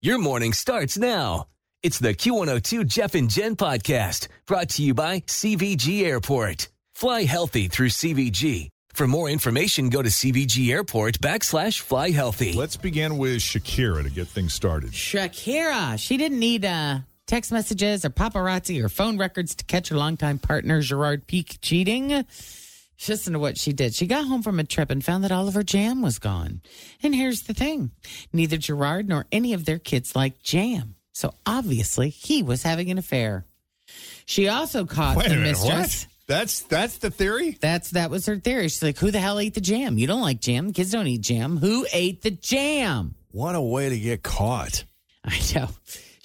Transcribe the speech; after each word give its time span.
Your 0.00 0.18
morning 0.18 0.52
starts 0.52 0.96
now. 0.96 1.48
It's 1.82 1.98
the 1.98 2.14
Q102 2.14 2.86
Jeff 2.86 3.16
and 3.16 3.28
Jen 3.28 3.56
podcast 3.56 4.28
brought 4.46 4.68
to 4.70 4.82
you 4.84 4.94
by 4.94 5.22
CVG 5.22 6.04
Airport. 6.04 6.68
Fly 6.94 7.24
healthy 7.24 7.66
through 7.66 7.88
CVG. 7.88 8.68
For 8.92 9.08
more 9.08 9.28
information, 9.28 9.88
go 9.88 10.00
to 10.00 10.08
CVG 10.08 10.70
Airport 10.70 11.18
backslash 11.18 11.80
fly 11.80 12.10
healthy. 12.10 12.52
Let's 12.52 12.76
begin 12.76 13.18
with 13.18 13.38
Shakira 13.38 14.04
to 14.04 14.10
get 14.10 14.28
things 14.28 14.54
started. 14.54 14.92
Shakira. 14.92 15.98
She 15.98 16.16
didn't 16.16 16.38
need 16.38 16.64
uh, 16.64 17.00
text 17.26 17.50
messages 17.50 18.04
or 18.04 18.10
paparazzi 18.10 18.80
or 18.80 18.88
phone 18.88 19.18
records 19.18 19.56
to 19.56 19.64
catch 19.64 19.88
her 19.88 19.96
longtime 19.96 20.38
partner, 20.38 20.80
Gerard 20.80 21.26
Pique, 21.26 21.58
cheating. 21.60 22.24
Listen 23.06 23.32
to 23.34 23.38
what 23.38 23.56
she 23.58 23.72
did. 23.72 23.94
She 23.94 24.06
got 24.06 24.26
home 24.26 24.42
from 24.42 24.58
a 24.58 24.64
trip 24.64 24.90
and 24.90 25.04
found 25.04 25.24
that 25.24 25.32
all 25.32 25.46
of 25.48 25.54
her 25.54 25.62
jam 25.62 26.02
was 26.02 26.18
gone. 26.18 26.60
And 27.02 27.14
here's 27.14 27.42
the 27.42 27.54
thing 27.54 27.90
neither 28.32 28.56
Gerard 28.56 29.08
nor 29.08 29.26
any 29.30 29.52
of 29.52 29.64
their 29.64 29.78
kids 29.78 30.16
like 30.16 30.42
jam. 30.42 30.96
So 31.12 31.32
obviously, 31.46 32.10
he 32.10 32.42
was 32.42 32.62
having 32.62 32.90
an 32.90 32.98
affair. 32.98 33.44
She 34.26 34.48
also 34.48 34.84
caught 34.84 35.16
Wait 35.16 35.28
the 35.28 35.36
minute, 35.36 35.50
mistress. 35.52 36.04
what? 36.04 36.06
That's 36.26 36.60
that's 36.62 36.98
the 36.98 37.10
theory. 37.10 37.56
That's 37.60 37.90
that 37.92 38.10
was 38.10 38.26
her 38.26 38.36
theory. 38.36 38.64
She's 38.64 38.82
like, 38.82 38.98
"Who 38.98 39.10
the 39.10 39.18
hell 39.20 39.38
ate 39.38 39.54
the 39.54 39.62
jam? 39.62 39.96
You 39.96 40.06
don't 40.06 40.20
like 40.20 40.40
jam. 40.40 40.66
The 40.68 40.72
Kids 40.74 40.90
don't 40.92 41.06
eat 41.06 41.22
jam. 41.22 41.56
Who 41.56 41.86
ate 41.92 42.20
the 42.22 42.30
jam?" 42.30 43.14
What 43.30 43.54
a 43.54 43.60
way 43.60 43.88
to 43.88 43.98
get 43.98 44.22
caught. 44.22 44.84
I 45.24 45.38
know. 45.54 45.68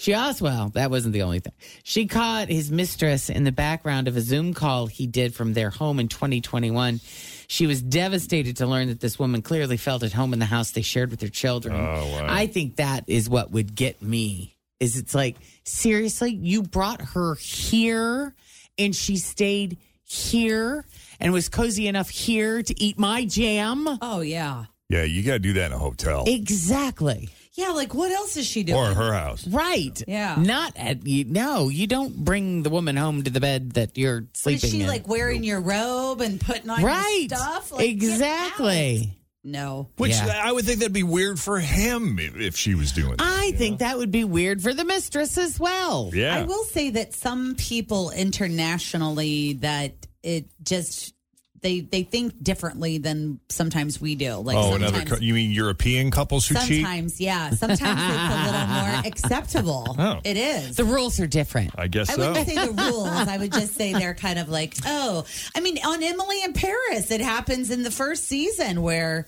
She 0.04 0.14
also, 0.14 0.44
well, 0.44 0.70
that 0.74 0.92
wasn't 0.92 1.14
the 1.14 1.22
only 1.22 1.40
thing. 1.40 1.54
She 1.84 2.08
caught 2.08 2.50
his 2.50 2.70
mistress 2.70 3.30
in 3.30 3.46
the 3.46 3.54
background 3.54 4.10
of 4.10 4.18
a 4.18 4.22
Zoom 4.22 4.54
call 4.54 4.88
he 4.88 5.08
did 5.08 5.34
from 5.34 5.54
their 5.54 5.70
home 5.70 5.98
in 5.98 6.10
2021. 6.10 7.00
She 7.48 7.68
was 7.68 7.82
devastated 7.82 8.58
to 8.58 8.68
learn 8.68 8.90
that 8.90 9.00
this 9.00 9.18
woman 9.18 9.42
clearly 9.42 9.78
felt 9.78 10.04
at 10.04 10.12
home 10.12 10.34
in 10.34 10.40
the 10.40 10.46
house 10.46 10.72
they 10.72 10.82
shared 10.82 11.10
with 11.10 11.22
their 11.22 11.30
children. 11.30 11.74
Oh, 11.74 12.06
wow. 12.06 12.28
I 12.28 12.48
think 12.48 12.76
that 12.76 13.06
is 13.08 13.30
what 13.30 13.52
would 13.52 13.76
get 13.76 14.02
me. 14.02 14.58
Is 14.82 14.98
it's 14.98 15.16
like, 15.16 15.38
seriously, 15.64 16.32
you 16.32 16.64
brought 16.64 17.00
her 17.00 17.36
here 17.36 18.36
and 18.78 18.94
she 18.94 19.16
stayed 19.16 19.78
here 20.04 20.84
and 21.22 21.32
was 21.32 21.48
cozy 21.48 21.88
enough 21.88 22.10
here 22.10 22.62
to 22.62 22.78
eat 22.78 23.00
my 23.00 23.24
jam? 23.24 23.88
Oh 24.02 24.20
yeah. 24.20 24.66
Yeah, 24.90 25.04
you 25.04 25.24
got 25.24 25.34
to 25.34 25.40
do 25.40 25.54
that 25.54 25.68
in 25.68 25.72
a 25.72 25.80
hotel 25.80 26.26
Exactly. 26.28 27.30
Yeah, 27.56 27.70
like 27.70 27.94
what 27.94 28.12
else 28.12 28.36
is 28.38 28.48
she 28.48 28.64
doing? 28.64 28.80
or 28.80 28.94
her 28.94 29.14
house. 29.14 29.48
Right. 29.48 30.02
Yeah. 30.08 30.36
Not 30.40 30.74
at 30.76 31.06
you. 31.06 31.26
No, 31.26 31.70
you 31.70 31.86
don't 31.88 32.16
bring 32.16 32.64
the 32.64 32.70
woman 32.72 32.96
home 32.96 33.24
to 33.24 33.30
the 33.32 33.40
bed 33.40 33.74
that 33.74 33.98
you're 33.98 34.22
But 34.22 34.38
sleeping 34.38 34.64
is 34.66 34.72
she 34.72 34.82
in. 34.82 34.88
like 34.88 35.08
wearing 35.08 35.44
your 35.44 35.62
robe 35.62 36.22
and 36.22 36.42
putting 36.42 36.70
on 36.70 36.82
right. 36.84 37.28
your 37.30 37.38
stuff? 37.40 37.72
Like, 37.72 37.90
exactly. 37.90 39.20
No. 39.44 39.90
Which 39.98 40.12
Yeah. 40.14 40.42
I 40.44 40.52
would 40.52 40.66
think 40.66 40.80
that'd 40.80 40.94
be 40.94 41.04
weird 41.04 41.40
for 41.40 41.60
him 41.60 42.18
if, 42.18 42.36
if 42.38 42.56
she 42.56 42.76
was 42.76 42.92
doing 42.92 43.18
that. 43.18 43.22
I 43.22 43.52
think 43.52 43.80
that 43.80 43.98
would 43.98 44.10
be 44.12 44.24
weird 44.24 44.62
for 44.64 44.74
the 44.74 44.86
mistress 44.86 45.38
as 45.38 45.60
well. 45.60 46.10
yeah. 46.14 46.38
I 46.38 46.44
will 46.44 46.64
say 46.64 46.92
that 46.92 47.14
some 47.14 47.56
people 47.56 48.10
internationally 48.12 49.54
that 49.54 49.94
it 50.24 50.46
just 50.64 51.14
they 51.64 51.80
they 51.80 52.04
think 52.04 52.44
differently 52.44 53.00
than 53.00 53.40
sometimes 53.50 54.00
we 54.00 54.14
do. 54.14 54.36
Like 54.36 54.56
oh, 54.56 54.72
sometimes, 54.72 54.92
another. 54.92 55.16
cou- 55.16 55.22
You 55.24 55.34
mean 55.34 55.50
European 55.52 56.12
couples 56.12 56.48
who 56.48 56.56
cheat? 56.56 56.84
sometimes, 56.84 57.20
yeah. 57.20 57.50
Sometimes 57.52 57.82
it's 57.82 58.42
a 58.42 58.46
little 58.52 58.68
more 58.68 59.02
acceptable. 59.06 59.96
Oh. 59.98 60.20
It 60.24 60.38
is. 60.38 60.76
The 60.76 60.84
rules 60.86 61.20
are 61.20 61.26
different. 61.28 61.72
I 61.78 61.88
guess 61.88 62.10
I 62.10 62.14
so. 62.14 62.28
wouldn't 62.30 62.48
say 62.48 62.56
the 62.56 62.72
rules. 62.92 63.08
I 63.08 63.38
would 63.38 63.52
just 63.52 63.74
say 63.76 63.94
they're 63.94 64.14
kind 64.14 64.38
of 64.38 64.50
like, 64.50 64.76
oh, 64.86 65.26
I 65.56 65.62
mean, 65.62 65.80
on 65.84 66.04
Emily 66.04 66.44
in 66.44 66.54
Paris, 66.54 67.10
it 67.10 67.22
happens 67.22 67.72
in 67.72 67.82
the 67.84 67.92
first 67.92 68.26
season 68.26 68.82
where 68.84 69.28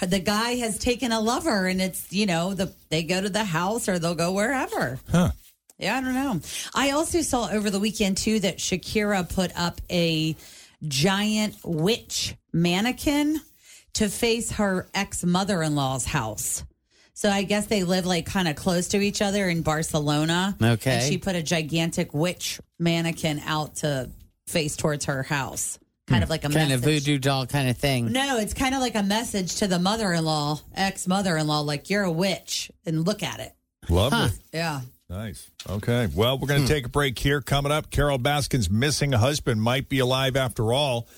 the 0.00 0.20
guy 0.20 0.52
has 0.56 0.78
taken 0.78 1.12
a 1.12 1.20
lover, 1.20 1.66
and 1.66 1.80
it's 1.82 2.12
you 2.12 2.26
know 2.26 2.54
the 2.54 2.72
they 2.90 3.02
go 3.02 3.20
to 3.20 3.28
the 3.28 3.44
house 3.44 3.88
or 3.88 3.98
they'll 3.98 4.14
go 4.14 4.32
wherever. 4.32 4.98
Huh. 5.10 5.30
Yeah, 5.78 5.96
I 5.96 6.02
don't 6.02 6.12
know. 6.14 6.40
I 6.74 6.90
also 6.90 7.22
saw 7.22 7.48
over 7.50 7.70
the 7.70 7.80
weekend 7.80 8.18
too 8.18 8.38
that 8.40 8.58
Shakira 8.58 9.26
put 9.32 9.50
up 9.58 9.80
a 9.90 10.36
giant 10.86 11.56
witch 11.64 12.34
mannequin 12.52 13.40
to 13.94 14.08
face 14.08 14.52
her 14.52 14.88
ex 14.94 15.24
mother 15.24 15.62
in 15.62 15.74
law's 15.74 16.04
house. 16.04 16.64
So 17.14 17.28
I 17.28 17.42
guess 17.42 17.66
they 17.66 17.84
live 17.84 18.06
like 18.06 18.24
kind 18.24 18.48
of 18.48 18.56
close 18.56 18.88
to 18.88 19.00
each 19.00 19.20
other 19.20 19.48
in 19.48 19.62
Barcelona. 19.62 20.56
Okay. 20.62 20.92
And 20.92 21.02
she 21.02 21.18
put 21.18 21.36
a 21.36 21.42
gigantic 21.42 22.14
witch 22.14 22.60
mannequin 22.78 23.40
out 23.44 23.76
to 23.76 24.08
face 24.46 24.76
towards 24.76 25.04
her 25.04 25.22
house. 25.22 25.78
Kind 26.06 26.20
hmm. 26.20 26.24
of 26.24 26.30
like 26.30 26.44
a 26.44 26.48
Kind 26.48 26.72
of 26.72 26.80
voodoo 26.80 27.18
doll 27.18 27.46
kind 27.46 27.68
of 27.68 27.76
thing. 27.76 28.10
No, 28.10 28.38
it's 28.38 28.54
kind 28.54 28.74
of 28.74 28.80
like 28.80 28.94
a 28.94 29.02
message 29.02 29.56
to 29.56 29.66
the 29.66 29.78
mother 29.78 30.12
in 30.12 30.24
law, 30.24 30.60
ex 30.74 31.06
mother 31.06 31.36
in 31.36 31.46
law, 31.46 31.60
like 31.60 31.90
you're 31.90 32.04
a 32.04 32.10
witch 32.10 32.70
and 32.86 33.06
look 33.06 33.22
at 33.22 33.38
it. 33.40 33.52
love 33.88 34.12
Lovely. 34.12 34.38
Yeah. 34.52 34.80
Nice. 35.10 35.50
Okay. 35.68 36.08
Well, 36.14 36.38
we're 36.38 36.46
going 36.46 36.60
to 36.60 36.66
hmm. 36.68 36.72
take 36.72 36.86
a 36.86 36.88
break 36.88 37.18
here. 37.18 37.40
Coming 37.40 37.72
up, 37.72 37.90
Carole 37.90 38.20
Baskin's 38.20 38.70
missing 38.70 39.10
husband 39.10 39.60
might 39.60 39.88
be 39.88 39.98
alive 39.98 40.36
after 40.36 40.72
all. 40.72 41.08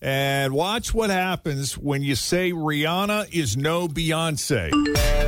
And 0.00 0.54
watch 0.54 0.94
what 0.94 1.10
happens 1.10 1.76
when 1.76 2.02
you 2.02 2.14
say 2.14 2.52
Rihanna 2.52 3.32
is 3.34 3.56
no 3.56 3.86
Beyonce. 3.86 5.23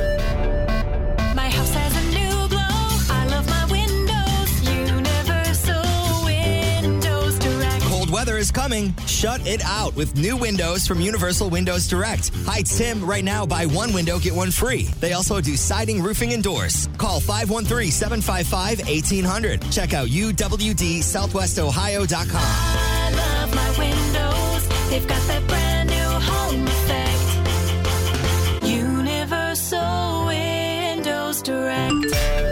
Cold 8.47 8.47
is 8.47 8.51
coming. 8.51 8.93
Shut 9.07 9.47
it 9.47 9.63
out 9.63 9.95
with 9.95 10.15
new 10.15 10.37
windows 10.37 10.85
from 10.87 11.01
Universal 11.01 11.49
Windows 11.49 11.87
Direct. 11.87 12.29
Hi, 12.45 12.61
Tim. 12.61 13.03
Right 13.03 13.23
now, 13.23 13.43
buy 13.45 13.65
one 13.65 13.93
window, 13.93 14.19
get 14.19 14.33
one 14.33 14.51
free. 14.51 14.83
They 14.99 15.13
also 15.13 15.41
do 15.41 15.55
siding, 15.55 16.03
roofing, 16.03 16.33
and 16.33 16.43
doors. 16.43 16.87
Call 16.97 17.19
513 17.19 17.91
755 17.91 18.79
1800. 18.87 19.71
Check 19.71 19.93
out 19.93 20.07
UWDSouthwestOhio.com. 20.07 22.41
I 22.41 23.11
love 23.15 23.55
my 23.55 23.69
windows. 23.79 24.67
They've 24.89 25.07
got 25.07 25.21
that 25.27 25.47
brand 25.47 25.89
new 25.89 26.09
home 26.31 26.67
effect. 26.67 28.63
Universal 28.63 30.25
Windows 30.27 31.41
Direct. 31.41 32.47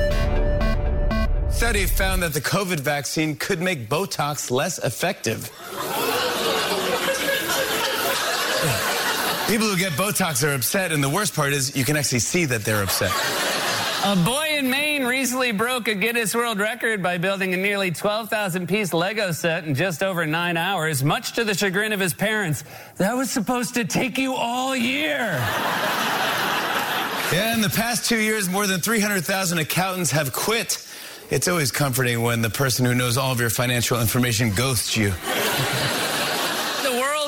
Study 1.55 1.85
found 1.85 2.21
that 2.21 2.33
the 2.33 2.41
COVID 2.41 2.81
vaccine 2.81 3.37
could 3.37 3.61
make 3.61 3.87
Botox 3.87 4.51
less 4.51 4.77
effective. 4.79 5.49
People 9.47 9.67
who 9.67 9.77
get 9.77 9.91
Botox 9.91 10.43
are 10.47 10.55
upset, 10.55 10.91
and 10.91 11.03
the 11.03 11.09
worst 11.09 11.35
part 11.35 11.53
is 11.53 11.77
you 11.77 11.85
can 11.85 11.95
actually 11.95 12.19
see 12.19 12.45
that 12.45 12.65
they're 12.65 12.81
upset. 12.81 13.11
A 14.03 14.15
boy 14.15 14.55
in 14.57 14.71
Maine 14.71 15.05
recently 15.05 15.51
broke 15.51 15.87
a 15.87 15.93
Guinness 15.93 16.33
World 16.33 16.59
Record 16.59 17.03
by 17.03 17.19
building 17.19 17.53
a 17.53 17.57
nearly 17.57 17.91
12,000 17.91 18.67
piece 18.67 18.91
Lego 18.91 19.31
set 19.31 19.65
in 19.65 19.75
just 19.75 20.01
over 20.01 20.25
nine 20.25 20.57
hours, 20.57 21.03
much 21.03 21.33
to 21.33 21.43
the 21.43 21.53
chagrin 21.53 21.93
of 21.93 21.99
his 21.99 22.15
parents. 22.15 22.63
That 22.97 23.15
was 23.15 23.29
supposed 23.29 23.75
to 23.75 23.85
take 23.85 24.17
you 24.17 24.33
all 24.33 24.75
year. 24.75 25.37
Yeah, 27.31 27.53
in 27.53 27.61
the 27.61 27.69
past 27.69 28.09
two 28.09 28.19
years, 28.19 28.49
more 28.49 28.65
than 28.65 28.79
300,000 28.81 29.59
accountants 29.59 30.09
have 30.09 30.33
quit. 30.33 30.83
It's 31.29 31.47
always 31.47 31.71
comforting 31.71 32.23
when 32.23 32.41
the 32.41 32.49
person 32.49 32.83
who 32.83 32.95
knows 32.95 33.15
all 33.15 33.31
of 33.31 33.39
your 33.39 33.51
financial 33.51 34.01
information 34.01 34.53
ghosts 34.55 34.97
you 34.97 35.13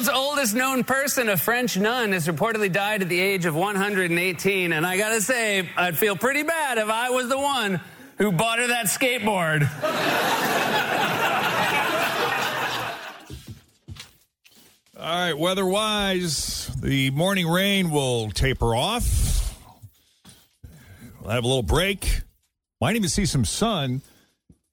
world's 0.07 0.27
oldest 0.27 0.55
known 0.55 0.83
person, 0.83 1.29
a 1.29 1.37
French 1.37 1.77
nun, 1.77 2.11
has 2.11 2.27
reportedly 2.27 2.71
died 2.71 3.01
at 3.01 3.09
the 3.09 3.19
age 3.19 3.45
of 3.45 3.55
118. 3.55 4.73
And 4.73 4.85
I 4.85 4.97
gotta 4.97 5.21
say, 5.21 5.67
I'd 5.75 5.97
feel 5.97 6.15
pretty 6.15 6.43
bad 6.43 6.77
if 6.77 6.89
I 6.89 7.09
was 7.09 7.29
the 7.29 7.37
one 7.37 7.81
who 8.17 8.31
bought 8.31 8.59
her 8.59 8.67
that 8.67 8.85
skateboard. 8.87 9.63
All 14.99 15.03
right, 15.03 15.37
weather 15.37 15.65
wise, 15.65 16.67
the 16.81 17.11
morning 17.11 17.47
rain 17.47 17.91
will 17.91 18.31
taper 18.31 18.75
off. 18.75 19.55
We'll 21.21 21.31
have 21.31 21.43
a 21.43 21.47
little 21.47 21.63
break. 21.63 22.21
Might 22.81 22.95
even 22.95 23.09
see 23.09 23.25
some 23.25 23.45
sun. 23.45 24.01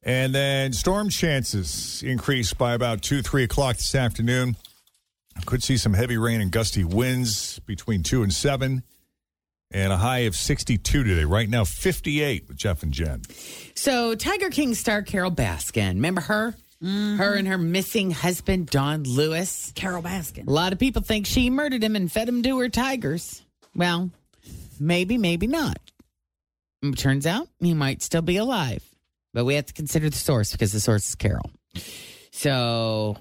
And 0.03 0.35
then 0.35 0.73
storm 0.75 1.09
chances 1.09 2.03
increase 2.03 2.53
by 2.53 2.75
about 2.75 3.01
2, 3.03 3.23
3 3.23 3.45
o'clock 3.45 3.77
this 3.77 3.95
afternoon. 3.95 4.57
Could 5.47 5.63
see 5.63 5.77
some 5.77 5.95
heavy 5.95 6.17
rain 6.17 6.41
and 6.41 6.51
gusty 6.51 6.85
winds 6.85 7.59
between 7.61 8.03
2 8.03 8.23
and 8.23 8.33
7. 8.33 8.83
And 9.73 9.93
a 9.93 9.97
high 9.97 10.19
of 10.21 10.37
62 10.37 11.03
today. 11.05 11.25
Right 11.25 11.49
now, 11.49 11.65
58 11.65 12.47
with 12.49 12.57
Jeff 12.57 12.83
and 12.85 12.93
Jen. 12.93 13.23
So, 13.75 14.15
Tiger 14.15 14.49
King 14.49 14.75
star 14.75 15.03
Carole 15.03 15.33
Baskin, 15.33 15.95
remember 15.95 16.21
her? 16.23 16.55
Her 16.83 17.35
and 17.35 17.49
her 17.49 17.57
missing 17.57 18.11
husband, 18.11 18.67
Don 18.67 19.05
Lewis. 19.05 19.73
Carole 19.75 20.03
Baskin. 20.03 20.47
A 20.47 20.51
lot 20.51 20.75
of 20.75 20.79
people 20.79 21.01
think 21.01 21.25
she 21.27 21.49
murdered 21.49 21.83
him 21.83 21.97
and 21.97 22.13
fed 22.13 22.29
him 22.29 22.43
to 22.43 22.59
her 22.59 22.69
tigers. 22.69 23.43
Well, 23.75 24.11
maybe, 24.79 25.17
maybe 25.17 25.47
not. 25.47 25.79
Mm, 26.85 26.95
Turns 26.97 27.27
out 27.27 27.49
he 27.59 27.73
might 27.73 28.03
still 28.03 28.21
be 28.21 28.37
alive, 28.37 28.85
but 29.33 29.47
we 29.47 29.55
have 29.55 29.65
to 29.67 29.73
consider 29.73 30.11
the 30.11 30.17
source 30.19 30.53
because 30.53 30.73
the 30.73 30.81
source 30.81 31.09
is 31.09 31.15
Carole. 31.15 31.51
So, 32.33 33.17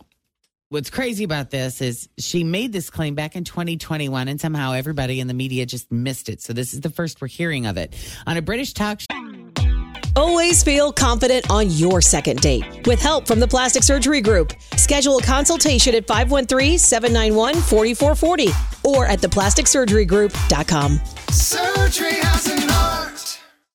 what's 0.74 0.90
crazy 0.90 1.24
about 1.24 1.52
this 1.52 1.80
is 1.82 2.10
she 2.18 2.44
made 2.44 2.74
this 2.74 2.90
claim 2.90 3.14
back 3.14 3.36
in 3.36 3.44
2021, 3.44 4.28
and 4.28 4.42
somehow 4.42 4.72
everybody 4.72 5.20
in 5.20 5.28
the 5.28 5.36
media 5.36 5.68
just 5.68 5.92
missed 5.92 6.30
it. 6.30 6.42
So, 6.42 6.52
this 6.52 6.74
is 6.74 6.82
the 6.82 6.90
first 6.90 7.22
we're 7.22 7.28
hearing 7.28 7.68
of 7.68 7.78
it 7.78 7.96
on 8.26 8.38
a 8.38 8.42
British 8.42 8.74
talk 8.74 9.00
show. 9.00 9.06
Always 10.16 10.64
feel 10.64 10.92
confident 10.92 11.52
on 11.52 11.70
your 11.70 12.02
second 12.02 12.42
date. 12.42 12.88
With 12.88 13.00
help 13.02 13.28
from 13.28 13.40
the 13.40 13.48
Plastic 13.48 13.84
Surgery 13.84 14.22
Group, 14.22 14.54
schedule 14.76 15.18
a 15.18 15.24
consultation 15.24 15.94
at 15.96 16.06
513-791-4440 16.08 18.84
or 18.84 19.06
at 19.06 19.22
theplasticsurgerygroup.com. 19.22 21.00
Surgery 21.30 22.14
has 22.14 22.48
an 22.48 22.64
art. 22.64 22.73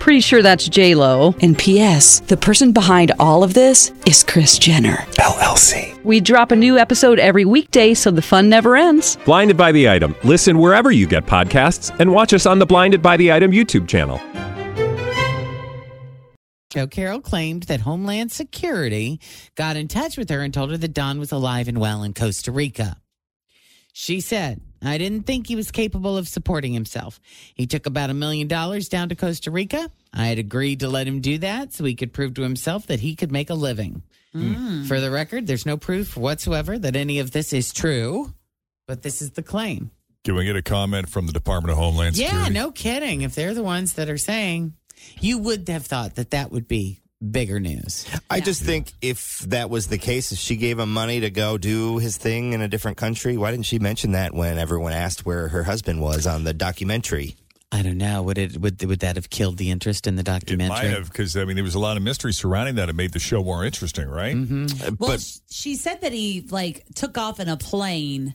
Pretty 0.00 0.20
sure 0.20 0.42
that's 0.42 0.66
J 0.66 0.94
Lo. 0.94 1.34
And 1.42 1.56
P.S. 1.56 2.20
The 2.20 2.36
person 2.36 2.72
behind 2.72 3.12
all 3.20 3.44
of 3.44 3.52
this 3.54 3.92
is 4.06 4.24
Kris 4.24 4.58
Jenner. 4.58 4.96
LLC. 5.18 6.02
We 6.04 6.20
drop 6.20 6.50
a 6.50 6.56
new 6.56 6.78
episode 6.78 7.18
every 7.18 7.44
weekday, 7.44 7.92
so 7.92 8.10
the 8.10 8.22
fun 8.22 8.48
never 8.48 8.76
ends. 8.76 9.16
Blinded 9.26 9.58
by 9.58 9.72
the 9.72 9.90
item. 9.90 10.16
Listen 10.24 10.58
wherever 10.58 10.90
you 10.90 11.06
get 11.06 11.26
podcasts, 11.26 11.94
and 12.00 12.12
watch 12.12 12.32
us 12.32 12.46
on 12.46 12.58
the 12.58 12.66
Blinded 12.66 13.02
by 13.02 13.18
the 13.18 13.30
Item 13.30 13.52
YouTube 13.52 13.86
channel. 13.86 14.18
So 16.72 16.86
Carole 16.86 17.20
claimed 17.20 17.64
that 17.64 17.80
Homeland 17.80 18.32
Security 18.32 19.20
got 19.54 19.76
in 19.76 19.86
touch 19.86 20.16
with 20.16 20.30
her 20.30 20.40
and 20.40 20.54
told 20.54 20.70
her 20.70 20.78
that 20.78 20.94
Don 20.94 21.18
was 21.18 21.30
alive 21.30 21.68
and 21.68 21.78
well 21.78 22.02
in 22.04 22.14
Costa 22.14 22.50
Rica. 22.52 22.96
She 23.92 24.20
said, 24.20 24.62
I 24.82 24.98
didn't 24.98 25.22
think 25.22 25.46
he 25.46 25.56
was 25.56 25.70
capable 25.70 26.16
of 26.16 26.28
supporting 26.28 26.72
himself. 26.72 27.20
He 27.54 27.66
took 27.66 27.86
about 27.86 28.10
a 28.10 28.14
million 28.14 28.48
dollars 28.48 28.88
down 28.88 29.08
to 29.10 29.14
Costa 29.14 29.50
Rica. 29.50 29.90
I 30.12 30.26
had 30.26 30.38
agreed 30.38 30.80
to 30.80 30.88
let 30.88 31.06
him 31.06 31.20
do 31.20 31.38
that 31.38 31.72
so 31.72 31.84
he 31.84 31.94
could 31.94 32.12
prove 32.12 32.34
to 32.34 32.42
himself 32.42 32.86
that 32.86 33.00
he 33.00 33.14
could 33.14 33.30
make 33.30 33.50
a 33.50 33.54
living. 33.54 34.02
Mm. 34.34 34.86
For 34.86 35.00
the 35.00 35.10
record, 35.10 35.46
there's 35.46 35.66
no 35.66 35.76
proof 35.76 36.16
whatsoever 36.16 36.78
that 36.78 36.96
any 36.96 37.18
of 37.18 37.32
this 37.32 37.52
is 37.52 37.72
true, 37.72 38.32
but 38.86 39.02
this 39.02 39.20
is 39.20 39.32
the 39.32 39.42
claim. 39.42 39.90
Can 40.24 40.34
we 40.34 40.44
get 40.44 40.56
a 40.56 40.62
comment 40.62 41.08
from 41.08 41.26
the 41.26 41.32
Department 41.32 41.72
of 41.72 41.78
Homeland 41.78 42.16
Security? 42.16 42.38
Yeah, 42.38 42.48
no 42.48 42.70
kidding. 42.70 43.22
If 43.22 43.34
they're 43.34 43.54
the 43.54 43.62
ones 43.62 43.94
that 43.94 44.10
are 44.10 44.18
saying, 44.18 44.74
you 45.20 45.38
would 45.38 45.68
have 45.68 45.86
thought 45.86 46.16
that 46.16 46.30
that 46.30 46.52
would 46.52 46.68
be 46.68 47.00
bigger 47.20 47.60
news. 47.60 48.06
I 48.28 48.40
just 48.40 48.62
think 48.62 48.92
if 49.02 49.40
that 49.40 49.70
was 49.70 49.88
the 49.88 49.98
case, 49.98 50.32
if 50.32 50.38
she 50.38 50.56
gave 50.56 50.78
him 50.78 50.92
money 50.92 51.20
to 51.20 51.30
go 51.30 51.58
do 51.58 51.98
his 51.98 52.16
thing 52.16 52.52
in 52.52 52.60
a 52.60 52.68
different 52.68 52.96
country, 52.96 53.36
why 53.36 53.50
didn't 53.50 53.66
she 53.66 53.78
mention 53.78 54.12
that 54.12 54.34
when 54.34 54.58
everyone 54.58 54.92
asked 54.92 55.26
where 55.26 55.48
her 55.48 55.64
husband 55.64 56.00
was 56.00 56.26
on 56.26 56.44
the 56.44 56.54
documentary? 56.54 57.36
I 57.72 57.82
don't 57.82 57.98
know. 57.98 58.22
Would 58.24 58.38
it 58.38 58.58
would 58.58 58.82
would 58.82 59.00
that 59.00 59.14
have 59.14 59.30
killed 59.30 59.56
the 59.56 59.70
interest 59.70 60.08
in 60.08 60.16
the 60.16 60.24
documentary? 60.24 60.76
It 60.76 60.90
might 60.90 60.96
have, 60.96 61.08
because, 61.08 61.36
I 61.36 61.44
mean, 61.44 61.54
there 61.54 61.62
was 61.62 61.76
a 61.76 61.78
lot 61.78 61.96
of 61.96 62.02
mystery 62.02 62.32
surrounding 62.32 62.74
that. 62.76 62.88
It 62.88 62.96
made 62.96 63.12
the 63.12 63.20
show 63.20 63.44
more 63.44 63.64
interesting, 63.64 64.08
right? 64.08 64.34
Mm-hmm. 64.34 64.94
Well, 64.98 65.10
but 65.10 65.24
she 65.50 65.76
said 65.76 66.00
that 66.00 66.12
he 66.12 66.46
like 66.50 66.84
took 66.96 67.16
off 67.16 67.38
in 67.38 67.48
a 67.48 67.56
plane 67.56 68.34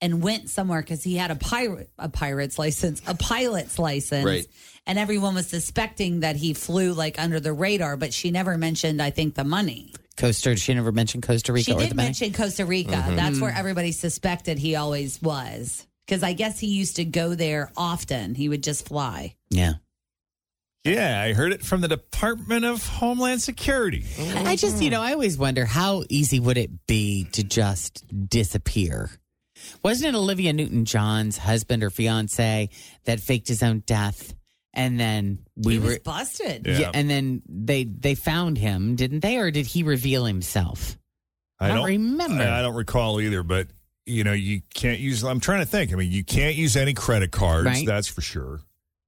and 0.00 0.20
went 0.20 0.50
somewhere 0.50 0.80
because 0.82 1.04
he 1.04 1.16
had 1.16 1.30
a 1.30 1.36
pirate 1.36 1.90
a 1.96 2.08
pirate's 2.08 2.58
license, 2.58 3.00
a 3.06 3.14
pilot's 3.14 3.78
license, 3.78 4.24
Right. 4.24 4.46
And 4.86 4.98
everyone 4.98 5.34
was 5.34 5.46
suspecting 5.46 6.20
that 6.20 6.36
he 6.36 6.54
flew 6.54 6.92
like 6.92 7.18
under 7.18 7.40
the 7.40 7.52
radar. 7.52 7.96
But 7.96 8.12
she 8.12 8.30
never 8.30 8.56
mentioned, 8.58 9.00
I 9.02 9.10
think, 9.10 9.34
the 9.34 9.44
money. 9.44 9.92
Costa. 10.16 10.56
She 10.56 10.74
never 10.74 10.92
mentioned 10.92 11.22
Costa 11.22 11.52
Rica 11.52 11.64
She 11.64 11.72
or 11.72 11.78
did 11.80 11.90
the 11.90 11.94
money. 11.94 12.08
mention 12.08 12.32
Costa 12.32 12.64
Rica. 12.66 12.92
Mm-hmm. 12.92 13.16
That's 13.16 13.40
where 13.40 13.52
everybody 13.54 13.92
suspected 13.92 14.58
he 14.58 14.76
always 14.76 15.20
was. 15.22 15.86
Because 16.06 16.22
I 16.22 16.32
guess 16.32 16.58
he 16.58 16.66
used 16.66 16.96
to 16.96 17.04
go 17.04 17.34
there 17.34 17.70
often. 17.76 18.34
He 18.34 18.48
would 18.48 18.62
just 18.62 18.86
fly. 18.88 19.36
Yeah. 19.50 19.74
Yeah, 20.84 21.22
I 21.22 21.32
heard 21.32 21.52
it 21.52 21.62
from 21.64 21.80
the 21.80 21.86
Department 21.86 22.64
of 22.64 22.84
Homeland 22.84 23.40
Security. 23.40 24.04
I 24.18 24.56
just, 24.56 24.82
you 24.82 24.90
know, 24.90 25.00
I 25.00 25.12
always 25.12 25.38
wonder 25.38 25.64
how 25.64 26.02
easy 26.08 26.40
would 26.40 26.58
it 26.58 26.88
be 26.88 27.28
to 27.32 27.44
just 27.44 28.04
disappear? 28.28 29.08
Wasn't 29.84 30.12
it 30.12 30.18
Olivia 30.18 30.52
Newton 30.52 30.84
John's 30.84 31.38
husband 31.38 31.84
or 31.84 31.90
fiance 31.90 32.68
that 33.04 33.20
faked 33.20 33.46
his 33.46 33.62
own 33.62 33.84
death? 33.86 34.34
And 34.74 34.98
then 34.98 35.38
we 35.56 35.74
he 35.74 35.78
were 35.78 35.86
was 35.86 35.98
busted. 35.98 36.66
Yeah. 36.66 36.78
yeah. 36.78 36.90
and 36.94 37.10
then 37.10 37.42
they 37.48 37.84
they 37.84 38.14
found 38.14 38.56
him, 38.58 38.96
didn't 38.96 39.20
they? 39.20 39.36
Or 39.36 39.50
did 39.50 39.66
he 39.66 39.82
reveal 39.82 40.24
himself? 40.24 40.96
I 41.60 41.68
don't 41.68 41.86
remember. 41.86 42.42
I, 42.42 42.58
I 42.58 42.62
don't 42.62 42.74
recall 42.74 43.20
either, 43.20 43.42
but 43.42 43.68
you 44.06 44.24
know, 44.24 44.32
you 44.32 44.62
can't 44.74 44.98
use. 44.98 45.22
I'm 45.22 45.40
trying 45.40 45.60
to 45.60 45.66
think. 45.66 45.92
I 45.92 45.96
mean, 45.96 46.10
you 46.10 46.24
can't 46.24 46.56
use 46.56 46.76
any 46.76 46.94
credit 46.94 47.30
cards. 47.30 47.66
Right. 47.66 47.86
That's 47.86 48.08
for 48.08 48.20
sure. 48.20 48.60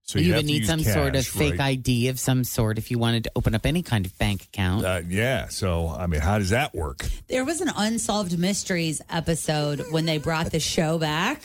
So 0.03 0.19
you, 0.19 0.27
you, 0.27 0.35
would 0.35 0.45
need 0.45 0.59
use 0.59 0.67
some 0.67 0.81
sort 0.81 1.17
of 1.17 1.27
fake 1.27 1.53
right? 1.53 1.79
ID 1.79 2.09
of 2.09 2.21
some 2.21 2.45
sort 2.45 2.77
if 2.77 2.91
you 2.91 2.99
wanted 2.99 3.25
to 3.25 3.33
open 3.37 3.55
up 3.55 3.65
any 3.65 3.83
kind 3.83 4.05
of 4.05 4.17
bank 4.19 4.45
account. 4.45 4.85
Uh, 4.85 5.01
yeah. 5.09 5.49
So 5.49 5.89
I 5.89 6.07
mean, 6.07 6.21
how 6.21 6.39
does 6.39 6.51
that 6.51 6.75
work? 6.75 7.07
There 7.29 7.45
was 7.45 7.63
an 7.63 7.71
unsolved 7.75 8.39
mysteries 8.39 9.01
episode 9.09 9.83
when 9.91 10.05
they 10.05 10.19
brought 10.19 10.51
the 10.51 10.61
show 10.61 10.99
back. 10.99 11.43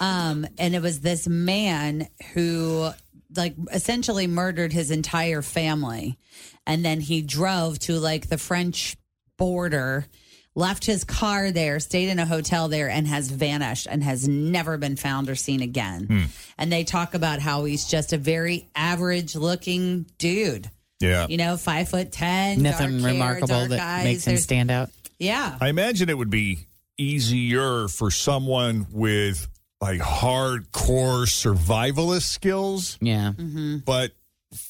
Um, 0.00 0.46
and 0.58 0.74
it 0.74 0.82
was 0.82 1.00
this 1.00 1.26
man 1.26 2.08
who 2.34 2.90
like 3.36 3.54
essentially 3.72 4.26
murdered 4.26 4.72
his 4.72 4.90
entire 4.90 5.42
family. 5.42 6.18
And 6.66 6.84
then 6.84 7.00
he 7.00 7.22
drove 7.22 7.78
to 7.80 7.98
like 7.98 8.28
the 8.28 8.38
French 8.38 8.96
border, 9.36 10.06
left 10.54 10.84
his 10.84 11.02
car 11.04 11.50
there, 11.50 11.80
stayed 11.80 12.08
in 12.08 12.18
a 12.18 12.26
hotel 12.26 12.68
there, 12.68 12.88
and 12.88 13.06
has 13.08 13.30
vanished 13.30 13.86
and 13.90 14.02
has 14.04 14.28
never 14.28 14.76
been 14.78 14.96
found 14.96 15.28
or 15.28 15.34
seen 15.34 15.62
again. 15.62 16.06
Hmm. 16.06 16.22
And 16.58 16.72
they 16.72 16.84
talk 16.84 17.14
about 17.14 17.40
how 17.40 17.64
he's 17.64 17.86
just 17.86 18.12
a 18.12 18.18
very 18.18 18.68
average 18.76 19.34
looking 19.34 20.06
dude. 20.18 20.70
Yeah. 21.00 21.26
You 21.28 21.36
know, 21.36 21.56
five 21.56 21.88
foot 21.88 22.12
ten, 22.12 22.62
Nothing 22.62 22.90
dark 22.98 23.02
hair, 23.02 23.12
remarkable 23.12 23.46
dark 23.48 23.68
that 23.70 23.80
eyes. 23.80 24.04
makes 24.04 24.24
him 24.26 24.32
There's- 24.32 24.44
stand 24.44 24.70
out. 24.70 24.90
Yeah. 25.18 25.56
I 25.60 25.68
imagine 25.68 26.08
it 26.08 26.18
would 26.18 26.30
be 26.30 26.66
easier 26.98 27.88
for 27.88 28.10
someone 28.10 28.86
with 28.92 29.48
like 29.82 30.00
hardcore 30.00 31.26
survivalist 31.26 32.22
skills, 32.22 32.96
Yeah. 33.00 33.32
Mm-hmm. 33.36 33.78
but 33.84 34.12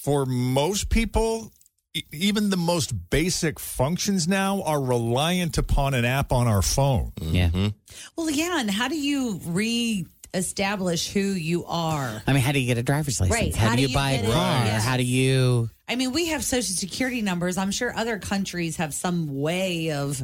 for 0.02 0.24
most 0.26 0.88
people, 0.88 1.52
e- 1.94 2.02
even 2.12 2.48
the 2.50 2.56
most 2.56 2.92
basic 3.10 3.60
functions 3.60 4.26
now 4.26 4.62
are 4.62 4.80
reliant 4.82 5.58
upon 5.58 5.92
an 5.94 6.04
app 6.06 6.32
on 6.32 6.46
our 6.48 6.62
phone. 6.62 7.12
Yeah. 7.20 7.48
Mm-hmm. 7.50 7.68
Well, 8.16 8.30
yeah, 8.30 8.58
and 8.58 8.70
how 8.70 8.88
do 8.88 8.96
you 8.96 9.38
re-establish 9.44 11.12
who 11.12 11.20
you 11.20 11.64
are? 11.66 12.22
I 12.26 12.32
mean, 12.32 12.42
how 12.42 12.52
do 12.52 12.58
you 12.60 12.66
get 12.66 12.78
a 12.78 12.82
driver's 12.82 13.20
license? 13.20 13.38
Right. 13.38 13.54
How, 13.54 13.66
How 13.68 13.70
do 13.72 13.76
do 13.76 13.82
you 13.82 13.88
you 13.88 13.94
buy 13.94 14.10
a 14.12 14.22
car? 14.24 14.64
Yes. 14.64 14.84
How 14.84 14.96
do 14.96 15.04
you? 15.04 15.68
I 15.88 15.96
mean, 15.96 16.12
we 16.12 16.26
have 16.28 16.42
social 16.42 16.74
security 16.74 17.20
numbers. 17.22 17.58
I'm 17.58 17.70
sure 17.70 17.94
other 17.94 18.18
countries 18.18 18.76
have 18.76 18.94
some 18.94 19.40
way 19.40 19.90
of 19.92 20.22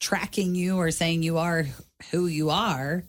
tracking 0.00 0.54
you 0.54 0.76
or 0.78 0.90
saying 0.90 1.22
you 1.22 1.38
are 1.38 1.66
who 2.10 2.26
you 2.26 2.50
are. 2.50 3.04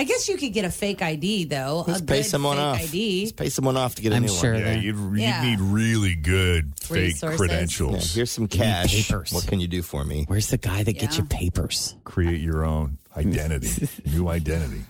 I 0.00 0.04
guess 0.04 0.28
you 0.28 0.36
could 0.36 0.52
get 0.52 0.64
a 0.64 0.70
fake 0.70 1.02
ID 1.02 1.46
though. 1.46 1.84
Let's 1.86 2.00
a 2.00 2.04
pay 2.04 2.18
good 2.18 2.26
someone 2.26 2.56
fake 2.56 2.64
off. 2.64 2.80
ID. 2.82 3.20
Let's 3.22 3.32
pay 3.32 3.48
someone 3.48 3.76
off 3.76 3.96
to 3.96 4.02
get 4.02 4.12
a 4.12 4.16
I'm 4.16 4.22
new 4.22 4.28
sure 4.28 4.52
one. 4.52 4.62
Yeah, 4.62 4.72
you'd, 4.74 4.94
you'd 4.96 5.18
Yeah. 5.18 5.42
need 5.42 5.58
really 5.60 6.14
good 6.14 6.72
fake 6.80 7.14
Resources. 7.14 7.22
Yeah, 7.32 7.36
credentials. 7.36 8.14
here's 8.14 8.30
some 8.30 8.46
cash. 8.46 9.08
papers. 9.08 9.32
What 9.32 9.48
can 9.48 9.58
you 9.58 9.66
do 9.66 9.82
for 9.82 10.04
me? 10.04 10.24
Where's 10.28 10.46
the 10.50 10.56
guy 10.58 10.84
that 10.84 10.92
gets 10.92 11.16
Yeah. 11.16 11.22
you 11.22 11.28
papers? 11.28 11.96
Create 12.04 12.40
your 12.40 12.64
own 12.64 12.98
identity, 13.16 13.88
new 14.06 14.28
identity. 14.28 14.84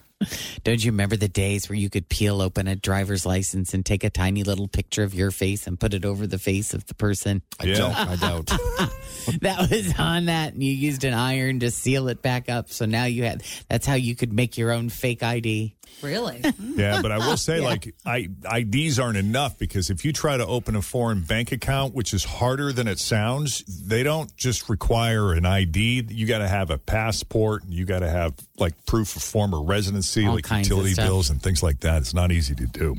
Don't 0.65 0.85
you 0.85 0.91
remember 0.91 1.17
the 1.17 1.29
days 1.29 1.69
where 1.69 1.77
you 1.79 1.89
could 1.89 2.09
peel 2.09 2.43
open 2.43 2.67
a 2.67 2.75
driver's 2.75 3.25
license 3.25 3.73
and 3.73 3.87
take 3.87 4.03
a 4.03 4.11
tiny 4.11 4.43
little 4.43 4.67
picture 4.67 5.05
of 5.05 5.15
your 5.15 5.31
face 5.31 5.67
and 5.67 5.79
put 5.79 5.95
it 5.95 6.05
over 6.05 6.27
the 6.27 6.39
face 6.39 6.75
of 6.75 6.85
the 6.87 6.95
person? 6.95 7.41
I 7.61 7.67
don't. 7.67 7.95
I 7.97 8.17
don't. 8.17 8.47
that 9.43 9.69
was 9.71 9.95
on 9.99 10.27
that, 10.27 10.55
and 10.55 10.63
you 10.63 10.73
used 10.73 11.05
an 11.05 11.15
iron 11.15 11.61
to 11.61 11.71
seal 11.71 12.09
it 12.09 12.21
back 12.21 12.49
up. 12.49 12.69
So 12.71 12.85
now 12.85 13.05
you 13.05 13.25
had 13.25 13.45
that's 13.69 13.87
how 13.87 13.95
you 13.95 14.17
could 14.17 14.33
make 14.33 14.59
your 14.59 14.73
own 14.73 14.89
fake 14.89 15.23
ID. 15.23 15.77
Really? 16.03 16.43
Yeah, 16.79 17.03
but 17.03 17.11
I 17.11 17.19
will 17.19 17.37
say, 17.37 17.59
Yeah. 17.61 17.65
like, 17.65 17.95
I, 18.07 18.29
IDs 18.59 19.01
aren't 19.01 19.17
enough 19.17 19.59
because 19.59 19.91
if 19.91 20.05
you 20.05 20.13
try 20.13 20.37
to 20.37 20.47
open 20.47 20.77
a 20.77 20.83
foreign 20.83 21.23
bank 21.23 21.51
account, 21.51 21.93
which 21.93 22.15
is 22.15 22.23
harder 22.23 22.73
than 22.73 22.87
it 22.87 23.01
sounds, 23.01 23.65
they 23.67 24.05
don't 24.05 24.35
just 24.37 24.69
require 24.69 25.33
an 25.33 25.45
ID. 25.45 26.07
You 26.09 26.27
got 26.27 26.39
to 26.39 26.47
have 26.47 26.71
a 26.71 26.79
passport. 26.79 27.65
and 27.65 27.73
You 27.75 27.85
got 27.85 28.01
to 28.01 28.09
have 28.11 28.35
like 28.59 28.87
proof 28.87 29.17
of 29.17 29.23
former 29.23 29.63
residency, 29.63 30.27
All 30.27 30.35
like 30.35 30.51
utility 30.51 30.95
bills 30.95 31.31
and 31.31 31.41
things 31.43 31.63
like 31.63 31.81
that. 31.81 32.03
It's 32.03 32.15
not 32.15 32.33
easy 32.33 32.55
to 32.57 32.67
do. 32.67 32.97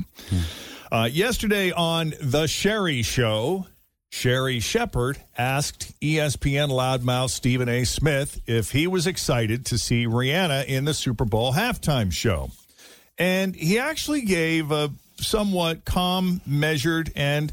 Uh, 0.90 1.08
yesterday 1.10 1.70
on 1.72 2.14
the 2.20 2.46
Sherri 2.46 3.02
Show. 3.02 3.66
Sherri 4.12 4.58
Shepherd 4.58 5.18
asked 5.38 5.92
ESPN 6.00 6.68
loudmouth 6.70 7.30
Stephen 7.30 7.68
A. 7.68 7.84
Smith 7.84 8.40
if 8.44 8.72
he 8.72 8.88
was 8.88 9.06
excited 9.06 9.64
to 9.66 9.78
see 9.78 10.04
Rihanna 10.04 10.66
in 10.66 10.84
the 10.84 10.94
Super 10.94 11.24
Bowl 11.24 11.52
halftime 11.52 12.12
show. 12.12 12.50
And 13.18 13.54
he 13.54 13.78
actually 13.78 14.22
gave 14.22 14.72
a 14.72 14.90
somewhat 15.18 15.84
calm, 15.84 16.40
measured, 16.44 17.12
and 17.14 17.52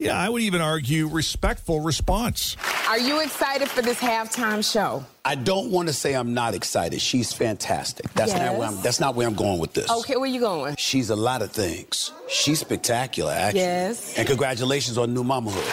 yeah, 0.00 0.18
I 0.18 0.28
would 0.30 0.40
even 0.42 0.60
argue 0.62 1.06
respectful 1.06 1.80
response. 1.80 2.56
Are 2.88 2.98
you 2.98 3.20
excited 3.20 3.68
for 3.68 3.82
this 3.82 3.98
halftime 3.98 4.68
show? 4.68 5.04
I 5.24 5.34
don't 5.34 5.70
want 5.70 5.88
to 5.88 5.94
say 5.94 6.14
I'm 6.14 6.32
not 6.32 6.54
excited. 6.54 7.00
She's 7.02 7.32
fantastic. 7.34 8.10
That's 8.14 8.32
not 8.32 8.56
where 8.56 8.68
I'm. 8.68 8.80
That's 8.82 8.98
not 8.98 9.14
where 9.14 9.28
I'm 9.28 9.34
going 9.34 9.60
with 9.60 9.74
this. 9.74 9.90
Okay, 9.90 10.16
where 10.16 10.28
you 10.28 10.40
going? 10.40 10.74
She's 10.78 11.10
a 11.10 11.16
lot 11.16 11.42
of 11.42 11.52
things. 11.52 12.10
She's 12.28 12.60
spectacular, 12.60 13.32
actually. 13.32 13.60
Yes. 13.60 14.16
And 14.18 14.26
congratulations 14.26 14.96
on 14.96 15.12
new 15.12 15.22
mamahood. 15.22 15.68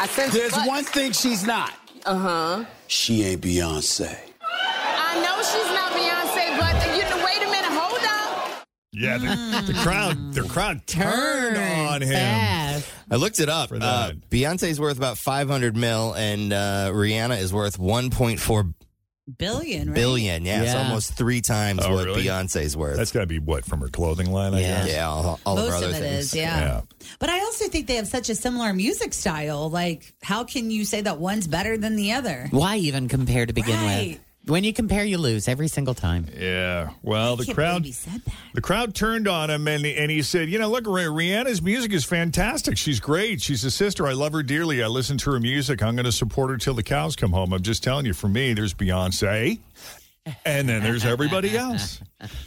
I 0.00 0.06
sense 0.08 0.32
There's 0.32 0.52
but- 0.52 0.66
one 0.66 0.84
thing 0.84 1.12
she's 1.12 1.44
not. 1.46 1.72
Uh 2.06 2.16
huh. 2.18 2.64
She 2.86 3.22
ain't 3.24 3.42
Beyonce. 3.42 4.16
I 4.42 5.20
know 5.20 5.36
she's 5.42 5.70
not 5.74 5.92
Beyonce, 5.92 6.58
but 6.58 6.95
Yeah, 8.98 9.18
the, 9.18 9.72
the 9.72 9.78
crowd, 9.80 10.32
the 10.32 10.42
crowd 10.42 10.86
turned 10.86 11.56
on 11.56 12.00
him. 12.02 12.82
I 13.10 13.16
looked 13.16 13.40
it 13.40 13.48
up. 13.48 13.70
Uh, 13.70 14.12
Beyonce's 14.30 14.80
worth 14.80 14.96
about 14.96 15.18
500 15.18 15.76
mil, 15.76 16.14
and 16.14 16.52
uh, 16.52 16.90
Rihanna 16.92 17.38
is 17.40 17.52
worth 17.52 17.78
1.4 17.78 18.72
Billion, 19.38 19.88
right? 19.88 19.94
billion. 19.96 20.44
Yeah, 20.44 20.62
it's 20.62 20.72
Yeah. 20.72 20.84
almost 20.84 21.14
three 21.14 21.40
times 21.40 21.80
Oh, 21.84 21.94
what 21.94 22.04
really? 22.06 22.22
Beyonce's 22.24 22.76
worth. 22.76 22.96
That's 22.96 23.10
got 23.10 23.22
to 23.22 23.26
be 23.26 23.40
what 23.40 23.64
from 23.64 23.80
her 23.80 23.88
clothing 23.88 24.30
line, 24.32 24.54
I 24.54 24.60
Yeah. 24.60 24.84
guess. 24.84 24.88
Yeah, 24.94 25.08
all, 25.08 25.40
all 25.44 25.56
Most 25.56 25.66
of 25.66 25.70
her 25.70 25.76
of 25.78 25.82
other 25.82 25.96
it 26.04 26.08
things. 26.08 26.24
is, 26.26 26.34
yeah. 26.36 26.82
But 27.18 27.30
I 27.30 27.40
also 27.40 27.66
think 27.68 27.88
they 27.88 27.96
have 27.96 28.06
such 28.06 28.28
a 28.28 28.36
similar 28.36 28.72
music 28.72 29.12
style. 29.12 29.68
Like, 29.68 30.14
how 30.22 30.44
can 30.44 30.70
you 30.70 30.84
say 30.84 31.00
that 31.00 31.18
one's 31.18 31.48
better 31.48 31.76
than 31.76 31.96
the 31.96 32.12
other? 32.12 32.46
Why 32.52 32.76
even 32.76 33.08
compare 33.08 33.46
to 33.46 33.52
begin 33.52 33.74
Right. 33.84 34.08
with? 34.10 34.20
When 34.46 34.62
you 34.62 34.72
compare, 34.72 35.04
you 35.04 35.18
lose 35.18 35.48
every 35.48 35.66
single 35.66 35.94
time. 35.94 36.26
Yeah. 36.38 36.90
Well, 37.02 37.34
the 37.34 37.52
crowd. 37.52 37.84
He 37.84 37.90
said 37.90 38.22
that. 38.24 38.34
The 38.54 38.60
crowd 38.60 38.94
turned 38.94 39.26
on 39.26 39.50
him 39.50 39.66
and 39.66 39.84
and 39.84 40.08
he 40.08 40.22
said, 40.22 40.48
"You 40.48 40.60
know, 40.60 40.70
look, 40.70 40.84
Rihanna's 40.84 41.60
music 41.60 41.92
is 41.92 42.04
fantastic. 42.04 42.78
She's 42.78 43.00
great. 43.00 43.42
She's 43.42 43.64
a 43.64 43.72
sister. 43.72 44.06
I 44.06 44.12
love 44.12 44.32
her 44.34 44.44
dearly. 44.44 44.84
I 44.84 44.86
listen 44.86 45.18
to 45.18 45.32
her 45.32 45.40
music. 45.40 45.82
I'm 45.82 45.96
going 45.96 46.04
to 46.04 46.12
support 46.12 46.50
her 46.50 46.58
till 46.58 46.74
the 46.74 46.84
cows 46.84 47.16
come 47.16 47.32
home. 47.32 47.52
I'm 47.52 47.62
just 47.62 47.82
telling 47.82 48.06
you. 48.06 48.12
For 48.14 48.28
me, 48.28 48.54
there's 48.54 48.72
Beyonce, 48.72 49.58
and 50.44 50.68
then 50.68 50.82
there's 50.82 51.04
everybody 51.04 51.56
else. 51.56 52.00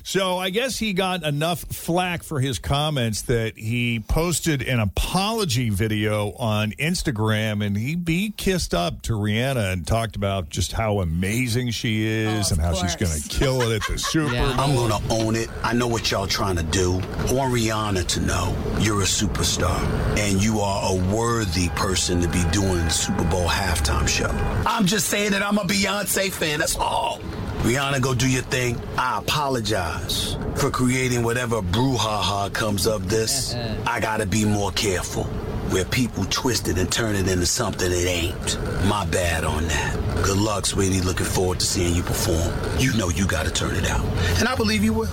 So 0.03 0.37
I 0.37 0.49
guess 0.49 0.79
he 0.79 0.93
got 0.93 1.23
enough 1.23 1.59
flack 1.59 2.23
for 2.23 2.39
his 2.39 2.59
comments 2.59 3.23
that 3.23 3.57
he 3.57 3.99
posted 3.99 4.63
an 4.63 4.79
apology 4.79 5.69
video 5.69 6.31
on 6.33 6.71
Instagram 6.71 7.65
and 7.65 7.77
he, 7.77 7.95
be 7.95 8.33
kissed 8.35 8.73
up 8.73 9.01
to 9.03 9.13
Rihanna 9.13 9.73
and 9.73 9.85
talked 9.85 10.15
about 10.15 10.49
just 10.49 10.71
how 10.71 11.01
amazing 11.01 11.71
she 11.71 12.05
is 12.05 12.51
oh, 12.51 12.55
and 12.55 12.61
how 12.61 12.73
she's 12.73 12.95
going 12.95 13.11
to 13.11 13.29
kill 13.29 13.61
it 13.61 13.75
at 13.75 13.87
the 13.87 13.97
Super 13.99 14.31
Bowl. 14.31 14.39
I'm 14.39 14.75
gonna 14.75 15.13
own 15.13 15.35
it. 15.35 15.49
I 15.63 15.73
know 15.73 15.87
what 15.87 16.09
y'all 16.09 16.27
trying 16.27 16.55
to 16.55 16.63
do. 16.63 16.93
I 16.93 17.33
want 17.33 17.53
Rihanna 17.53 18.07
to 18.07 18.21
know 18.21 18.55
you're 18.79 19.01
a 19.01 19.05
superstar 19.05 19.79
and 20.17 20.41
you 20.41 20.59
are 20.59 20.93
a 20.93 21.13
worthy 21.13 21.69
person 21.69 22.21
to 22.21 22.27
be 22.27 22.43
doing 22.51 22.85
the 22.85 22.89
Super 22.89 23.23
Bowl 23.25 23.47
halftime 23.47 24.07
show. 24.07 24.29
I'm 24.65 24.85
just 24.85 25.07
saying 25.09 25.31
that 25.31 25.43
I'm 25.43 25.57
a 25.57 25.63
Beyonce 25.63 26.31
fan. 26.31 26.59
That's 26.59 26.75
all. 26.77 27.19
Rihanna, 27.59 28.01
go 28.01 28.15
do 28.15 28.29
your 28.29 28.41
thing. 28.43 28.79
I 28.97 29.19
apologize 29.19 30.37
for 30.55 30.71
creating 30.71 31.23
whatever 31.23 31.61
brouhaha 31.61 32.53
comes 32.53 32.87
of 32.87 33.09
this. 33.09 33.53
Uh-uh. 33.53 33.83
I 33.85 33.99
gotta 33.99 34.25
be 34.25 34.45
more 34.45 34.71
careful. 34.71 35.25
Where 35.73 35.85
people 35.85 36.25
twist 36.25 36.67
it 36.67 36.77
and 36.77 36.91
turn 36.91 37.15
it 37.15 37.27
into 37.27 37.45
something 37.45 37.91
it 37.91 38.07
ain't. 38.07 38.57
My 38.85 39.05
bad 39.05 39.43
on 39.43 39.67
that. 39.67 40.23
Good 40.23 40.37
luck, 40.37 40.65
sweetie. 40.65 41.01
Looking 41.01 41.25
forward 41.25 41.59
to 41.59 41.65
seeing 41.65 41.93
you 41.93 42.01
perform. 42.01 42.51
You 42.79 42.93
know 42.97 43.09
you 43.09 43.27
gotta 43.27 43.51
turn 43.51 43.75
it 43.75 43.87
out. 43.87 44.05
And 44.39 44.47
I 44.47 44.55
believe 44.55 44.83
you 44.83 44.93
will. 44.93 45.09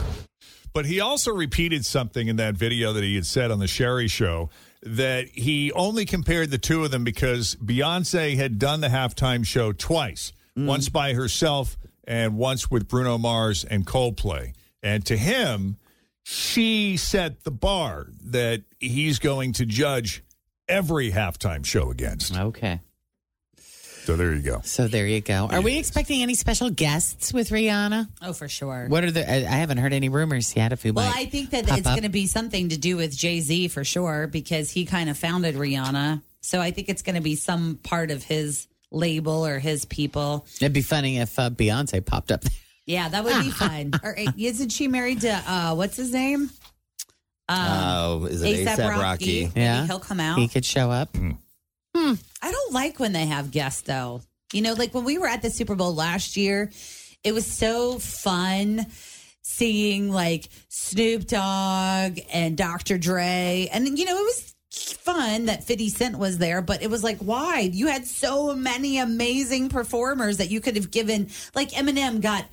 But 0.72 0.86
he 0.86 1.00
also 1.00 1.32
repeated 1.32 1.84
something 1.84 2.28
in 2.28 2.36
that 2.36 2.54
video 2.54 2.92
that 2.92 3.02
he 3.02 3.16
had 3.16 3.26
said 3.26 3.50
on 3.50 3.58
the 3.58 3.66
Sherri 3.66 4.08
show 4.08 4.50
that 4.82 5.26
he 5.28 5.72
only 5.72 6.04
compared 6.04 6.50
the 6.50 6.58
two 6.58 6.84
of 6.84 6.92
them 6.92 7.02
because 7.02 7.56
Beyonce 7.56 8.36
had 8.36 8.58
done 8.58 8.82
the 8.82 8.88
halftime 8.88 9.44
show 9.44 9.72
twice, 9.72 10.32
mm. 10.56 10.66
once 10.66 10.88
by 10.88 11.12
herself 11.12 11.76
and 12.06 12.36
once 12.36 12.70
with 12.70 12.88
Bruno 12.88 13.18
Mars 13.18 13.64
and 13.64 13.86
Coldplay. 13.86 14.52
And 14.82 15.04
to 15.06 15.16
him, 15.16 15.76
she 16.22 16.96
set 16.96 17.44
the 17.44 17.50
bar 17.50 18.06
that 18.24 18.62
he's 18.78 19.18
going 19.18 19.52
to 19.54 19.66
judge 19.66 20.22
every 20.68 21.10
halftime 21.12 21.64
show 21.64 21.90
against. 21.90 22.36
Okay. 22.36 22.80
So 23.58 24.16
there 24.16 24.32
you 24.34 24.42
go. 24.42 24.60
So 24.62 24.86
there 24.86 25.06
you 25.08 25.20
go. 25.20 25.48
Are 25.50 25.60
we 25.60 25.78
expecting 25.78 26.22
any 26.22 26.34
special 26.36 26.70
guests 26.70 27.32
with 27.32 27.48
Rihanna? 27.50 28.08
Oh, 28.22 28.32
for 28.32 28.48
sure. 28.48 28.86
What 28.88 29.02
are 29.02 29.10
the? 29.10 29.28
I, 29.28 29.38
I 29.38 29.56
haven't 29.56 29.78
heard 29.78 29.92
any 29.92 30.08
rumors 30.08 30.54
yet. 30.54 30.72
If 30.72 30.84
we 30.84 30.92
Well, 30.92 31.04
might 31.10 31.16
I 31.16 31.24
think 31.24 31.50
that 31.50 31.68
it's 31.68 31.82
going 31.88 32.02
to 32.02 32.08
be 32.08 32.28
something 32.28 32.68
to 32.68 32.76
do 32.76 32.96
with 32.96 33.16
Jay 33.16 33.40
Z 33.40 33.66
for 33.68 33.82
sure 33.82 34.28
because 34.28 34.70
he 34.70 34.84
kind 34.84 35.10
of 35.10 35.18
founded 35.18 35.56
Rihanna. 35.56 36.22
So 36.40 36.60
I 36.60 36.70
think 36.70 36.88
it's 36.88 37.02
going 37.02 37.16
to 37.16 37.20
be 37.20 37.34
some 37.34 37.80
part 37.82 38.12
of 38.12 38.22
his 38.22 38.68
label 38.90 39.46
or 39.46 39.58
his 39.58 39.84
people. 39.84 40.46
It'd 40.60 40.72
be 40.72 40.82
funny 40.82 41.18
if 41.18 41.38
uh, 41.38 41.50
Beyonce 41.50 42.04
popped 42.04 42.30
up. 42.32 42.44
Yeah, 42.86 43.08
that 43.08 43.24
would 43.24 43.42
be 43.42 43.50
fun. 43.50 43.92
Or 44.02 44.18
uh, 44.18 44.32
isn't 44.36 44.70
she 44.70 44.88
married 44.88 45.22
to 45.22 45.30
uh, 45.46 45.74
what's 45.74 45.96
his 45.96 46.12
name? 46.12 46.50
Oh, 47.48 48.26
is 48.26 48.42
it 48.42 48.66
A$AP 48.66 48.78
ASAP 48.78 48.88
Rocky. 48.90 49.00
Rocky? 49.02 49.42
Maybe 49.46 49.60
Yeah. 49.60 49.86
he'll 49.86 50.00
come 50.00 50.20
out. 50.20 50.38
He 50.38 50.48
could 50.48 50.64
show 50.64 50.90
up. 50.90 51.14
Hmm. 51.16 51.32
I 52.42 52.50
don't 52.52 52.72
like 52.72 52.98
when 53.00 53.12
they 53.12 53.26
have 53.26 53.50
guests 53.50 53.82
though. 53.82 54.20
You 54.52 54.62
know, 54.62 54.74
like 54.74 54.94
when 54.94 55.04
we 55.04 55.18
were 55.18 55.26
at 55.26 55.42
the 55.42 55.50
Super 55.50 55.74
Bowl 55.74 55.94
last 55.94 56.36
year, 56.36 56.70
it 57.24 57.32
was 57.32 57.46
so 57.46 57.98
fun 57.98 58.86
seeing 59.42 60.10
like 60.12 60.48
Snoop 60.68 61.26
Dogg 61.26 62.18
and 62.32 62.56
Dr. 62.56 62.98
Dre. 62.98 63.68
And 63.72 63.98
you 63.98 64.04
know, 64.04 64.16
it 64.18 64.22
was 64.24 64.54
fun 64.76 65.46
that 65.46 65.64
50 65.64 65.88
Cent 65.88 66.18
was 66.18 66.38
there, 66.38 66.60
but 66.62 66.82
it 66.82 66.90
was 66.90 67.02
like, 67.02 67.18
why? 67.18 67.60
You 67.72 67.86
had 67.88 68.06
so 68.06 68.54
many 68.54 68.98
amazing 68.98 69.68
performers 69.68 70.36
that 70.38 70.50
you 70.50 70.60
could 70.60 70.76
have 70.76 70.90
given 70.90 71.28
like 71.54 71.70
Eminem 71.70 72.20
got 72.20 72.44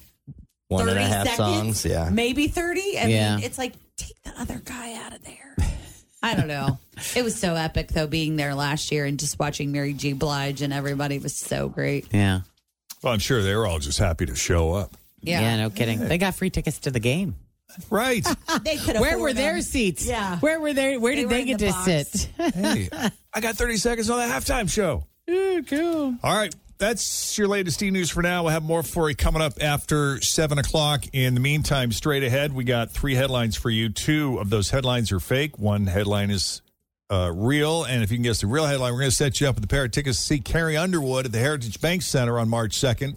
One 0.69 0.87
and 0.87 0.97
a 0.97 1.03
30 1.03 1.05
half 1.05 1.27
seconds, 1.27 1.37
songs. 1.37 1.85
Yeah. 1.85 2.09
Maybe 2.09 2.47
30. 2.47 2.97
I 2.99 3.05
Yeah. 3.07 3.35
mean, 3.35 3.45
it's 3.45 3.57
like 3.57 3.73
take 3.97 4.21
the 4.23 4.31
other 4.39 4.61
guy 4.63 4.95
out 4.95 5.13
of 5.13 5.23
there. 5.23 5.55
I 6.21 6.35
don't 6.35 6.47
know. 6.47 6.79
It 7.15 7.23
was 7.23 7.35
so 7.35 7.55
epic 7.55 7.87
though 7.89 8.05
being 8.07 8.35
there 8.35 8.53
last 8.53 8.91
year 8.91 9.05
and 9.05 9.19
just 9.19 9.39
watching 9.39 9.71
Mary 9.71 9.93
J. 9.93 10.13
Blige 10.13 10.61
and 10.61 10.71
everybody 10.71 11.17
was 11.17 11.35
so 11.35 11.67
great. 11.67 12.05
Yeah. 12.13 12.41
Well, 13.01 13.11
I'm 13.13 13.19
sure 13.19 13.41
they 13.41 13.55
were 13.55 13.65
all 13.67 13.79
just 13.79 13.97
happy 13.97 14.27
to 14.27 14.35
show 14.35 14.73
up. 14.73 14.95
Yeah. 15.21 15.57
no 15.57 15.69
kidding. 15.71 15.99
They 15.99 16.17
got 16.19 16.35
free 16.35 16.51
tickets 16.51 16.79
to 16.81 16.91
the 16.91 16.99
game. 16.99 17.35
Right. 17.89 18.25
They 18.63 18.77
could 18.77 18.99
Where 18.99 19.11
afford 19.15 19.21
were 19.21 19.33
their 19.33 19.53
them. 19.53 19.61
seats? 19.63 20.05
Yeah. 20.05 20.37
Where 20.39 20.59
were 20.59 20.73
they? 20.73 20.97
Where 20.97 21.15
They 21.15 21.21
did 21.21 21.25
were 21.25 21.33
they 21.33 21.45
get 21.45 21.59
the 21.59 21.65
to 21.67 21.71
box. 21.71 21.85
sit? 21.85 22.53
Hey, 22.55 22.89
I 23.33 23.39
got 23.41 23.55
30 23.55 23.77
seconds 23.77 24.09
on 24.09 24.19
the 24.19 24.33
halftime 24.33 24.69
show. 24.71 25.05
cool. 25.67 26.15
All 26.23 26.35
right. 26.37 26.53
That's 26.79 27.37
your 27.37 27.47
latest 27.47 27.81
E 27.81 27.91
News 27.91 28.09
for 28.09 28.21
now. 28.21 28.43
We'll 28.43 28.51
have 28.51 28.63
more 28.63 28.83
for 28.83 29.09
you 29.09 29.15
coming 29.15 29.41
up 29.41 29.53
after 29.61 30.19
7 30.21 30.57
o'clock. 30.57 31.05
In 31.13 31.33
the 31.33 31.39
meantime, 31.39 31.91
straight 31.93 32.23
ahead, 32.23 32.53
we 32.53 32.63
got 32.65 32.91
three 32.91 33.15
headlines 33.15 33.55
for 33.55 33.69
you. 33.69 33.89
Two 33.89 34.37
of 34.39 34.49
those 34.49 34.69
headlines 34.71 35.11
are 35.11 35.19
fake. 35.21 35.57
One 35.57 35.87
headline 35.87 36.29
is 36.29 36.61
uh, 37.09 37.31
real. 37.33 37.85
And 37.85 38.03
if 38.03 38.11
you 38.11 38.17
can 38.17 38.23
guess 38.23 38.41
the 38.41 38.47
real 38.47 38.65
headline, 38.65 38.91
we're 38.93 38.99
going 38.99 39.11
to 39.11 39.15
set 39.15 39.39
you 39.39 39.47
up 39.47 39.55
with 39.55 39.63
a 39.63 39.67
pair 39.67 39.85
of 39.85 39.91
tickets 39.91 40.17
to 40.17 40.23
see 40.25 40.39
Carrie 40.39 40.75
Underwood 40.75 41.25
at 41.25 41.31
the 41.31 41.39
Heritage 41.39 41.79
Bank 41.79 42.01
Center 42.01 42.37
on 42.37 42.49
March 42.49 42.71
2nd. 42.77 43.15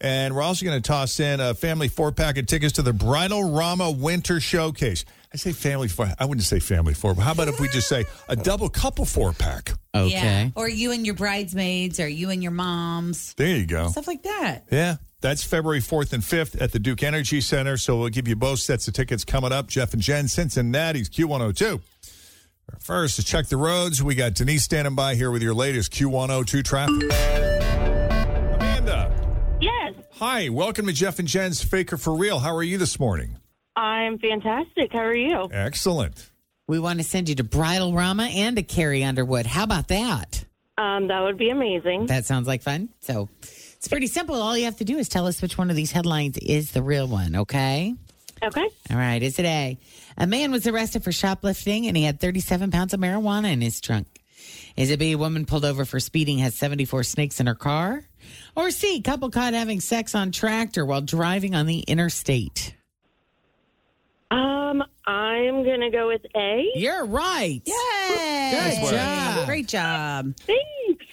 And 0.00 0.34
we're 0.34 0.42
also 0.42 0.64
going 0.64 0.80
to 0.80 0.86
toss 0.86 1.20
in 1.20 1.40
a 1.40 1.54
family 1.54 1.88
four 1.88 2.12
pack 2.12 2.36
of 2.38 2.46
tickets 2.46 2.74
to 2.74 2.82
the 2.82 2.92
Bridal 2.92 3.52
Rama 3.52 3.90
Winter 3.90 4.40
Showcase. 4.40 5.04
I 5.32 5.36
say 5.38 5.52
family 5.52 5.88
four. 5.88 6.08
I 6.18 6.24
wouldn't 6.24 6.46
say 6.46 6.60
family 6.60 6.94
four, 6.94 7.14
but 7.14 7.22
how 7.22 7.32
about 7.32 7.48
if 7.48 7.60
we 7.60 7.68
just 7.68 7.88
say 7.88 8.04
a 8.28 8.36
double 8.36 8.68
couple 8.68 9.04
four 9.04 9.32
pack? 9.32 9.72
Yeah. 9.94 10.50
Or 10.54 10.68
you 10.68 10.92
and 10.92 11.04
your 11.04 11.14
bridesmaids 11.14 11.98
or 12.00 12.08
you 12.08 12.30
and 12.30 12.42
your 12.42 12.52
moms. 12.52 13.34
There 13.34 13.56
you 13.56 13.66
go. 13.66 13.88
Stuff 13.88 14.06
like 14.06 14.22
that. 14.22 14.64
Yeah, 14.70 14.96
That's 15.22 15.42
February 15.42 15.80
4th 15.80 16.12
and 16.12 16.22
5th 16.22 16.60
at 16.60 16.72
the 16.72 16.78
Duke 16.78 17.02
Energy 17.02 17.40
Center. 17.40 17.76
So 17.76 17.98
we'll 17.98 18.10
give 18.10 18.28
you 18.28 18.36
both 18.36 18.58
sets 18.60 18.86
of 18.88 18.94
tickets 18.94 19.24
coming 19.24 19.52
up. 19.52 19.68
Jeff 19.68 19.92
and 19.94 20.02
Jen, 20.02 20.28
Cincinnati's 20.28 21.08
Q102. 21.08 21.80
First, 22.80 23.16
to 23.16 23.24
check 23.24 23.46
the 23.46 23.56
roads, 23.56 24.02
we 24.02 24.14
got 24.14 24.34
Denise 24.34 24.64
standing 24.64 24.94
by 24.94 25.14
here 25.14 25.30
with 25.30 25.42
your 25.42 25.54
latest 25.54 25.92
Q102 25.92 26.64
traffic. 26.64 27.55
Amanda. 30.20 30.42
Yes, 30.42 30.46
Hi, 30.46 30.48
welcome 30.48 30.86
to 30.86 30.92
Jeff 30.92 31.18
and 31.18 31.28
Jen's 31.28 31.62
Faker 31.62 31.96
for 31.96 32.14
Real. 32.14 32.38
How 32.38 32.54
are 32.56 32.62
you 32.62 32.78
this 32.78 32.98
morning? 32.98 33.36
I'm 33.76 34.18
fantastic. 34.18 34.92
How 34.92 35.00
are 35.00 35.14
you? 35.14 35.48
Excellent. 35.52 36.30
We 36.68 36.78
want 36.78 36.98
to 36.98 37.04
send 37.04 37.28
you 37.28 37.34
to 37.36 37.44
Bridal 37.44 37.92
Rama 37.92 38.24
and 38.24 38.56
to 38.56 38.62
Carrie 38.62 39.04
Underwood. 39.04 39.46
How 39.46 39.64
about 39.64 39.88
that? 39.88 40.44
Um, 40.78 41.08
that 41.08 41.20
would 41.22 41.38
be 41.38 41.50
amazing. 41.50 42.06
That 42.06 42.24
sounds 42.24 42.46
like 42.46 42.62
fun. 42.62 42.88
So 43.00 43.28
it's 43.42 43.88
pretty 43.88 44.08
simple. 44.08 44.34
All 44.36 44.56
you 44.56 44.64
have 44.64 44.78
to 44.78 44.84
do 44.84 44.98
is 44.98 45.08
tell 45.08 45.26
us 45.26 45.40
which 45.40 45.56
one 45.56 45.70
of 45.70 45.76
these 45.76 45.92
headlines 45.92 46.38
is 46.38 46.72
the 46.72 46.82
real 46.82 47.06
one, 47.06 47.36
okay? 47.36 47.94
Okay. 48.42 48.68
All 48.90 48.96
right. 48.96 49.22
Is 49.22 49.38
it 49.38 49.46
A? 49.46 49.78
A 50.18 50.26
man 50.26 50.50
was 50.50 50.66
arrested 50.66 51.04
for 51.04 51.12
shoplifting 51.12 51.86
and 51.86 51.96
he 51.96 52.02
had 52.02 52.20
37 52.20 52.70
pounds 52.70 52.92
of 52.94 53.00
marijuana 53.00 53.52
in 53.52 53.60
his 53.60 53.80
trunk. 53.80 54.06
Is 54.76 54.90
it 54.90 54.98
B? 54.98 55.12
A 55.12 55.18
woman 55.18 55.46
pulled 55.46 55.64
over 55.64 55.84
for 55.86 56.00
speeding 56.00 56.38
has 56.38 56.54
74 56.54 57.04
snakes 57.04 57.40
in 57.40 57.46
her 57.46 57.54
car? 57.54 58.04
Or 58.54 58.70
C? 58.70 59.00
Couple 59.00 59.30
caught 59.30 59.54
having 59.54 59.80
sex 59.80 60.14
on 60.14 60.32
tractor 60.32 60.84
while 60.84 61.00
driving 61.02 61.54
on 61.54 61.66
the 61.66 61.80
interstate. 61.80 62.74
Um, 64.30 64.82
I'm 65.06 65.64
gonna 65.64 65.90
go 65.90 66.08
with 66.08 66.22
A. 66.34 66.70
You're 66.74 67.06
right. 67.06 67.62
Yay! 67.64 68.80
Good 68.80 68.90
job. 68.90 69.46
Great 69.46 69.68
job. 69.68 70.34
Thanks. 70.38 71.04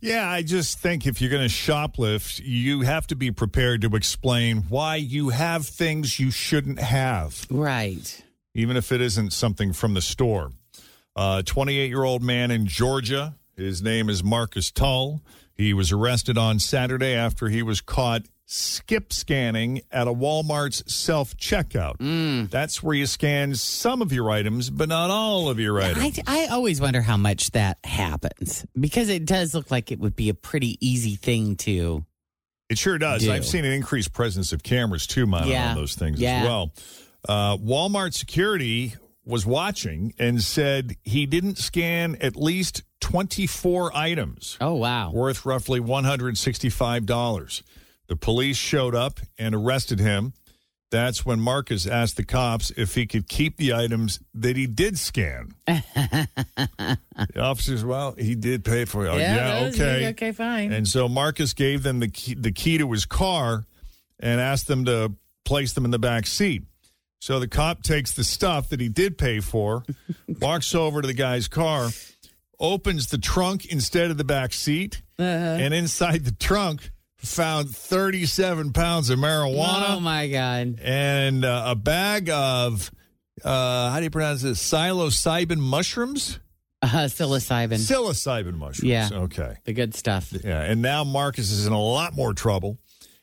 Yeah, 0.00 0.28
I 0.28 0.42
just 0.42 0.78
think 0.78 1.06
if 1.06 1.20
you're 1.20 1.30
going 1.30 1.48
to 1.48 1.52
shoplift, 1.52 2.40
you 2.44 2.82
have 2.82 3.06
to 3.08 3.16
be 3.16 3.30
prepared 3.30 3.80
to 3.80 3.96
explain 3.96 4.58
why 4.68 4.96
you 4.96 5.30
have 5.30 5.66
things 5.66 6.20
you 6.20 6.30
shouldn't 6.30 6.78
have. 6.78 7.46
Right. 7.50 8.22
even 8.54 8.76
if 8.76 8.92
it 8.92 9.00
isn't 9.00 9.32
something 9.32 9.72
from 9.72 9.94
the 9.94 10.02
store. 10.02 10.52
A 11.16 11.42
28 11.44 11.88
year 11.88 12.04
old 12.04 12.22
man 12.22 12.50
in 12.50 12.66
Georgia. 12.66 13.36
His 13.56 13.82
name 13.82 14.08
is 14.10 14.22
Marcus 14.22 14.70
Tull. 14.70 15.22
He 15.54 15.72
was 15.72 15.90
arrested 15.90 16.36
on 16.36 16.58
Saturday 16.58 17.14
after 17.14 17.48
he 17.48 17.62
was 17.62 17.80
caught 17.80 18.22
skip 18.44 19.12
scanning 19.12 19.80
at 19.90 20.06
a 20.06 20.12
Walmart's 20.12 20.94
self 20.94 21.34
checkout. 21.38 22.50
That's 22.50 22.82
where 22.82 22.94
you 22.94 23.06
scan 23.06 23.54
some 23.54 24.02
of 24.02 24.12
your 24.12 24.30
items, 24.30 24.68
but 24.68 24.88
not 24.90 25.10
all 25.10 25.48
of 25.48 25.58
your 25.58 25.80
I, 25.80 25.90
items. 25.90 26.20
I 26.26 26.46
always 26.48 26.80
wonder 26.80 27.00
how 27.00 27.16
much 27.16 27.50
that 27.52 27.78
happens 27.82 28.66
because 28.78 29.08
it 29.08 29.24
does 29.24 29.54
look 29.54 29.70
like 29.70 29.90
it 29.90 29.98
would 29.98 30.14
be 30.16 30.28
a 30.28 30.34
pretty 30.34 30.76
easy 30.86 31.16
thing 31.16 31.56
to. 31.56 32.04
It 32.68 32.76
sure 32.78 32.98
does. 32.98 33.22
do. 33.22 33.32
I've 33.32 33.46
seen 33.46 33.64
an 33.64 33.72
increased 33.72 34.12
presence 34.12 34.52
of 34.52 34.62
cameras 34.62 35.06
too 35.06 35.24
mounted 35.26 35.50
Yeah. 35.52 35.70
on 35.70 35.76
those 35.76 35.94
things 35.94 36.20
Yeah. 36.20 36.40
as 36.40 36.44
well. 36.44 36.72
Uh, 37.26 37.56
Walmart 37.56 38.12
security 38.12 38.94
was 39.24 39.46
watching 39.46 40.12
and 40.18 40.42
said 40.42 40.96
he 41.04 41.26
didn't 41.26 41.58
scan 41.58 42.16
at 42.20 42.36
least 42.36 42.82
24 43.00 43.96
items. 43.96 44.56
Oh, 44.60 44.74
wow. 44.74 45.10
Worth 45.12 45.44
roughly 45.46 45.80
$165. 45.80 47.62
The 48.08 48.16
police 48.16 48.56
showed 48.56 48.94
up 48.94 49.20
and 49.38 49.54
arrested 49.54 49.98
him. 50.00 50.32
That's 50.92 51.26
when 51.26 51.40
Marcus 51.40 51.86
asked 51.86 52.16
the 52.16 52.24
cops 52.24 52.70
if 52.76 52.94
he 52.94 53.06
could 53.06 53.28
keep 53.28 53.56
the 53.56 53.74
items 53.74 54.20
that 54.34 54.56
he 54.56 54.66
did 54.68 54.96
scan. 54.98 55.50
the 55.66 56.98
officers, 57.40 57.84
well, 57.84 58.14
he 58.16 58.34
did 58.36 58.64
pay 58.64 58.84
for 58.84 59.04
it. 59.06 59.08
Oh, 59.10 59.16
yeah, 59.16 59.64
those- 59.64 59.74
okay. 59.80 60.08
Okay, 60.10 60.32
fine. 60.32 60.72
And 60.72 60.86
so 60.86 61.08
Marcus 61.08 61.52
gave 61.54 61.82
them 61.82 61.98
the 61.98 62.08
key, 62.08 62.34
the 62.34 62.52
key 62.52 62.78
to 62.78 62.90
his 62.92 63.04
car 63.04 63.64
and 64.20 64.40
asked 64.40 64.68
them 64.68 64.84
to 64.84 65.12
place 65.44 65.72
them 65.72 65.84
in 65.84 65.90
the 65.90 65.98
back 65.98 66.26
seat. 66.26 66.62
So 67.18 67.40
the 67.40 67.48
cop 67.48 67.82
takes 67.82 68.12
the 68.12 68.22
stuff 68.24 68.68
that 68.68 68.80
he 68.80 68.88
did 68.88 69.18
pay 69.18 69.40
for, 69.40 69.82
walks 70.40 70.72
over 70.74 71.00
to 71.02 71.06
the 71.08 71.14
guy's 71.14 71.48
car, 71.48 71.88
opens 72.58 73.08
the 73.08 73.18
trunk 73.18 73.66
instead 73.66 74.10
of 74.10 74.16
the 74.16 74.24
back 74.24 74.52
seat, 74.52 75.02
and 75.18 75.72
inside 75.74 76.24
the 76.24 76.32
trunk 76.32 76.90
found 77.16 77.70
37 77.70 78.72
pounds 78.72 79.10
of 79.10 79.18
marijuana 79.18 79.96
Oh, 79.96 80.00
my 80.00 80.28
God. 80.28 80.78
and 80.82 81.44
uh, 81.44 81.64
a 81.68 81.74
bag 81.74 82.30
of 82.30 82.90
uh, 83.44 83.90
how 83.90 83.98
do 83.98 84.04
you 84.04 84.10
pronounce 84.10 84.42
this? 84.42 84.62
Psilocybin 84.62 85.58
mushrooms? 85.58 86.38
Uh, 86.82 86.88
psilocybin. 87.08 87.78
Psilocybin 87.78 88.54
mushrooms. 88.54 88.84
Yeah. 88.88 89.08
Okay. 89.12 89.56
the 89.64 89.72
good 89.72 89.94
stuff. 89.94 90.32
Yeah, 90.44 90.60
and 90.62 90.80
now 90.82 91.04
Marcus 91.04 91.50
is 91.50 91.66
in 91.66 91.72
a 91.72 91.80
lot 91.82 92.14
more 92.14 92.32
trouble. 92.32 92.78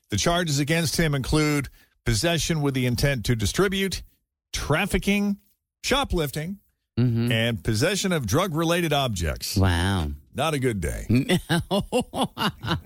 The 0.09 0.17
charges 0.17 0.59
against 0.59 0.97
him 0.97 1.15
include 1.15 1.69
possession 2.05 2.61
with 2.61 2.73
the 2.73 2.85
intent 2.85 3.25
to 3.25 3.35
distribute, 3.35 4.03
trafficking, 4.51 5.37
shoplifting, 5.83 6.59
Mm-hmm. 6.99 7.31
and 7.31 7.63
possession 7.63 8.11
of 8.11 8.27
drug 8.27 8.55
related 8.55 8.93
objects. 8.93 9.57
Wow. 9.57 10.09
Not 10.35 10.53
a 10.53 10.59
good 10.59 10.79
day. 10.79 11.07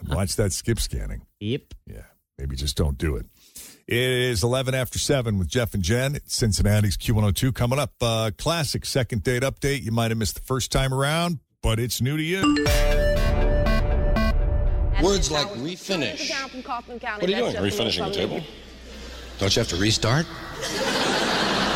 Watch 0.07 0.37
that 0.37 0.51
skip 0.53 0.79
scanning. 0.79 1.23
Yep. 1.41 1.73
Yeah, 1.85 2.01
maybe 2.37 2.55
just 2.55 2.77
don't 2.77 2.97
do 2.97 3.17
it. 3.17 3.25
It 3.85 3.97
is 3.97 4.43
11 4.43 4.73
after 4.75 4.97
7 4.99 5.37
with 5.37 5.47
Jeff 5.49 5.73
and 5.73 5.83
Jen. 5.83 6.15
It's 6.15 6.35
Cincinnati's 6.35 6.95
Q102 6.97 7.53
coming 7.53 7.79
up. 7.79 7.93
Uh, 8.01 8.31
classic 8.37 8.85
second 8.85 9.23
date 9.23 9.43
update. 9.43 9.83
You 9.83 9.91
might 9.91 10.11
have 10.11 10.17
missed 10.17 10.35
the 10.35 10.41
first 10.41 10.71
time 10.71 10.93
around, 10.93 11.39
but 11.61 11.79
it's 11.79 12.01
new 12.01 12.15
to 12.17 12.23
you. 12.23 12.41
Words 15.03 15.31
like 15.31 15.47
refinish. 15.55 16.29
What 16.55 17.23
are 17.23 17.29
you 17.29 17.35
doing? 17.35 17.55
Refinishing 17.55 18.07
the 18.07 18.13
table? 18.13 18.41
Don't 19.39 19.55
you 19.55 19.59
have 19.59 19.69
to 19.69 19.77
restart? 19.77 20.25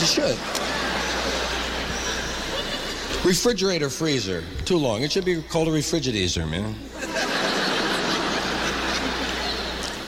you 0.00 0.06
should. 0.06 0.38
Refrigerator 3.24 3.90
freezer. 3.90 4.44
Too 4.64 4.76
long. 4.76 5.02
It 5.02 5.10
should 5.10 5.24
be 5.24 5.42
called 5.42 5.68
a 5.68 5.72
refrigerator, 5.72 6.46
man. 6.46 6.76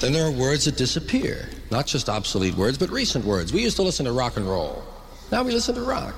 then 0.01 0.13
there 0.13 0.27
are 0.27 0.31
words 0.31 0.67
that 0.67 0.77
disappear. 0.77 1.49
Not 1.71 1.87
just 1.87 2.09
obsolete 2.09 2.55
words, 2.55 2.79
but 2.79 2.91
recent 2.91 3.25
words. 3.25 3.53
We 3.53 3.63
used 3.63 3.77
to 3.77 3.83
listen 3.83 4.07
to 4.07 4.13
rock 4.13 4.37
and 4.37 4.49
roll. 4.49 4.85
Now 5.33 5.43
we 5.43 5.53
listen 5.53 5.75
to 5.75 5.83
rock. 5.83 6.15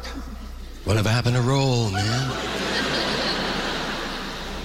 Whatever 0.85 1.09
happened 1.09 1.37
to 1.37 1.43
roll, 1.43 1.91
man? 1.91 2.31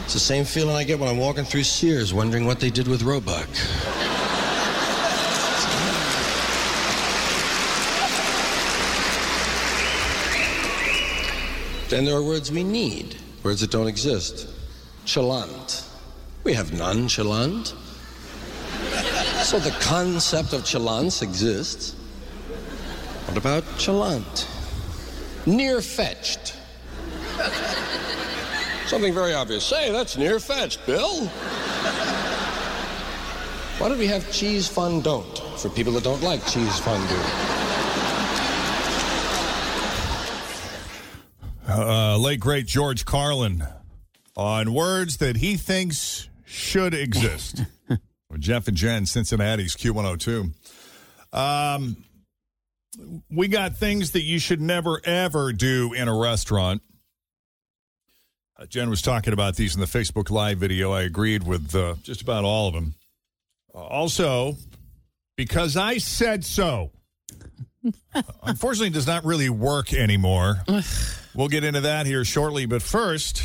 It's 0.04 0.14
the 0.14 0.20
same 0.20 0.46
feeling 0.46 0.76
I 0.76 0.84
get 0.84 1.00
when 1.00 1.10
I'm 1.10 1.18
walking 1.18 1.46
through 1.46 1.64
Sears 1.64 2.14
wondering 2.14 2.46
what 2.46 2.60
they 2.60 2.70
did 2.70 2.88
with 2.88 3.02
Roebuck. 3.02 3.50
Then 11.96 12.04
there 12.04 12.18
are 12.18 12.24
words 12.24 12.52
we 12.52 12.62
need, 12.62 13.16
words 13.42 13.62
that 13.62 13.72
don't 13.72 13.88
exist. 13.88 14.50
Chalant. 15.06 15.88
We 16.44 16.52
have 16.52 16.74
none 16.74 17.08
chalant. 17.08 17.68
So 19.46 19.60
the 19.60 19.72
concept 19.80 20.52
of 20.52 20.64
chalance 20.64 21.22
exists. 21.22 21.94
What 23.28 23.38
about 23.38 23.64
chalant? 23.78 24.46
Near 25.48 25.80
fetched. 25.80 26.58
Something 28.88 29.14
very 29.14 29.34
obvious. 29.34 29.64
Say, 29.64 29.90
that's 29.90 30.18
near 30.18 30.42
fetched, 30.42 30.86
Bill. 30.86 31.28
Why 33.78 33.88
don't 33.88 33.98
we 33.98 34.08
have 34.08 34.30
cheese 34.34 34.68
fondant 34.68 35.40
for 35.58 35.70
people 35.70 35.94
that 35.94 36.04
don't 36.04 36.22
like 36.22 36.46
cheese 36.46 36.78
fondue? 36.78 37.45
Uh, 41.78 42.18
late 42.18 42.40
great 42.40 42.66
George 42.66 43.04
Carlin 43.04 43.62
on 44.38 44.74
words 44.74 45.18
that 45.18 45.36
he 45.36 45.58
thinks 45.58 46.30
should 46.46 46.94
exist. 46.94 47.64
Jeff 48.40 48.70
and 48.70 48.78
Jen, 48.78 49.06
Cincinnati's 49.06 49.76
Q102. 49.76 50.54
Um, 51.34 51.98
we 53.30 53.50
got 53.50 53.76
things 53.76 54.12
that 54.12 54.22
you 54.22 54.40
should 54.40 54.62
never, 54.62 55.02
ever 55.04 55.52
do 55.52 55.92
in 55.92 56.08
a 56.08 56.18
restaurant. 56.18 56.82
Uh, 58.58 58.66
Jen 58.68 58.90
was 58.90 59.02
talking 59.02 59.34
about 59.34 59.58
these 59.58 59.76
in 59.76 59.82
the 59.82 59.88
Facebook 59.88 60.30
Live 60.30 60.60
video. 60.60 60.94
I 60.94 61.02
agreed 61.02 61.46
with 61.46 61.76
uh, 61.76 61.96
just 62.04 62.22
about 62.22 62.46
all 62.46 62.70
of 62.70 62.74
them. 62.74 62.96
Uh, 63.74 63.80
also, 63.80 64.56
because 65.36 65.76
I 65.76 65.98
said 65.98 66.46
so. 66.46 66.92
Unfortunately, 68.44 68.88
it 68.88 68.94
does 68.94 69.08
not 69.08 69.26
really 69.26 69.50
work 69.50 69.94
anymore. 69.94 70.62
we'll 71.34 71.48
get 71.48 71.64
into 71.64 71.82
that 71.82 72.06
here 72.06 72.24
shortly. 72.26 72.66
But 72.66 72.82
first, 72.82 73.44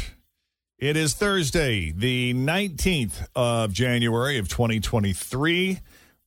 it 0.79 0.97
is 0.97 1.15
Thursday, 1.15 1.93
the 1.93 2.35
19th 2.35 3.27
of 3.35 3.73
January 3.73 4.39
of 4.39 4.49
2023. 4.49 5.81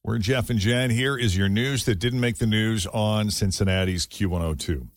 We're 0.03 0.17
Jeff 0.17 0.49
and 0.49 0.59
Jen. 0.59 0.89
Here 0.89 1.17
is 1.17 1.37
your 1.37 1.49
news 1.49 1.85
that 1.85 1.95
didn't 1.95 2.19
make 2.19 2.37
the 2.37 2.45
news 2.45 2.85
on 2.87 3.31
Cincinnati's 3.31 4.05
Q102. 4.05 4.87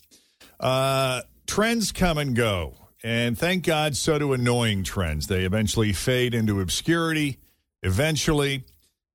Uh, 0.58 1.22
trends 1.46 1.92
come 1.92 2.18
and 2.18 2.34
go. 2.34 2.74
And 3.04 3.38
thank 3.38 3.64
God, 3.64 3.96
so 3.96 4.18
do 4.18 4.32
annoying 4.32 4.82
trends. 4.82 5.28
They 5.28 5.44
eventually 5.44 5.92
fade 5.92 6.34
into 6.34 6.60
obscurity 6.60 7.38
eventually. 7.82 8.64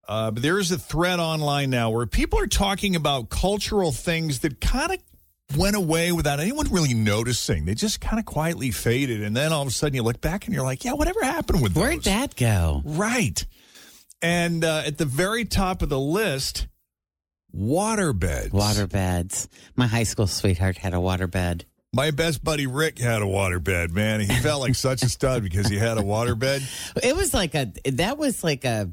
Uh, 0.07 0.31
but 0.31 0.41
there 0.43 0.59
is 0.59 0.71
a 0.71 0.77
thread 0.77 1.19
online 1.19 1.69
now 1.69 1.89
where 1.89 2.05
people 2.05 2.39
are 2.39 2.47
talking 2.47 2.95
about 2.95 3.29
cultural 3.29 3.91
things 3.91 4.39
that 4.39 4.59
kind 4.59 4.91
of 4.91 4.97
went 5.57 5.75
away 5.75 6.11
without 6.11 6.39
anyone 6.39 6.67
really 6.71 6.93
noticing. 6.93 7.65
They 7.65 7.75
just 7.75 8.01
kind 8.01 8.19
of 8.19 8.25
quietly 8.25 8.71
faded. 8.71 9.21
And 9.23 9.35
then 9.35 9.53
all 9.53 9.61
of 9.61 9.67
a 9.67 9.71
sudden 9.71 9.95
you 9.95 10.03
look 10.03 10.19
back 10.21 10.45
and 10.45 10.55
you're 10.55 10.63
like, 10.63 10.83
yeah, 10.83 10.93
whatever 10.93 11.23
happened 11.23 11.61
with 11.61 11.75
Where'd 11.75 11.97
those? 11.97 12.03
that 12.05 12.35
go? 12.35 12.81
Right. 12.83 13.45
And 14.21 14.63
uh, 14.63 14.83
at 14.85 14.97
the 14.97 15.05
very 15.05 15.45
top 15.45 15.81
of 15.81 15.89
the 15.89 15.99
list, 15.99 16.67
waterbeds. 17.55 18.49
Waterbeds. 18.51 19.47
My 19.75 19.87
high 19.87 20.03
school 20.03 20.27
sweetheart 20.27 20.77
had 20.77 20.93
a 20.93 20.97
waterbed. 20.97 21.63
My 21.93 22.11
best 22.11 22.41
buddy 22.43 22.67
Rick 22.67 22.99
had 22.99 23.21
a 23.21 23.25
waterbed, 23.25 23.91
man. 23.91 24.21
He 24.21 24.27
felt 24.27 24.61
like 24.61 24.75
such 24.75 25.03
a 25.03 25.09
stud 25.09 25.43
because 25.43 25.67
he 25.67 25.77
had 25.77 25.97
a 25.97 26.01
waterbed. 26.01 26.61
It 27.03 27.15
was 27.15 27.33
like 27.33 27.53
a 27.53 27.71
that 27.85 28.17
was 28.17 28.43
like 28.43 28.63
a 28.63 28.89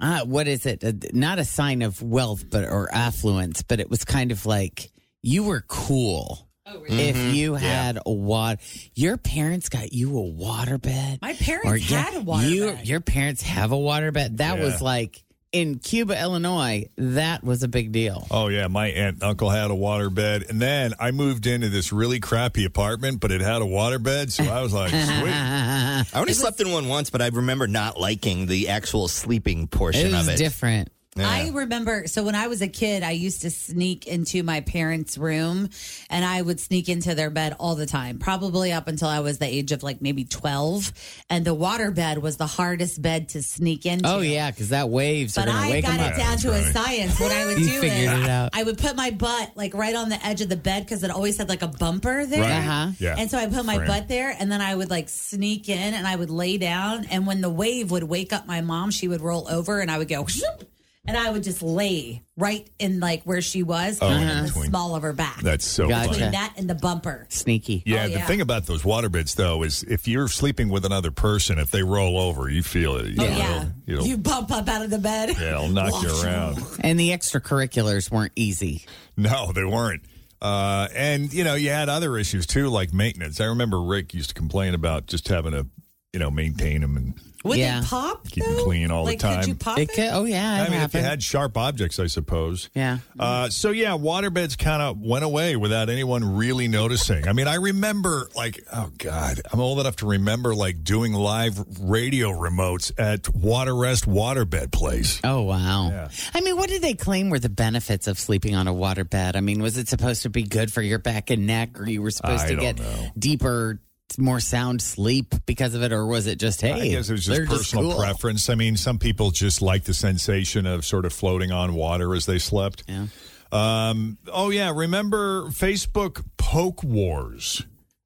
uh, 0.00 0.20
what 0.24 0.46
is 0.48 0.66
it? 0.66 0.82
A, 0.84 0.94
not 1.12 1.38
a 1.38 1.44
sign 1.44 1.82
of 1.82 2.00
wealth, 2.02 2.48
but 2.50 2.64
or 2.64 2.88
affluence, 2.92 3.62
but 3.62 3.80
it 3.80 3.88
was 3.90 4.04
kind 4.04 4.32
of 4.32 4.46
like 4.46 4.90
you 5.22 5.44
were 5.44 5.64
cool. 5.68 6.48
If 6.64 7.16
Mm-hmm. 7.16 7.34
you 7.34 7.54
had 7.54 7.98
a 8.06 8.12
water, 8.12 8.60
your 8.94 9.16
parents 9.16 9.68
got 9.68 9.92
you 9.92 10.16
a 10.18 10.22
waterbed. 10.22 11.20
My 11.20 11.34
parents 11.34 11.68
Or 11.70 11.76
had 11.96 12.14
a 12.14 12.20
waterbed. 12.20 12.50
You, 12.50 12.76
your 12.84 13.00
parents 13.00 13.42
have 13.42 13.72
a 13.72 13.76
waterbed. 13.76 14.38
That 14.38 14.58
Yeah. 14.58 14.64
was 14.64 14.80
like 14.80 15.22
in 15.52 15.78
Cuba, 15.78 16.20
Illinois. 16.20 16.88
That 16.96 17.44
was 17.44 17.62
a 17.62 17.68
big 17.68 17.92
deal. 17.92 18.26
Oh 18.30 18.48
yeah, 18.48 18.66
my 18.68 18.88
aunt 18.88 19.16
and 19.16 19.22
uncle 19.22 19.50
had 19.50 19.70
a 19.70 19.74
water 19.74 20.10
bed, 20.10 20.46
and 20.48 20.60
then 20.60 20.94
I 20.98 21.10
moved 21.10 21.46
into 21.46 21.68
this 21.68 21.92
really 21.92 22.20
crappy 22.20 22.64
apartment, 22.64 23.20
but 23.20 23.30
it 23.30 23.40
had 23.40 23.62
a 23.62 23.66
water 23.66 23.98
bed, 23.98 24.32
so 24.32 24.44
I 24.44 24.62
was 24.62 24.72
like, 24.72 24.90
sweet. 24.90 25.02
I 25.04 26.04
only 26.14 26.32
slept 26.32 26.60
in 26.60 26.72
one 26.72 26.88
once, 26.88 27.10
but 27.10 27.22
I 27.22 27.28
remember 27.28 27.66
not 27.66 28.00
liking 28.00 28.46
the 28.46 28.70
actual 28.70 29.08
sleeping 29.08 29.68
portion 29.68 30.06
It 30.06 30.12
was 30.12 30.22
of 30.22 30.28
it. 30.28 30.32
It's 30.32 30.40
different. 30.42 30.88
Yeah. 31.14 31.28
I 31.28 31.50
remember, 31.52 32.06
so 32.06 32.22
when 32.24 32.34
I 32.34 32.46
was 32.46 32.62
a 32.62 32.68
kid, 32.68 33.02
I 33.02 33.10
used 33.10 33.42
to 33.42 33.50
sneak 33.50 34.06
into 34.06 34.42
my 34.42 34.62
parents' 34.62 35.18
room 35.18 35.68
and 36.08 36.24
I 36.24 36.40
would 36.40 36.58
sneak 36.58 36.88
into 36.88 37.14
their 37.14 37.28
bed 37.28 37.54
all 37.60 37.74
the 37.74 37.84
time, 37.84 38.18
probably 38.18 38.72
up 38.72 38.88
until 38.88 39.08
I 39.08 39.20
was 39.20 39.36
the 39.36 39.44
age 39.46 39.72
of 39.72 39.82
like 39.82 40.00
maybe 40.00 40.24
12. 40.24 40.90
And 41.28 41.44
the 41.44 41.52
water 41.52 41.90
bed 41.90 42.16
was 42.18 42.38
the 42.38 42.46
hardest 42.46 43.02
bed 43.02 43.28
to 43.30 43.42
sneak 43.42 43.84
into. 43.84 44.08
Oh 44.08 44.20
yeah, 44.20 44.50
because 44.50 44.70
that 44.70 44.88
waves 44.88 45.36
are 45.36 45.42
But 45.44 45.52
going 45.52 45.62
to 45.62 45.68
I 45.68 45.70
wake 45.70 45.84
got 45.84 45.90
them 45.98 46.00
it 46.00 46.12
up. 46.12 46.16
down 46.16 46.38
to 46.38 46.52
a 46.52 46.62
science. 46.72 47.20
What 47.20 47.30
I 47.32 47.44
would 47.44 47.56
do 47.58 47.66
figured 47.68 47.92
is 48.14 48.22
it 48.24 48.28
out. 48.30 48.50
I 48.54 48.62
would 48.62 48.78
put 48.78 48.96
my 48.96 49.10
butt 49.10 49.52
like 49.54 49.74
right 49.74 49.94
on 49.94 50.08
the 50.08 50.24
edge 50.26 50.40
of 50.40 50.48
the 50.48 50.56
bed 50.56 50.84
because 50.84 51.02
it 51.04 51.10
always 51.10 51.36
had 51.36 51.48
like 51.50 51.60
a 51.62 51.68
bumper 51.68 52.24
there. 52.24 52.40
Right. 52.40 52.52
Uh-huh. 52.52 52.92
Yeah. 52.98 53.16
And 53.18 53.30
so 53.30 53.36
I 53.36 53.48
put 53.48 53.66
my 53.66 53.76
Frame. 53.76 53.86
butt 53.88 54.08
there 54.08 54.34
and 54.38 54.50
then 54.50 54.62
I 54.62 54.74
would 54.74 54.88
like 54.88 55.10
sneak 55.10 55.68
in 55.68 55.92
and 55.92 56.06
I 56.06 56.16
would 56.16 56.30
lay 56.30 56.56
down. 56.56 57.04
And 57.10 57.26
when 57.26 57.42
the 57.42 57.50
wave 57.50 57.90
would 57.90 58.04
wake 58.04 58.32
up 58.32 58.46
my 58.46 58.62
mom, 58.62 58.90
she 58.90 59.08
would 59.08 59.20
roll 59.20 59.46
over 59.50 59.80
and 59.80 59.90
I 59.90 59.98
would 59.98 60.08
go, 60.08 60.22
"Whoop," 60.22 60.68
and 61.06 61.16
I 61.16 61.30
would 61.30 61.42
just 61.42 61.62
lay 61.62 62.22
right 62.36 62.68
in 62.78 63.00
like 63.00 63.24
where 63.24 63.40
she 63.40 63.62
was 63.62 63.98
Oh, 64.00 64.08
in 64.08 64.22
in 64.22 64.36
the 64.38 64.42
between. 64.44 64.70
small 64.70 64.94
of 64.94 65.02
her 65.02 65.12
back. 65.12 65.40
That's 65.40 65.64
so 65.64 65.88
Gotcha. 65.88 66.04
funny. 66.06 66.18
Between 66.18 66.32
that 66.32 66.54
and 66.56 66.70
the 66.70 66.74
bumper. 66.76 67.26
Sneaky. 67.28 67.82
Yeah, 67.84 68.04
Oh, 68.04 68.06
the 68.06 68.12
yeah. 68.14 68.26
thing 68.26 68.40
about 68.40 68.66
those 68.66 68.82
waterbeds 68.82 69.34
though 69.34 69.62
is 69.64 69.82
if 69.84 70.06
you're 70.06 70.28
sleeping 70.28 70.68
with 70.68 70.84
another 70.84 71.10
person, 71.10 71.58
if 71.58 71.70
they 71.70 71.82
roll 71.82 72.18
over, 72.18 72.48
you 72.48 72.62
feel 72.62 72.96
it. 72.96 73.06
You 73.08 73.16
Oh, 73.20 73.24
know, 73.28 73.36
yeah. 73.36 73.64
It'll, 73.86 74.06
You 74.06 74.16
bump 74.16 74.50
up 74.52 74.68
out 74.68 74.82
of 74.82 74.90
the 74.90 74.98
bed. 74.98 75.30
yeah, 75.30 75.54
it'll 75.54 75.68
knock 75.68 76.02
you 76.02 76.22
around. 76.22 76.62
And 76.80 76.98
the 77.00 77.10
extracurriculars 77.10 78.10
weren't 78.10 78.32
easy. 78.36 78.84
No, 79.16 79.52
they 79.52 79.64
weren't. 79.64 80.02
Uh, 80.40 80.88
and 80.94 81.32
you 81.32 81.44
know, 81.44 81.54
you 81.54 81.70
had 81.70 81.88
other 81.88 82.16
issues 82.16 82.46
too, 82.46 82.68
like 82.68 82.92
maintenance. 82.92 83.40
I 83.40 83.44
remember 83.44 83.80
Rick 83.80 84.14
used 84.14 84.30
to 84.30 84.34
complain 84.34 84.74
about 84.74 85.06
just 85.06 85.28
having 85.28 85.52
to, 85.52 85.66
you 86.12 86.20
know, 86.20 86.30
maintain 86.30 86.82
them 86.82 86.96
and 86.98 87.14
Would 87.44 87.58
Yeah. 87.58 87.80
it 87.80 87.86
pop? 87.86 88.28
keep 88.28 88.44
them 88.44 88.54
though? 88.54 88.64
clean 88.64 88.90
all 88.90 89.02
like, 89.04 89.18
the 89.18 89.22
time. 89.26 89.40
Could 89.40 89.48
you 89.48 89.54
pop 89.56 89.78
It 89.78 89.90
it? 89.90 89.94
could, 89.94 90.10
oh 90.12 90.24
yeah, 90.24 90.58
it 90.62 90.66
I 90.66 90.68
mean, 90.68 90.74
if 90.74 90.74
you 90.74 90.78
happened. 91.00 91.06
had 91.06 91.22
sharp 91.22 91.56
objects, 91.56 91.98
I 91.98 92.06
suppose. 92.06 92.68
yeah. 92.74 92.98
Uh, 93.18 93.48
so 93.48 93.70
yeah, 93.70 93.92
waterbeds 93.96 94.56
kind 94.58 94.80
of 94.82 95.00
went 95.00 95.24
away 95.24 95.56
without 95.56 95.88
anyone 95.88 96.36
really 96.36 96.68
noticing. 96.68 97.26
I 97.26 97.32
mean, 97.32 97.48
I 97.48 97.54
remember 97.56 98.28
like, 98.36 98.62
oh 98.72 98.90
god, 98.98 99.40
I'm 99.50 99.58
old 99.58 99.80
enough 99.80 99.96
to 99.96 100.06
remember 100.06 100.54
like 100.54 100.84
doing 100.84 101.14
live 101.14 101.58
radio 101.80 102.28
remotes 102.30 102.92
at 102.98 103.34
Water 103.34 103.74
Rest 103.74 104.06
Waterbed 104.06 104.70
Place. 104.70 105.18
Oh 105.24 105.40
wow! 105.42 105.88
Yeah. 105.88 106.08
I 106.34 106.42
mean, 106.42 106.56
what 106.58 106.68
did 106.68 106.82
they 106.82 106.94
claim 106.94 107.30
were 107.30 107.38
the 107.40 107.48
benefits 107.48 108.06
of 108.06 108.18
sleeping 108.20 108.54
on 108.54 108.68
a 108.68 108.72
water 108.72 109.04
bed? 109.04 109.34
I 109.34 109.40
mean, 109.40 109.62
was 109.62 109.78
it 109.78 109.88
supposed 109.88 110.22
to 110.24 110.30
be 110.30 110.42
good 110.42 110.70
for 110.72 110.82
your 110.82 110.98
back 110.98 111.30
and 111.30 111.46
neck, 111.46 111.80
or 111.80 111.88
you 111.88 112.02
were 112.02 112.10
supposed 112.12 112.44
I 112.44 112.48
to 112.50 112.54
don't 112.56 112.62
get 112.62 112.78
know. 112.78 113.06
deeper, 113.18 113.80
more 114.18 114.40
sound 114.40 114.80
sleep 114.82 115.34
because 115.46 115.74
of 115.74 115.82
it, 115.82 115.92
or 115.92 116.06
was 116.06 116.26
it 116.26 116.38
just 116.38 116.60
hey? 116.60 116.72
I 116.72 116.88
guess 116.88 117.08
it 117.08 117.12
was 117.12 117.24
just 117.24 117.48
personal 117.48 117.90
cool? 117.92 117.98
preference. 118.00 118.48
I 118.50 118.54
mean, 118.54 118.76
some 118.76 118.98
people 118.98 119.30
just 119.30 119.62
like 119.62 119.84
the 119.84 119.94
sensation 119.94 120.66
of 120.66 120.84
sort 120.84 121.04
of 121.04 121.12
floating 121.12 121.50
on 121.52 121.74
water 121.74 122.14
as 122.14 122.26
they 122.26 122.38
slept. 122.38 122.84
Yeah. 122.88 123.06
Um, 123.50 124.18
oh 124.32 124.50
yeah, 124.50 124.72
remember 124.74 125.44
Facebook 125.48 126.24
poke 126.38 126.82
wars? 126.82 127.64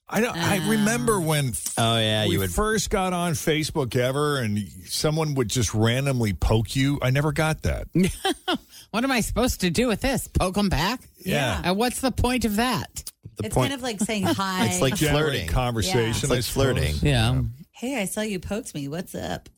I 0.09 0.21
don't, 0.21 0.37
I 0.37 0.69
remember 0.69 1.21
when 1.21 1.53
Oh 1.77 1.99
yeah, 1.99 2.25
you 2.25 2.39
would. 2.39 2.51
first 2.53 2.91
got 2.91 3.13
on 3.13 3.33
Facebook 3.33 3.97
ever, 3.97 4.39
and 4.39 4.59
someone 4.87 5.35
would 5.35 5.49
just 5.49 5.75
randomly 5.75 6.33
poke 6.33 6.77
you. 6.77 7.01
I 7.03 7.11
never 7.11 7.33
got 7.33 7.63
that. 7.63 7.89
What 8.93 9.05
am 9.05 9.11
I 9.11 9.21
supposed 9.21 9.61
to 9.61 9.69
do 9.69 9.89
with 9.89 10.01
this? 10.01 10.27
Poke 10.29 10.55
them 10.55 10.71
back? 10.71 11.01
Yeah. 11.19 11.61
And 11.63 11.77
what's 11.77 12.01
the 12.01 12.13
point 12.13 12.47
of 12.47 12.57
that? 12.57 13.05
The 13.37 13.47
it's 13.47 13.55
point- 13.55 13.71
kind 13.71 13.75
of 13.79 13.83
like 13.83 14.01
saying 14.01 14.23
hi. 14.27 14.67
It's 14.67 14.81
like 14.81 14.95
Generate 14.97 15.23
flirting. 15.25 15.49
conversation. 15.49 16.09
It's 16.11 16.31
like 16.31 16.43
flirting. 16.45 16.95
Yeah. 17.03 17.43
hey, 17.73 18.01
I 18.01 18.05
saw 18.07 18.23
you 18.23 18.39
poked 18.41 18.75
me. 18.75 18.89
What's 18.89 19.15
up? 19.15 19.49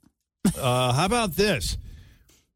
Uh, 0.59 0.93
how 0.93 1.05
about 1.05 1.35
this? 1.37 1.77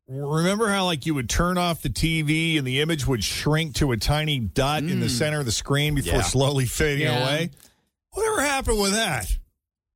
Remember 0.08 0.68
how 0.68 0.84
like 0.84 1.06
you 1.06 1.14
would 1.14 1.28
turn 1.30 1.56
off 1.58 1.82
the 1.82 1.88
TV 1.88 2.58
and 2.58 2.66
the 2.66 2.80
image 2.80 3.06
would 3.06 3.22
shrink 3.24 3.74
to 3.76 3.92
a 3.92 3.96
tiny 3.96 4.38
dot 4.40 4.82
in 4.82 5.00
the 5.00 5.08
center 5.08 5.38
of 5.40 5.46
the 5.46 5.52
screen 5.52 5.94
before 5.94 6.14
Yeah. 6.14 6.22
slowly 6.22 6.66
fading 6.66 7.06
Yeah. 7.06 7.22
away? 7.22 7.50
Whatever 8.10 8.42
happened 8.42 8.80
with 8.80 8.92
that? 8.92 9.34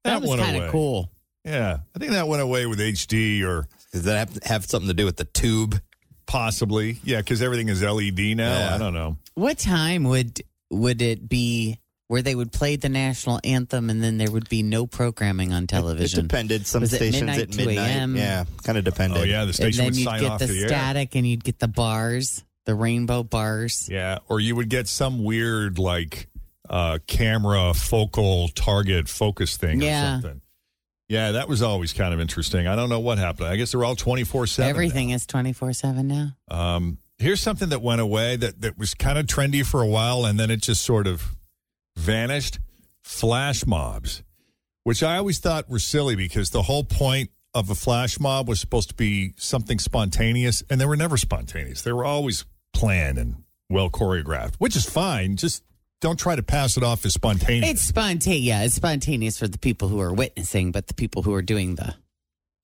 That, 0.04 0.20
was 0.20 0.30
went 0.30 0.42
kind 0.42 0.56
away. 0.56 0.66
of 0.66 0.72
cool. 0.72 1.10
Yeah, 1.44 1.78
I 1.94 1.98
think 1.98 2.12
that 2.12 2.28
went 2.28 2.40
away 2.42 2.66
with 2.66 2.78
HD 2.80 3.42
or 3.44 3.66
Does 3.92 4.04
that 4.04 4.28
have, 4.30 4.42
have 4.44 4.64
something 4.66 4.88
to 4.88 4.94
do 4.94 5.04
with 5.04 5.16
the 5.16 5.24
tube? 5.24 5.80
possibly. 6.26 6.98
Yeah, 7.04 7.18
because 7.18 7.40
everything 7.42 7.68
is 7.68 7.82
LED 7.82 8.34
now. 8.36 8.50
Yeah. 8.58 8.74
I 8.74 8.78
don't 8.78 8.94
know. 8.94 9.16
What 9.34 9.58
time 9.58 10.04
would 10.04 10.40
would 10.70 11.00
it 11.02 11.28
be 11.28 11.78
where 12.08 12.22
they 12.22 12.34
would 12.36 12.52
play 12.52 12.76
the 12.76 12.88
national 12.88 13.40
anthem 13.42 13.90
and 13.90 14.00
then 14.02 14.16
there 14.18 14.30
would 14.30 14.48
be 14.48 14.62
no 14.62 14.86
programming 14.86 15.52
on 15.52 15.66
television. 15.66 15.96
It 15.96 15.98
television? 15.98 16.26
depended. 16.28 16.66
Some 16.66 16.80
Was 16.82 16.92
it 16.92 16.96
stations 16.96 17.22
midnight, 17.22 17.40
at 17.40 17.56
midnight. 17.56 18.18
Yeah, 18.20 18.44
kind 18.62 18.78
of 18.78 18.84
depended. 18.84 19.18
Oh 19.18 19.24
yeah, 19.24 19.44
the 19.44 19.52
station 19.52 19.84
and 19.86 19.94
station 19.94 20.04
then 20.06 20.12
would 20.12 20.20
you'd 20.20 20.20
sign 20.20 20.20
get 20.20 20.30
off 20.30 20.38
the 20.40 20.46
the 20.46 20.62
air. 20.62 20.68
static 20.68 21.14
and 21.16 21.26
you'd 21.26 21.42
get 21.44 21.58
the 21.58 21.66
bars, 21.68 22.44
the 22.64 22.74
rainbow 22.76 23.22
bars. 23.24 23.88
Yeah, 23.90 24.18
or 24.28 24.38
you 24.38 24.54
would 24.54 24.68
get 24.68 24.86
some 24.88 25.24
weird 25.24 25.78
like 25.80 26.28
uh 26.70 26.98
camera 27.08 27.74
focal 27.74 28.48
target 28.48 29.08
focus 29.08 29.56
thing 29.56 29.80
Yeah. 29.80 30.18
or 30.18 30.22
something. 30.22 30.40
Yeah, 31.08 31.32
that 31.32 31.48
was 31.48 31.62
always 31.62 31.92
kind 31.92 32.12
of 32.12 32.20
interesting. 32.20 32.66
I 32.66 32.74
don't 32.74 32.88
know 32.88 32.98
what 32.98 33.18
happened. 33.18 33.48
I 33.48 33.54
guess 33.56 33.70
they're 33.72 33.84
all 33.84 33.94
twenty 33.96 34.24
four 34.24 34.46
seven. 34.46 34.70
Everything 34.70 35.10
is 35.10 35.26
twenty 35.26 35.52
four 35.52 35.72
seven 35.72 36.06
now. 36.08 36.36
Um, 36.50 36.98
here's 37.18 37.40
something 37.40 37.68
that 37.70 37.82
went 37.82 38.00
away 38.00 38.36
that, 38.36 38.60
that 38.60 38.78
was 38.78 38.94
kind 38.94 39.18
of 39.18 39.26
trendy 39.26 39.64
for 39.64 39.82
a 39.82 39.86
while 39.86 40.24
and 40.24 40.38
then 40.38 40.50
it 40.50 40.62
just 40.62 40.82
sort 40.82 41.06
of 41.06 41.36
vanished. 41.96 42.58
Flash 43.02 43.64
mobs, 43.64 44.24
which 44.82 45.00
I 45.02 45.16
always 45.16 45.38
thought 45.38 45.68
were 45.70 45.78
silly 45.78 46.16
because 46.16 46.50
the 46.50 46.62
whole 46.62 46.82
point 46.82 47.30
of 47.54 47.70
a 47.70 47.74
flash 47.76 48.18
mob 48.18 48.48
was 48.48 48.58
supposed 48.60 48.88
to 48.88 48.94
be 48.96 49.32
something 49.36 49.78
spontaneous, 49.78 50.64
and 50.68 50.80
they 50.80 50.84
were 50.86 50.96
never 50.96 51.16
spontaneous. 51.16 51.82
They 51.82 51.92
were 51.92 52.04
always 52.04 52.44
planned 52.74 53.16
and 53.16 53.44
well 53.70 53.88
choreographed, 53.90 54.56
which 54.56 54.74
is 54.74 54.84
fine. 54.84 55.36
Just 55.36 55.62
don't 56.00 56.18
try 56.18 56.34
to 56.34 56.42
pass 56.42 56.76
it 56.76 56.82
off 56.82 57.06
as 57.06 57.14
spontaneous. 57.14 57.70
It's 57.70 57.82
spontaneous. 57.82 58.42
Yeah, 58.42 58.62
it's 58.64 58.74
spontaneous 58.74 59.38
for 59.38 59.46
the 59.46 59.56
people 59.58 59.86
who 59.88 60.00
are 60.00 60.12
witnessing, 60.12 60.72
but 60.72 60.88
the 60.88 60.94
people 60.94 61.22
who 61.22 61.32
are 61.32 61.42
doing 61.42 61.76
the 61.76 61.94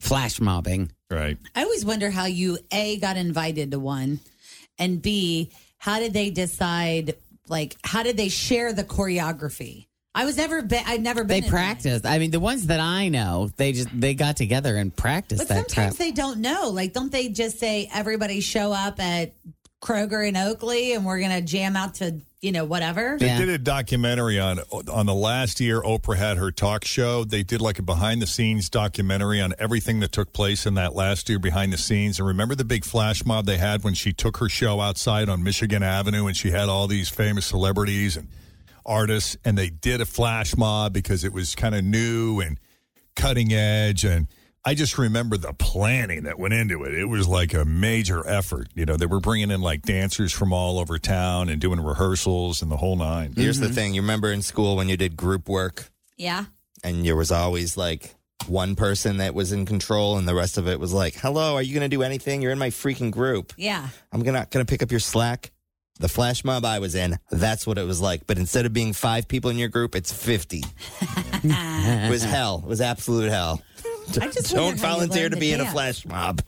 flash 0.01 0.41
mobbing. 0.41 0.91
right. 1.09 1.39
I 1.55 1.63
always 1.63 1.85
wonder 1.85 2.11
how 2.11 2.25
you 2.27 2.59
A 2.73 2.99
got 2.99 3.17
invited 3.17 3.71
to 3.71 3.79
one 3.79 4.19
and 4.79 5.01
B, 5.01 5.51
how 5.79 5.99
did 5.99 6.13
they 6.13 6.31
decide 6.31 7.17
like 7.49 7.77
how 7.85 8.03
did 8.03 8.17
they 8.17 8.29
share 8.29 8.73
the 8.73 8.85
choreography? 8.85 9.87
I 10.15 10.25
was 10.27 10.37
never 10.37 10.61
been 10.63 10.83
I'd 10.87 11.03
never 11.03 11.25
been 11.25 11.43
They 11.43 11.49
practiced. 11.49 12.05
I 12.05 12.19
mean, 12.19 12.31
the 12.31 12.41
ones 12.41 12.67
that 12.67 12.81
I 12.81 13.09
know, 13.09 13.51
they 13.57 13.73
just 13.73 13.89
they 13.99 14.15
got 14.15 14.37
together 14.37 14.77
and 14.77 14.95
practiced 14.95 15.41
But 15.41 15.49
that 15.49 15.71
sometimes 15.71 15.97
crap. 15.97 16.07
they 16.07 16.13
don't 16.13 16.41
know. 16.41 16.69
Like 16.69 16.93
don't 16.93 17.11
they 17.11 17.29
just 17.29 17.59
say 17.59 17.89
everybody 17.93 18.41
show 18.41 18.73
up 18.73 19.01
at 19.01 19.33
Kroger 19.83 20.27
in 20.27 20.37
Oakley 20.37 20.93
and 20.93 21.05
we're 21.05 21.19
going 21.19 21.33
to 21.33 21.41
jam 21.41 21.77
out 21.77 21.95
to, 21.95 22.21
you 22.43 22.51
know, 22.51 22.65
whatever? 22.65 23.17
They 23.19 23.37
did 23.39 23.49
a 23.49 23.57
documentary 23.57 24.41
on 24.41 24.59
on 24.89 25.07
the 25.07 25.15
last 25.15 25.61
year 25.61 25.81
Oprah 25.81 26.17
had 26.17 26.39
her 26.39 26.51
talk 26.51 26.85
show. 26.85 27.23
They 27.23 27.45
did 27.45 27.61
like 27.61 27.79
a 27.79 27.83
behind 27.83 28.21
the 28.21 28.27
scenes 28.27 28.69
documentary 28.69 29.41
on 29.41 29.55
everything 29.61 30.01
that 30.01 30.11
took 30.11 30.33
place 30.33 30.67
in 30.67 30.75
that 30.75 30.93
last 30.95 31.29
year 31.29 31.39
behind 31.39 31.73
the 31.73 31.79
scenes. 31.79 32.19
And 32.19 32.27
remember 32.27 32.57
the 32.57 32.65
big 32.65 32.85
flash 32.85 33.25
mob 33.25 33.47
they 33.47 33.59
had 33.59 33.85
when 33.85 33.95
she 33.95 34.13
took 34.13 34.39
her 34.39 34.49
show 34.49 34.81
outside 34.81 35.29
on 35.29 35.45
Michigan 35.45 35.85
Avenue 35.85 36.27
and 36.27 36.37
she 36.37 36.51
had 36.51 36.69
all 36.69 36.89
these 36.89 37.09
famous 37.09 37.47
celebrities 37.47 38.17
and 38.17 38.29
artists 38.85 39.37
and 39.45 39.57
they 39.57 39.71
did 39.71 40.01
a 40.01 40.05
flash 40.05 40.57
mob 40.57 40.93
because 40.93 41.23
it 41.23 41.33
was 41.33 41.55
kind 41.55 41.77
of 41.77 41.85
new 41.85 42.41
and 42.41 42.59
cutting 43.15 43.53
edge 43.53 44.05
and 44.05 44.27
I 44.65 44.75
just 44.75 44.97
remember 44.97 45.37
the 45.37 45.53
planning 45.53 46.23
that 46.25 46.39
went 46.39 46.55
into 46.55 46.85
it. 46.85 46.95
It 46.95 47.07
was 47.07 47.27
like 47.27 47.53
a 47.53 47.65
major 47.65 48.27
effort. 48.27 48.69
You 48.75 48.87
know, 48.87 48.97
they 48.97 49.07
were 49.07 49.19
bringing 49.19 49.51
in 49.51 49.61
like 49.61 49.83
dancers 49.83 50.33
from 50.33 50.53
all 50.53 50.79
over 50.79 50.99
town 50.99 51.49
and 51.49 51.61
doing 51.61 51.81
rehearsals 51.81 52.63
and 52.63 52.71
the 52.71 52.77
whole 52.77 52.97
nine. 52.97 53.33
Here's 53.37 53.59
the 53.59 53.67
mm-hmm. 53.67 53.75
thing. 53.75 53.95
You 53.95 54.03
remember 54.03 54.31
in 54.31 54.41
school 54.43 54.77
when 54.77 54.89
you 54.89 54.97
did 54.97 55.17
group 55.17 55.49
work 55.49 55.91
Yeah. 56.17 56.45
and 56.85 57.05
there 57.05 57.17
was 57.17 57.33
always 57.33 57.77
like 57.77 58.15
one 58.47 58.77
person 58.77 59.17
that 59.17 59.35
was 59.35 59.51
in 59.51 59.67
control 59.67 60.17
and 60.17 60.29
the 60.29 60.35
rest 60.35 60.59
of 60.59 60.69
it 60.69 60.79
was 60.79 60.93
like, 60.93 61.15
hello, 61.15 61.57
are 61.57 61.63
you 61.63 61.75
going 61.75 61.89
to 61.89 61.97
do 61.97 62.03
anything? 62.05 62.41
You're 62.41 62.53
in 62.53 62.59
my 62.59 62.71
freaking 62.71 63.11
group. 63.11 63.53
Yeah. 63.57 63.89
I'm 64.13 64.23
gonna 64.23 64.47
gonna 64.51 64.65
pick 64.65 64.83
up 64.83 64.91
your 64.91 65.01
slack. 65.01 65.51
The 65.99 66.09
flash 66.09 66.43
mob 66.45 66.65
I 66.65 66.79
was 66.79 66.95
in, 66.95 67.19
that's 67.31 67.67
what 67.67 67.79
it 67.79 67.85
was 67.85 68.01
like. 68.01 68.27
But 68.27 68.39
instead 68.39 68.65
of 68.65 68.73
being 68.73 68.93
five 68.93 69.29
people 69.29 69.51
in 69.51 69.59
your 69.59 69.69
group, 69.69 69.95
it's 69.95 70.13
50. 70.13 70.65
it 71.45 72.11
was 72.11 72.25
hell. 72.25 72.63
It 72.65 72.69
was 72.69 72.81
absolute 72.81 73.31
hell. 73.31 73.63
I 74.21 74.27
just 74.29 74.51
Don't 74.53 74.65
wondered 74.65 74.81
how 74.81 74.89
you 74.89 74.95
volunteer 74.95 75.29
to 75.29 75.35
to 75.35 75.41
be 75.41 75.53
in 75.53 75.61
a 75.61 75.67
flash 75.71 76.05
mob. 76.07 76.43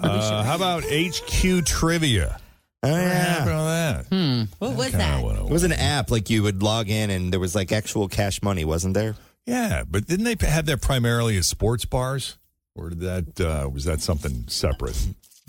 Uh, 0.00 0.42
how 0.44 0.54
about 0.56 0.84
HQ 0.84 1.64
trivia? 1.66 2.40
Oh, 2.82 2.90
What 2.90 2.96
yeah. 2.98 3.08
happened 3.08 3.50
on 3.56 3.66
that? 3.66 4.06
Hmm. 4.06 4.42
What 4.58 4.76
was 4.76 4.86
Kinda 4.90 4.98
that? 4.98 5.24
went 5.24 5.38
It 5.38 5.50
was 5.50 5.64
an 5.64 5.72
app 5.72 6.10
like 6.10 6.30
you 6.30 6.42
would 6.44 6.62
log 6.62 6.88
in 6.88 7.10
and 7.10 7.32
there 7.32 7.40
was 7.40 7.54
like 7.54 7.72
actual 7.72 8.08
cash 8.08 8.40
money, 8.42 8.64
wasn't 8.64 8.94
there? 8.94 9.16
Yeah, 9.46 9.82
but 9.88 10.06
didn't 10.06 10.24
they 10.24 10.36
have 10.46 10.66
that 10.66 10.80
primarily 10.80 11.36
as 11.36 11.46
sports 11.48 11.84
bars, 11.84 12.38
or 12.76 12.90
did 12.90 13.00
that 13.00 13.40
uh, 13.40 13.68
was 13.68 13.84
that 13.84 14.00
something 14.00 14.44
separate? 14.48 14.96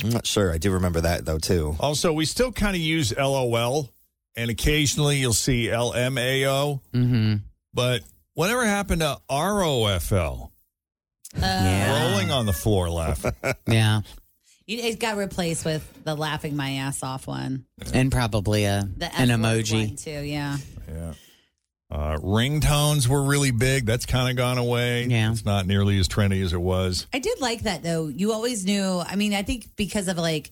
I'm 0.04 0.10
not 0.10 0.26
sure. 0.26 0.52
I 0.52 0.58
do 0.58 0.72
remember 0.72 1.02
that 1.02 1.26
though 1.26 1.38
too. 1.38 1.76
Also, 1.80 2.12
we 2.12 2.26
still 2.26 2.52
kind 2.52 2.76
of 2.76 2.82
use 2.82 3.16
LOL, 3.16 3.90
and 4.36 4.50
occasionally 4.50 5.18
you'll 5.18 5.34
see 5.34 5.68
LMAO. 5.68 6.82
Mm-hmm. 6.94 7.36
But 7.74 8.02
whatever 8.34 8.66
happened 8.66 9.02
to 9.02 9.20
ROFL? 9.30 10.50
Yeah. 11.38 12.12
Rolling 12.12 12.32
on 12.32 12.46
the 12.46 12.54
floor 12.54 12.90
laughing. 12.90 13.34
Yeah. 13.68 14.02
You- 14.68 14.80
It 14.80 15.00
got 15.00 15.18
replaced 15.18 15.66
with 15.66 16.04
the 16.04 16.16
laughing 16.16 16.56
my 16.56 16.72
ass 16.74 17.04
off 17.04 17.28
one. 17.28 17.66
And 17.94 18.12
probably 18.12 18.66
a 18.66 18.88
The 18.98 19.06
an 19.16 19.30
F-word 19.32 19.66
emoji. 19.66 19.88
one, 19.88 19.96
too. 19.96 20.12
Yeah. 20.12 20.58
yeah. 20.88 21.14
Uh, 21.90 22.16
ringtones 22.20 23.08
were 23.08 23.22
really 23.22 23.52
big. 23.52 23.86
That's 23.86 24.06
kind 24.06 24.30
of 24.30 24.38
gone 24.38 24.58
away. 24.58 25.06
Yeah. 25.08 25.32
It's 25.32 25.44
not 25.44 25.68
nearly 25.68 26.00
as 26.00 26.08
trendy 26.08 26.42
as 26.44 26.54
it 26.54 26.62
was. 26.62 27.06
I 27.14 27.20
did 27.20 27.42
like 27.42 27.64
that 27.64 27.84
though. 27.84 28.08
You 28.08 28.32
always 28.32 28.64
knew. 28.66 29.02
I 29.06 29.16
mean, 29.18 29.34
I 29.34 29.44
think 29.44 29.76
because 29.76 30.08
of 30.08 30.18
like 30.18 30.52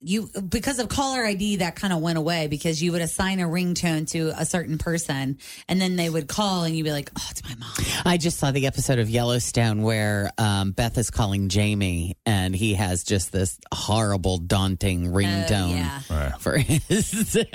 you 0.00 0.30
because 0.48 0.78
of 0.78 0.88
caller 0.88 1.24
ID 1.24 1.56
that 1.56 1.74
kind 1.74 1.92
of 1.92 2.00
went 2.00 2.18
away 2.18 2.46
because 2.46 2.80
you 2.80 2.92
would 2.92 3.00
assign 3.02 3.40
a 3.40 3.44
ringtone 3.48 4.08
to 4.10 4.32
a 4.38 4.44
certain 4.46 4.78
person 4.78 5.38
and 5.68 5.80
then 5.80 5.96
they 5.96 6.08
would 6.08 6.28
call 6.28 6.62
and 6.64 6.76
you'd 6.76 6.84
be 6.84 6.92
like, 6.92 7.10
"Oh, 7.18 7.26
it's 7.30 7.42
my 7.42 7.54
mom." 7.56 7.72
I 8.04 8.16
just 8.16 8.38
saw 8.38 8.52
the 8.52 8.66
episode 8.68 9.00
of 9.00 9.10
Yellowstone 9.10 9.82
where 9.82 10.30
um, 10.38 10.70
Beth 10.70 10.96
is 10.98 11.10
calling 11.10 11.48
Jamie, 11.48 12.16
and 12.24 12.54
he 12.54 12.74
has 12.74 13.02
just 13.02 13.32
this 13.32 13.58
horrible, 13.74 14.38
daunting 14.38 15.06
ringtone 15.06 15.70
yeah. 15.70 16.00
Right. 16.10 16.40
for 16.40 16.56
his. 16.56 17.08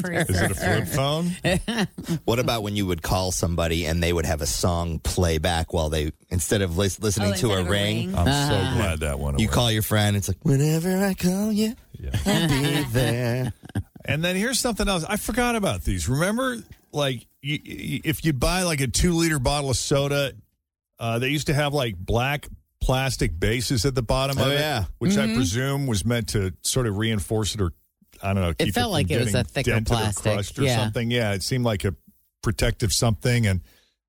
For 0.00 0.12
Is 0.12 0.28
it 0.40 0.50
a 0.50 0.54
flip 0.54 0.86
phone? 0.88 1.30
What 2.24 2.38
about 2.38 2.62
when 2.62 2.76
you 2.76 2.86
would 2.86 3.02
call 3.02 3.32
somebody 3.32 3.86
and 3.86 4.02
they 4.02 4.12
would 4.12 4.26
have 4.26 4.40
a 4.42 4.46
song 4.46 4.98
play 4.98 5.38
back 5.38 5.72
while 5.72 5.88
they 5.88 6.12
instead 6.30 6.62
of 6.62 6.76
lis- 6.76 7.00
listening 7.00 7.32
Oh, 7.32 7.36
to 7.36 7.50
a 7.52 7.60
of 7.60 7.66
a 7.66 7.70
ring? 7.70 8.08
ring? 8.08 8.14
I'm 8.16 8.26
so 8.26 8.76
glad 8.76 9.00
that 9.00 9.18
went 9.18 9.36
away. 9.36 9.42
You 9.42 9.48
call 9.48 9.70
your 9.72 9.82
friend. 9.82 10.16
It's 10.16 10.28
like 10.28 10.38
whenever 10.42 11.04
I 11.04 11.14
call 11.14 11.52
you, 11.52 11.74
Yeah. 11.92 12.10
Be 12.48 12.82
there. 12.92 13.52
And 14.04 14.24
then 14.24 14.36
here's 14.36 14.58
something 14.58 14.88
else. 14.88 15.04
I 15.08 15.16
forgot 15.16 15.54
about 15.56 15.82
these. 15.82 16.08
Remember, 16.08 16.56
like, 16.92 17.26
you, 17.42 17.58
you, 17.62 18.00
if 18.04 18.24
you 18.24 18.32
buy 18.32 18.62
like 18.62 18.80
a 18.80 18.86
two 18.86 19.12
liter 19.12 19.38
bottle 19.38 19.70
of 19.70 19.76
soda, 19.76 20.32
uh, 20.98 21.18
they 21.18 21.28
used 21.28 21.46
to 21.48 21.54
have 21.54 21.74
like 21.74 21.96
black 21.96 22.48
plastic 22.80 23.38
bases 23.38 23.84
at 23.84 23.94
the 23.94 24.02
bottom 24.02 24.38
of 24.38 24.46
Oh, 24.46 24.50
it, 24.50 24.54
yeah. 24.54 24.84
which 24.98 25.16
I 25.18 25.32
presume 25.34 25.86
was 25.86 26.04
meant 26.04 26.28
to 26.30 26.52
sort 26.62 26.86
of 26.86 26.96
reinforce 26.96 27.54
it 27.54 27.60
or, 27.60 27.72
I 28.22 28.32
don't 28.32 28.42
know, 28.42 28.54
keep 28.54 28.74
felt 28.74 28.86
from 28.86 28.92
like 28.92 29.10
it 29.10 29.18
was 29.20 29.34
a 29.34 29.44
thicker 29.44 29.72
dented 29.72 29.92
or 29.92 29.96
plastic. 29.96 30.32
crushed 30.32 30.58
or 30.58 30.62
Yeah. 30.62 30.76
something. 30.78 31.10
Yeah, 31.10 31.32
it 31.34 31.42
seemed 31.42 31.64
like 31.64 31.84
a 31.84 31.94
protective 32.42 32.92
something. 32.92 33.46
And 33.46 33.60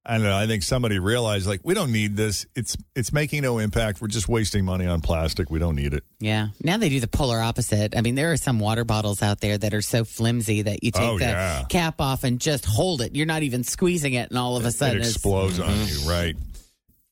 I 0.05 0.13
don't 0.13 0.23
know. 0.23 0.35
I 0.35 0.47
think 0.47 0.63
somebody 0.63 0.97
realized 0.97 1.45
like 1.45 1.59
we 1.63 1.73
don't 1.73 1.91
need 1.91 2.15
this. 2.15 2.45
It's 2.55 2.75
it's 2.95 3.11
making 3.13 3.43
no 3.43 3.59
impact. 3.59 4.01
We're 4.01 4.07
just 4.07 4.27
wasting 4.29 4.65
money 4.65 4.87
on 4.87 5.01
plastic. 5.01 5.51
We 5.51 5.59
don't 5.59 5.75
need 5.75 5.93
it. 5.93 6.03
Yeah. 6.19 6.47
Now 6.63 6.77
they 6.77 6.89
do 6.89 6.99
the 6.99 7.07
polar 7.07 7.39
opposite. 7.39 7.95
I 7.95 8.01
mean, 8.01 8.15
there 8.15 8.31
are 8.31 8.37
some 8.37 8.59
water 8.59 8.85
bottles 8.85 9.21
out 9.21 9.39
there 9.41 9.57
that 9.57 9.73
are 9.73 9.81
so 9.81 10.05
flimsy 10.05 10.63
that 10.63 10.83
you 10.83 10.91
take 10.91 11.03
Oh, 11.03 11.19
the 11.19 11.25
yeah. 11.25 11.63
cap 11.69 11.99
off 12.01 12.23
and 12.23 12.39
just 12.39 12.65
hold 12.65 13.01
it. 13.01 13.15
You're 13.15 13.25
not 13.27 13.43
even 13.43 13.63
squeezing 13.63 14.13
it, 14.13 14.29
and 14.29 14.39
all 14.39 14.55
of 14.57 14.65
a 14.65 14.71
sudden 14.71 14.95
it 14.97 14.99
it's- 15.01 15.13
explodes 15.15 15.59
on 15.59 15.75
you, 15.85 16.09
right? 16.09 16.35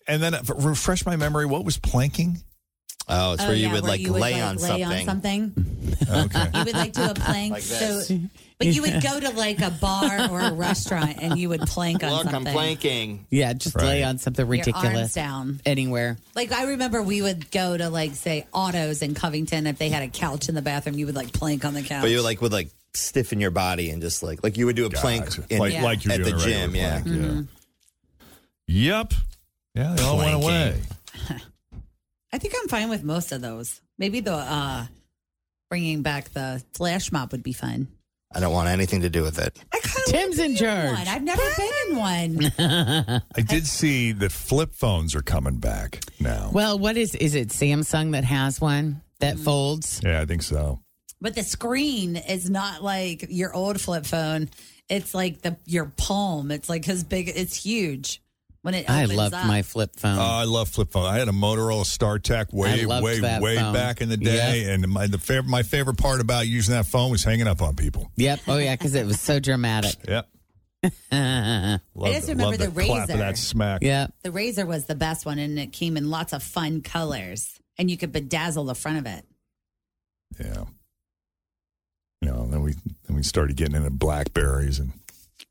And 0.07 0.23
then 0.23 0.33
uh, 0.33 0.41
refresh 0.55 1.05
my 1.05 1.17
memory. 1.17 1.45
What 1.45 1.65
was 1.65 1.77
planking? 1.77 2.37
Oh, 3.09 3.33
it's 3.33 3.43
Oh, 3.43 3.47
where 3.47 3.55
you 3.55 3.69
would 3.71 3.83
where 3.83 3.91
like 3.91 3.99
you 3.99 4.13
would, 4.13 4.21
lay 4.21 4.33
like, 4.33 4.43
on 4.43 4.55
lay 4.55 4.67
something. 4.81 4.85
on 4.85 5.05
something. 5.05 5.97
Okay. 6.09 6.49
You 6.55 6.63
would 6.65 6.73
like 6.73 6.93
do 6.93 7.03
a 7.03 7.13
plank. 7.13 7.51
Like 7.53 7.61
so, 7.61 7.75
this. 7.99 8.11
But 8.59 8.67
you 8.67 8.81
would 8.81 9.01
go 9.03 9.19
to 9.19 9.29
like 9.31 9.59
a 9.61 9.69
bar 9.69 10.29
or 10.31 10.39
a 10.41 10.51
restaurant 10.53 11.17
and 11.21 11.37
you 11.37 11.49
would 11.49 11.61
plank 11.61 12.03
on 12.03 12.11
Look, 12.11 12.25
I'm 12.25 12.31
something. 12.31 12.53
planking. 12.53 13.27
Yeah, 13.29 13.53
just 13.53 13.75
lay 13.75 14.03
on 14.03 14.17
something 14.17 14.45
Your 14.45 14.55
arms 14.55 14.67
ridiculous 14.67 15.13
down. 15.13 15.61
anywhere. 15.65 16.17
Like 16.35 16.51
I 16.51 16.63
remember 16.69 17.01
we 17.01 17.21
would 17.21 17.51
go 17.51 17.77
to 17.77 17.89
like 17.89 18.15
say 18.15 18.47
autos 18.53 19.01
in 19.01 19.13
Covington 19.13 19.67
if 19.67 19.77
they 19.77 19.89
had 19.89 20.03
a 20.03 20.07
couch 20.07 20.49
in 20.49 20.55
the 20.55 20.61
bathroom, 20.63 20.97
you 20.97 21.05
would 21.05 21.15
like 21.15 21.31
plank 21.33 21.65
on 21.65 21.73
the 21.75 21.83
couch. 21.83 22.01
But 22.01 22.09
you 22.11 22.21
like 22.21 22.41
would 22.41 22.51
like 22.51 22.69
stiffen 22.93 23.39
your 23.39 23.51
body 23.51 23.91
and 23.91 24.01
just 24.01 24.23
like 24.23 24.43
like 24.43 24.57
you 24.57 24.65
would 24.65 24.75
do 24.75 24.85
a 24.85 24.89
plank 24.89 25.25
Gotcha. 25.25 25.43
in, 25.49 25.59
like 25.59 25.73
Yeah. 25.73 25.83
like 25.83 26.03
you're 26.03 26.13
at 26.13 26.23
the 26.23 26.31
doing 26.31 26.33
a 26.33 26.37
regular 26.45 26.59
gym. 26.67 26.75
Yeah. 26.75 27.01
plank, 27.01 27.05
Mm-hmm. 27.07 27.41
Yep. 28.67 29.13
Yeah, 29.75 29.93
they 29.95 30.03
all 30.03 30.17
went 30.17 30.41
Planking. 30.41 30.43
away. 30.49 30.81
I 32.33 32.37
think 32.39 32.53
I'm 32.59 32.67
fine 32.67 32.89
with 32.89 33.03
most 33.03 33.31
of 33.31 33.41
those. 33.41 33.81
Maybe 33.97 34.19
the 34.19 34.33
uh 34.33 34.85
bringing 35.69 36.01
back 36.01 36.29
the 36.33 36.63
flash 36.73 37.11
mob 37.11 37.31
would 37.31 37.43
be 37.43 37.53
fun. 37.53 37.87
I 38.33 38.39
don't 38.39 38.53
want 38.53 38.67
anything 38.69 39.01
to 39.01 39.09
do 39.09 39.23
with 39.23 39.39
it. 39.39 39.57
I 39.73 39.79
Tim's 40.07 40.37
in 40.39 40.55
charge. 40.55 40.93
one. 40.97 41.07
I've 41.07 41.23
never 41.23 41.41
been 41.57 41.71
in 41.89 41.97
one. 41.97 42.51
I 43.35 43.41
did 43.41 43.65
see 43.65 44.11
that 44.13 44.31
flip 44.31 44.73
phones 44.73 45.15
are 45.15 45.21
coming 45.21 45.57
back 45.57 46.01
now. 46.19 46.51
Well, 46.53 46.77
what 46.77 46.97
is 46.97 47.15
is 47.15 47.35
it 47.35 47.49
Samsung 47.49 48.11
that 48.11 48.23
has 48.25 48.59
one 48.61 49.01
that 49.19 49.35
Mm-hmm. 49.35 49.43
folds? 49.43 50.01
Yeah, 50.03 50.21
I 50.21 50.25
think 50.25 50.43
so. 50.43 50.81
But 51.19 51.35
the 51.35 51.43
screen 51.43 52.15
is 52.15 52.49
not 52.49 52.83
like 52.83 53.25
your 53.29 53.53
old 53.53 53.81
flip 53.81 54.05
phone. 54.05 54.49
It's 54.89 55.13
like 55.13 55.41
the 55.41 55.57
your 55.65 55.85
palm. 55.97 56.51
It's 56.51 56.69
like 56.69 56.87
as 56.89 57.03
big. 57.03 57.29
It's 57.33 57.55
huge 57.55 58.21
when 58.67 58.75
it. 58.75 58.89
I 58.89 59.03
opens 59.05 59.17
loved 59.17 59.33
up. 59.33 59.47
my 59.47 59.61
flip 59.63 59.91
phone. 59.97 60.17
Oh, 60.17 60.21
I 60.21 60.43
love 60.43 60.69
flip 60.69 60.91
phone. 60.91 61.05
I 61.05 61.17
had 61.17 61.27
a 61.27 61.31
Motorola 61.31 61.83
StarTAC 61.85 62.53
way, 62.53 62.85
way, 62.85 63.19
way 63.39 63.55
phone. 63.57 63.73
back 63.73 64.01
in 64.01 64.09
the 64.09 64.17
day, 64.17 64.71
and 64.73 64.87
my 64.87 65.07
the 65.07 65.17
fav- 65.17 65.45
my 65.47 65.63
favorite 65.63 65.97
part 65.97 66.21
about 66.21 66.47
using 66.47 66.73
that 66.75 66.85
phone 66.85 67.09
was 67.11 67.23
hanging 67.23 67.47
up 67.47 67.61
on 67.61 67.75
people. 67.75 68.11
yep. 68.15 68.39
Oh 68.47 68.57
yeah, 68.57 68.75
because 68.75 68.93
it 68.93 69.05
was 69.05 69.19
so 69.19 69.39
dramatic. 69.39 69.95
Yep. 70.07 70.27
yeah. 71.11 71.77
Love 71.95 72.13
just 72.13 72.27
the- 72.27 72.33
remember 72.33 72.57
love 72.65 72.75
the 72.75 72.85
clap 72.85 73.09
of 73.09 73.15
Razr. 73.15 73.17
that 73.19 73.37
smack. 73.37 73.81
Yep. 73.81 74.13
The 74.23 74.29
Razr 74.29 74.67
was 74.67 74.85
the 74.85 74.95
best 74.95 75.25
one, 75.25 75.39
and 75.39 75.57
it 75.57 75.73
came 75.73 75.97
in 75.97 76.09
lots 76.11 76.33
of 76.33 76.43
fun 76.43 76.81
colors, 76.81 77.59
and 77.79 77.89
you 77.89 77.97
could 77.97 78.13
bedazzle 78.13 78.67
the 78.67 78.75
front 78.75 78.99
of 78.99 79.05
it. 79.07 79.25
Yeah. 80.39 80.65
You 82.21 82.29
know, 82.29 82.47
then 82.47 82.61
we 82.61 82.73
then 83.07 83.15
we 83.15 83.23
started 83.23 83.55
getting 83.55 83.75
into 83.75 83.89
Blackberries 83.89 84.79
and 84.79 84.91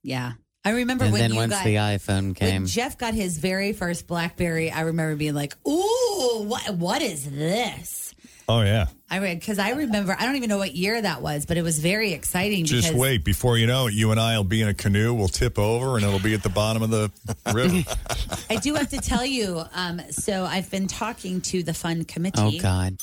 Yeah, 0.02 0.32
I 0.66 0.70
remember 0.70 1.04
And 1.04 1.12
when 1.12 1.20
then 1.22 1.30
you 1.30 1.36
once 1.36 1.52
got 1.52 1.62
the 1.62 1.76
iPhone 1.76 2.34
came, 2.34 2.62
when 2.62 2.66
Jeff 2.66 2.98
got 2.98 3.14
his 3.14 3.38
very 3.38 3.72
first 3.72 4.08
BlackBerry. 4.08 4.68
I 4.72 4.80
remember 4.80 5.14
being 5.14 5.32
like, 5.32 5.54
"Ooh, 5.64 6.42
what 6.44 6.74
what 6.74 7.02
is 7.02 7.30
this?" 7.30 8.12
oh 8.48 8.62
yeah. 8.62 8.86
I 9.08 9.20
read 9.20 9.38
because 9.38 9.60
I 9.60 9.70
remember. 9.70 10.16
I 10.18 10.26
don't 10.26 10.34
even 10.34 10.48
know 10.48 10.58
what 10.58 10.74
year 10.74 11.00
that 11.00 11.22
was, 11.22 11.46
but 11.46 11.56
it 11.56 11.62
was 11.62 11.78
very 11.78 12.14
exciting. 12.14 12.64
Just 12.64 12.88
because 12.88 13.00
wait 13.00 13.22
before 13.22 13.56
you 13.58 13.68
know 13.68 13.86
it. 13.86 13.94
You 13.94 14.10
and 14.10 14.18
I 14.18 14.36
will 14.36 14.42
be 14.42 14.60
in 14.60 14.66
a 14.66 14.74
canoe. 14.74 15.14
We'll 15.14 15.28
tip 15.28 15.56
over 15.56 15.94
and 15.94 16.04
it'll 16.04 16.18
be 16.18 16.34
at 16.34 16.42
the 16.42 16.48
bottom 16.48 16.82
of 16.82 16.90
the 16.90 17.12
river. 17.54 17.84
I 18.50 18.56
do 18.56 18.74
have 18.74 18.88
to 18.90 18.98
tell 18.98 19.24
you. 19.24 19.62
Um, 19.72 20.00
so 20.10 20.42
I've 20.44 20.68
been 20.68 20.88
talking 20.88 21.42
to 21.42 21.62
the 21.62 21.74
fund 21.74 22.08
committee. 22.08 22.40
oh 22.42 22.60
god, 22.60 22.96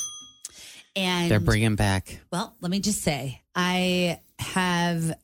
and 0.97 1.32
they're 1.32 1.39
bringing 1.39 1.78
back. 1.78 2.19
Well, 2.30 2.54
let 2.60 2.69
me 2.69 2.82
just 2.82 3.02
say, 3.02 3.41
I 3.56 4.19
have. 4.39 5.15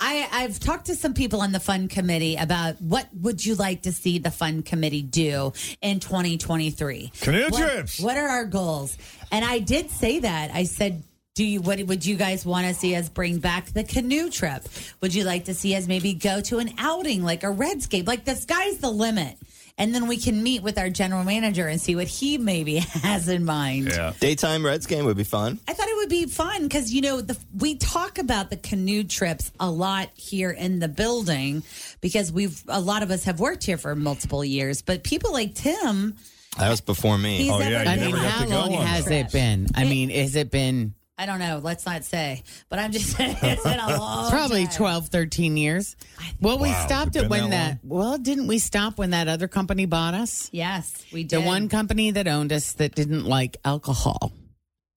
I, 0.00 0.28
I've 0.30 0.60
talked 0.60 0.86
to 0.86 0.94
some 0.94 1.12
people 1.14 1.40
on 1.40 1.52
the 1.52 1.60
fund 1.60 1.90
committee 1.90 2.36
about 2.36 2.80
what 2.80 3.08
would 3.20 3.44
you 3.44 3.54
like 3.56 3.82
to 3.82 3.92
see 3.92 4.18
the 4.18 4.30
fund 4.30 4.64
committee 4.64 5.02
do 5.02 5.52
in 5.80 5.98
2023. 6.00 7.12
Canoe 7.20 7.48
What- 7.48 7.60
trips. 7.60 8.00
What 8.00 8.16
are 8.16 8.28
our 8.28 8.44
goals? 8.44 8.96
And 9.30 9.44
I 9.44 9.58
did 9.58 9.90
say 9.90 10.20
that. 10.20 10.50
I 10.52 10.64
said, 10.64 11.02
"Do 11.34 11.44
you? 11.44 11.60
What 11.60 11.80
would 11.84 12.04
you 12.06 12.16
guys 12.16 12.44
want 12.46 12.66
to 12.66 12.74
see 12.74 12.94
us 12.94 13.08
bring 13.08 13.38
back 13.38 13.72
the 13.72 13.82
canoe 13.84 14.30
trip? 14.30 14.68
Would 15.00 15.14
you 15.14 15.24
like 15.24 15.46
to 15.46 15.54
see 15.54 15.74
us 15.74 15.86
maybe 15.88 16.14
go 16.14 16.40
to 16.42 16.58
an 16.58 16.72
outing 16.78 17.22
like 17.24 17.42
a 17.42 17.50
Reds 17.50 17.86
game? 17.86 18.04
Like 18.04 18.24
the 18.24 18.36
sky's 18.36 18.78
the 18.78 18.90
limit." 18.90 19.36
And 19.78 19.94
then 19.94 20.06
we 20.06 20.16
can 20.16 20.42
meet 20.42 20.62
with 20.62 20.78
our 20.78 20.90
general 20.90 21.24
manager 21.24 21.66
and 21.66 21.80
see 21.80 21.94
what 21.96 22.06
he 22.06 22.38
maybe 22.38 22.76
has 23.02 23.28
in 23.28 23.44
mind. 23.44 23.88
Yeah. 23.88 24.12
Daytime 24.20 24.64
Reds 24.64 24.86
game 24.86 25.04
would 25.04 25.16
be 25.16 25.24
fun. 25.24 25.58
I 25.66 25.72
thought 25.72 25.88
it 25.88 25.96
would 25.96 26.08
be 26.08 26.26
fun 26.26 26.62
because 26.64 26.92
you 26.92 27.00
know 27.00 27.20
the, 27.20 27.38
we 27.58 27.76
talk 27.76 28.18
about 28.18 28.50
the 28.50 28.56
canoe 28.56 29.04
trips 29.04 29.50
a 29.58 29.70
lot 29.70 30.10
here 30.14 30.50
in 30.50 30.78
the 30.78 30.88
building 30.88 31.62
because 32.00 32.30
we've 32.32 32.62
a 32.68 32.80
lot 32.80 33.02
of 33.02 33.10
us 33.10 33.24
have 33.24 33.40
worked 33.40 33.64
here 33.64 33.78
for 33.78 33.94
multiple 33.94 34.44
years, 34.44 34.82
but 34.82 35.02
people 35.02 35.32
like 35.32 35.54
Tim. 35.54 36.16
That 36.58 36.68
was 36.68 36.82
before 36.82 37.16
me. 37.16 37.38
He's 37.38 37.50
Oh, 37.50 37.58
yeah, 37.60 37.84
I 37.86 37.96
mean, 37.96 38.14
how 38.14 38.46
long 38.46 38.72
has 38.72 39.10
it 39.10 39.32
been? 39.32 39.68
I 39.74 39.84
mean, 39.84 40.10
has 40.10 40.36
it 40.36 40.50
been 40.50 40.94
I 41.18 41.26
don't 41.26 41.38
know. 41.38 41.60
Let's 41.62 41.84
not 41.86 42.04
say, 42.04 42.42
but 42.68 42.78
I'm 42.78 42.90
just 42.90 43.10
saying 43.16 43.36
it's 43.42 43.62
been 43.62 43.78
a 43.78 43.96
long 43.98 44.30
probably 44.30 44.64
time. 44.66 44.76
12, 44.76 45.08
13 45.08 45.56
years? 45.56 45.94
Well, 46.40 46.58
we 46.58 46.70
Wow, 46.70 46.86
stopped 46.86 47.14
has 47.14 47.22
it 47.22 47.26
it 47.26 47.28
been 47.28 47.40
when 47.42 47.50
that 47.50 47.80
that, 47.82 47.84
well, 47.84 48.18
didn't 48.18 48.46
we 48.46 48.58
stop 48.58 48.98
when 48.98 49.10
that 49.10 49.28
other 49.28 49.46
company 49.48 49.84
bought 49.86 50.14
us? 50.14 50.48
Yes, 50.52 51.04
we 51.12 51.22
did. 51.24 51.36
The 51.38 51.40
one 51.42 51.68
company 51.68 52.10
that 52.12 52.26
owned 52.26 52.52
us 52.52 52.72
that 52.74 52.94
didn't 52.94 53.24
like 53.24 53.56
alcohol. 53.64 54.32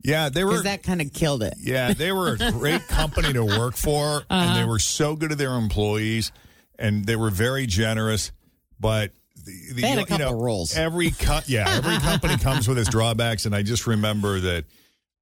Yeah, 0.04 0.30
they 0.30 0.44
were. 0.44 0.52
Because 0.52 0.64
that 0.66 0.84
kind 0.84 1.02
of 1.02 1.12
killed 1.14 1.42
it. 1.44 1.56
Yeah, 1.60 1.94
they 1.94 2.12
were 2.12 2.34
a 2.40 2.52
great 2.52 2.82
company 2.88 3.34
to 3.34 3.44
work 3.44 3.76
for, 3.76 4.18
and 4.18 4.50
Uh-huh. 4.50 4.58
they 4.60 4.66
were 4.66 4.80
so 4.80 5.16
good 5.16 5.32
to 5.32 5.36
their 5.36 5.56
employees, 5.56 6.32
and 6.80 7.06
they 7.06 7.16
were 7.16 7.32
very 7.32 7.66
generous. 7.66 8.32
But 8.80 9.12
the, 9.36 9.52
the, 9.74 9.82
They 9.82 9.88
had 9.88 9.98
a 9.98 10.02
you 10.02 10.06
couple 10.08 10.32
know, 10.34 10.40
rules. 10.40 10.76
Every 10.78 11.10
co- 11.12 11.40
yeah, 11.48 11.66
every 11.68 11.98
company 11.98 12.38
comes 12.38 12.68
with 12.68 12.78
its 12.78 12.90
drawbacks, 12.90 13.46
and 13.46 13.56
I 13.56 13.64
just 13.64 13.88
remember 13.88 14.40
that 14.42 14.66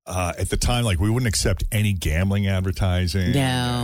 uh, 0.06 0.34
at 0.38 0.50
the 0.50 0.58
time, 0.58 0.84
like 0.84 1.00
we 1.00 1.10
wouldn't 1.10 1.28
accept 1.30 1.64
any 1.72 1.94
gambling 1.94 2.48
advertising. 2.48 3.32
No, 3.32 3.40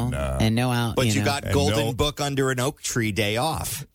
and, 0.07 0.15
uh, 0.15 0.37
and 0.41 0.55
no 0.55 0.69
out. 0.71 0.95
But 0.95 1.07
you, 1.07 1.19
know. 1.19 1.25
got 1.25 1.45
And 1.45 1.53
Golden 1.53 1.85
no- 1.87 1.93
Book 1.93 2.19
under 2.19 2.51
an 2.51 2.59
oak 2.59 2.81
tree 2.81 3.11
day 3.11 3.37
off. 3.37 3.85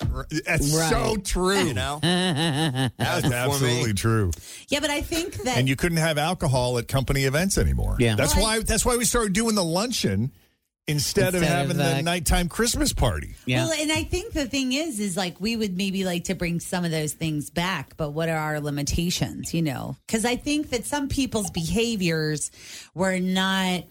That's 0.46 0.72
so 0.72 1.16
true. 1.16 1.58
You 1.60 1.74
know, 1.74 1.98
That's 2.02 2.90
before 3.22 3.30
me. 3.30 3.36
absolutely 3.36 3.92
true. 3.94 4.30
Yeah, 4.68 4.80
but 4.80 4.90
I 4.90 5.00
think 5.02 5.34
that 5.44 5.58
And 5.58 5.68
you 5.68 5.76
couldn't 5.76 5.98
have 5.98 6.16
alcohol 6.18 6.78
at 6.78 6.88
company 6.88 7.24
events 7.24 7.58
anymore. 7.58 7.96
Yeah. 7.98 8.14
that's 8.16 8.34
Well, 8.34 8.44
why. 8.44 8.60
That's 8.60 8.84
why 8.86 8.96
we 8.96 9.04
started 9.04 9.32
doing 9.34 9.54
the 9.54 9.64
luncheon 9.64 10.32
instead, 10.86 11.28
of 11.28 11.34
Instead 11.36 11.42
of 11.42 11.48
having 11.48 11.76
the- 11.76 11.96
the 11.96 12.02
nighttime 12.02 12.48
Christmas 12.48 12.92
party. 12.92 13.34
Yeah. 13.46 13.64
Well, 13.64 13.72
and 13.80 13.90
I 13.90 14.04
think 14.04 14.32
the 14.32 14.46
thing 14.46 14.72
is, 14.72 15.00
is 15.00 15.16
like 15.16 15.40
we 15.40 15.56
would 15.56 15.76
maybe 15.76 16.04
like 16.04 16.24
to 16.24 16.34
bring 16.34 16.60
some 16.60 16.84
of 16.84 16.90
those 16.90 17.12
things 17.12 17.48
back, 17.50 17.96
but 17.96 18.10
what 18.10 18.28
are 18.28 18.36
our 18.36 18.60
limitations, 18.60 19.54
you 19.54 19.62
know? 19.62 19.96
Because 20.06 20.24
I 20.24 20.36
think 20.36 20.70
that 20.70 20.84
some 20.86 21.08
people's 21.08 21.50
behaviors 21.50 22.50
were 22.94 23.18
not 23.18 23.84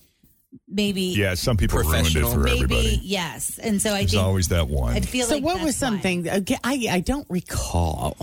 maybe, 0.68 1.02
Yeah, 1.02 1.34
some 1.34 1.58
people 1.58 1.80
ruined 1.80 2.16
it 2.16 2.26
for 2.28 2.38
maybe, 2.38 2.56
everybody. 2.64 3.00
yes. 3.04 3.58
And 3.58 3.82
so 3.82 3.90
I 3.92 4.00
There's 4.02 4.12
think 4.12 4.24
always 4.24 4.48
that 4.50 4.68
one. 4.68 4.94
I 4.94 5.00
feel 5.00 5.26
so 5.26 5.36
like 5.36 5.44
what 5.44 5.62
was 5.62 5.76
something 5.76 6.28
again, 6.28 6.60
I 6.64 6.88
I 6.92 7.00
don't 7.00 7.26
recall 7.30 8.16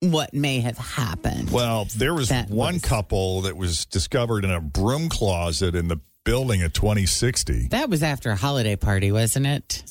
what 0.00 0.32
may 0.34 0.60
have 0.60 0.78
happened. 0.78 1.50
Well, 1.50 1.86
there 1.96 2.14
was 2.14 2.30
one 2.48 2.74
was- 2.74 2.82
couple 2.82 3.42
that 3.42 3.56
was 3.58 3.84
discovered 3.86 4.44
in 4.44 4.50
a 4.50 4.60
broom 4.60 5.08
closet 5.10 5.74
in 5.74 5.88
the 5.88 5.98
building 6.24 6.62
a 6.62 6.68
2060. 6.68 7.68
that 7.68 7.88
was 7.90 8.02
after 8.02 8.30
a 8.30 8.36
holiday 8.36 8.76
party, 8.76 9.12
wasn't 9.12 9.46
it? 9.46 9.84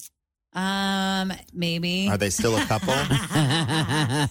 Um, 0.56 1.34
maybe. 1.52 2.08
Are 2.10 2.18
they 2.18 2.30
still 2.30 2.56
a 2.56 2.66
couple? 2.66 2.88
no, 2.94 2.98
Uh, 3.34 4.28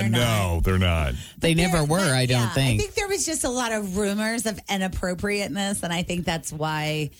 they're 0.00 0.08
not. 0.08 0.10
no, 0.10 0.60
they're 0.64 0.78
not. 0.78 1.14
They 1.38 1.54
never 1.54 1.84
were, 1.84 1.98
I 2.00 2.26
don't 2.26 2.40
Yeah, 2.40 2.48
think. 2.50 2.80
I 2.80 2.82
think 2.82 2.94
there 2.94 3.06
was 3.08 3.24
just 3.24 3.44
a 3.44 3.48
lot 3.50 3.70
of 3.72 3.96
rumors 3.96 4.46
of 4.46 4.58
inappropriateness, 4.68 5.82
and 5.84 5.92
I 5.92 6.02
think 6.02 6.24
that's 6.24 6.52
why. 6.52 7.10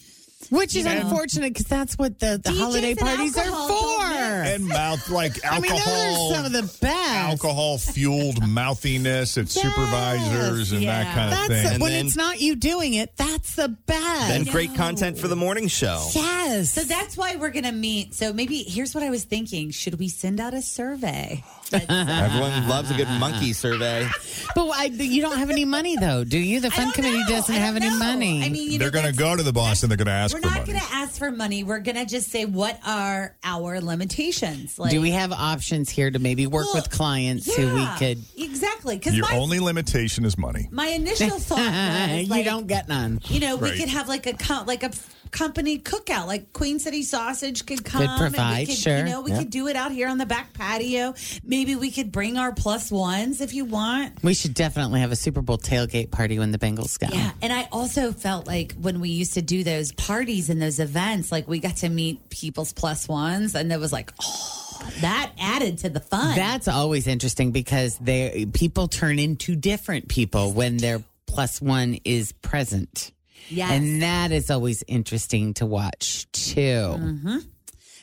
Which 0.48 0.74
is 0.74 0.84
You 0.86 0.94
know. 0.94 1.00
unfortunate 1.02 1.52
because 1.52 1.66
that's 1.66 1.96
what 1.98 2.18
the, 2.18 2.40
the 2.42 2.50
DJs 2.50 2.58
holiday 2.58 2.94
parties 2.94 3.36
are 3.36 3.44
for. 3.44 4.02
And 4.04 4.66
mouth 4.66 5.08
like 5.10 5.32
alcohol. 5.44 5.52
I 5.54 5.60
mean, 5.60 5.70
those 5.70 5.80
alcohol. 5.86 6.30
are 6.32 6.34
some 6.34 6.44
of 6.46 6.52
the 6.52 6.78
best. 6.80 7.10
Alcohol 7.30 7.78
fueled 7.78 8.48
mouthiness 8.48 9.36
at 9.38 9.48
supervisors 9.50 10.72
and 10.72 10.82
that 10.82 11.06
yeah. 11.06 11.14
kind 11.14 11.32
of 11.32 11.38
thing. 11.46 11.62
the- 11.64 11.70
And 11.74 11.82
when 11.82 11.92
then- 11.92 12.06
it's 12.06 12.16
not 12.16 12.40
you 12.40 12.56
doing 12.56 12.94
it, 12.94 13.16
that's 13.16 13.54
the 13.54 13.68
best. 13.68 14.28
then 14.28 14.44
great 14.44 14.74
content 14.74 15.18
for 15.18 15.28
the 15.28 15.36
morning 15.36 15.68
show. 15.68 16.08
yes. 16.14 16.70
So 16.70 16.82
that's 16.82 17.16
why 17.16 17.36
we're 17.36 17.50
going 17.50 17.64
to 17.64 17.72
meet. 17.72 18.14
So 18.14 18.32
maybe 18.32 18.62
here's 18.62 18.94
what 18.94 19.04
I 19.04 19.10
was 19.10 19.24
thinking: 19.24 19.70
Should 19.70 19.98
we 19.98 20.08
send 20.08 20.40
out 20.40 20.54
a 20.54 20.62
survey? 20.62 21.44
Everyone 21.88 22.68
loves 22.68 22.90
a 22.90 22.94
good 22.94 23.08
monkey 23.18 23.52
survey. 23.52 24.08
but 24.54 24.68
I, 24.70 24.84
you 24.86 25.22
don't 25.22 25.38
have 25.38 25.50
any 25.50 25.64
money 25.64 25.96
though, 25.96 26.24
do 26.24 26.38
you? 26.38 26.60
The 26.60 26.70
fund 26.70 26.92
committee 26.94 27.18
know. 27.20 27.28
doesn't 27.28 27.54
I 27.54 27.58
have 27.58 27.76
any 27.76 27.88
know. 27.88 27.98
money. 27.98 28.42
I 28.42 28.48
mean, 28.48 28.72
you 28.72 28.78
they're 28.78 28.90
going 28.90 29.06
to 29.06 29.12
go 29.16 29.36
to 29.36 29.42
the 29.42 29.52
boss 29.52 29.82
and 29.82 29.90
they're 29.90 29.96
going 29.96 30.06
to 30.06 30.12
ask 30.12 30.34
We're 30.34 30.40
not 30.40 30.66
going 30.66 30.78
to 30.78 30.86
ask 30.92 31.18
for 31.18 31.30
money. 31.30 31.62
We're 31.64 31.78
going 31.80 31.96
to 31.96 32.04
just 32.06 32.28
say 32.30 32.44
what 32.44 32.78
are 32.86 33.36
our 33.44 33.80
limitations. 33.80 34.78
Like, 34.78 34.90
do 34.90 35.00
we 35.00 35.10
have 35.12 35.32
options 35.32 35.90
here 35.90 36.10
to 36.10 36.18
maybe 36.18 36.46
work 36.46 36.66
Well, 36.66 36.74
with 36.76 36.90
clients 36.90 37.54
who 37.54 37.74
we 37.74 37.86
could? 37.98 38.18
exactly 38.36 38.96
because 38.98 39.16
Your 39.16 39.28
my 39.28 39.36
only 39.36 39.60
limitation 39.60 40.24
is 40.24 40.36
money. 40.36 40.68
my 40.70 40.86
initial 40.88 41.38
thought 41.38 41.58
was 42.28 42.28
you 42.28 42.44
don't 42.44 42.66
get 42.66 42.88
none. 42.88 43.20
You 43.28 43.40
know, 43.40 43.56
we 43.56 43.70
could 43.78 43.88
have 43.88 44.08
like 44.08 44.26
a 44.26 44.32
co- 44.34 44.64
like 44.66 44.82
a 44.82 44.86
f- 44.86 45.16
company 45.30 45.78
cookout, 45.78 46.26
like 46.26 46.52
Queen 46.52 46.78
City 46.78 47.02
Sausage 47.02 47.66
could 47.66 47.84
come. 47.84 48.02
and 48.02 48.18
provide, 48.18 48.60
we 48.60 48.74
could, 48.74 48.76
sure. 48.82 48.98
You 48.98 49.04
know, 49.04 49.20
we 49.20 49.30
Yeah. 49.30 49.38
could 49.38 49.50
do 49.50 49.68
it 49.68 49.76
out 49.76 49.92
here 49.92 50.08
on 50.08 50.18
the 50.18 50.26
back 50.26 50.52
patio. 50.54 51.14
Maybe 51.44 51.76
we 51.76 51.90
could 51.90 52.10
bring 52.12 52.36
our 52.36 52.52
plus 52.52 52.90
ones 52.90 53.40
if 53.40 53.52
you 53.54 53.64
want. 53.64 54.22
We 54.22 54.34
should 54.34 54.54
definitely 54.54 55.00
have 55.00 55.12
a 55.12 55.16
Super 55.16 55.42
Bowl 55.42 55.58
tailgate 55.58 56.10
party 56.10 56.38
when 56.38 56.50
the 56.52 56.58
Bengals 56.58 56.98
go. 56.98 57.08
Yeah, 57.12 57.30
and 57.42 57.52
I 57.52 57.68
also 57.72 58.12
felt 58.12 58.46
like 58.46 58.74
when 58.80 59.00
we 59.00 59.10
used 59.10 59.34
to 59.34 59.42
do 59.42 59.62
those 59.64 59.92
parties 59.92 60.50
and 60.50 60.60
those 60.60 60.78
events, 60.78 61.30
like 61.30 61.46
we 61.48 61.58
got 61.58 61.76
to 61.78 61.88
meet 61.88 62.28
people's 62.30 62.72
plus 62.72 63.08
ones, 63.08 63.54
and 63.54 63.72
it 63.72 63.78
was 63.80 63.92
like, 63.92 64.12
oh, 64.22 64.90
that 65.00 65.32
added 65.38 65.78
to 65.78 65.88
the 65.90 66.00
fun. 66.00 66.34
That's 66.36 66.68
always 66.68 67.06
interesting 67.06 67.50
because 67.52 67.96
they 67.98 68.46
people 68.52 68.88
turn 68.88 69.18
into 69.18 69.54
different 69.56 70.08
people 70.08 70.52
when 70.52 70.78
their 70.78 71.02
plus 71.26 71.60
one 71.60 71.98
is 72.04 72.32
present. 72.32 73.12
Yes. 73.48 73.70
And 73.72 74.02
that 74.02 74.32
is 74.32 74.50
always 74.50 74.84
interesting 74.86 75.54
to 75.54 75.66
watch 75.66 76.30
too. 76.32 76.60
Mm-hmm. 76.60 77.38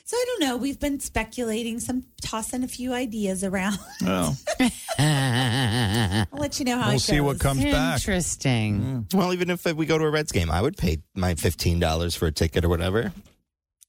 So 0.05 0.15
I 0.15 0.25
don't 0.25 0.39
know. 0.47 0.55
We've 0.55 0.79
been 0.79 1.01
speculating, 1.01 1.81
some 1.81 2.05
tossing 2.21 2.63
a 2.63 2.67
few 2.69 2.93
ideas 2.93 3.43
around. 3.43 3.77
Well, 4.01 4.37
I'll 4.97 6.25
let 6.39 6.59
you 6.59 6.65
know 6.65 6.77
how 6.77 6.87
we'll 6.87 6.95
it 6.95 6.99
see 7.01 7.19
what 7.19 7.33
goes. 7.33 7.41
comes 7.41 7.63
back. 7.63 7.95
Interesting. 7.95 9.05
Well, 9.13 9.33
even 9.33 9.49
if 9.49 9.65
we 9.65 9.85
go 9.85 9.97
to 9.97 10.05
a 10.05 10.09
Reds 10.09 10.31
game, 10.31 10.49
I 10.49 10.61
would 10.61 10.77
pay 10.77 10.99
my 11.13 11.35
fifteen 11.35 11.79
dollars 11.79 12.15
for 12.15 12.25
a 12.25 12.31
ticket 12.31 12.63
or 12.63 12.69
whatever. 12.69 13.11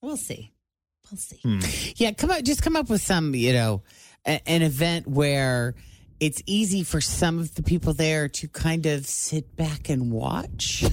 We'll 0.02 0.16
see. 0.16 0.52
We'll 1.08 1.18
see. 1.18 1.38
Hmm. 1.42 1.60
Yeah, 1.94 2.10
come 2.12 2.30
up 2.32 2.42
just 2.42 2.62
come 2.62 2.74
up 2.74 2.90
with 2.90 3.00
some, 3.00 3.34
you 3.34 3.52
know, 3.52 3.82
a, 4.26 4.40
an 4.48 4.62
event 4.62 5.06
where 5.06 5.76
it's 6.18 6.42
easy 6.46 6.82
for 6.82 7.00
some 7.00 7.38
of 7.38 7.54
the 7.54 7.62
people 7.62 7.94
there 7.94 8.28
to 8.28 8.48
kind 8.48 8.86
of 8.86 9.06
sit 9.06 9.54
back 9.54 9.88
and 9.88 10.10
watch. 10.10 10.84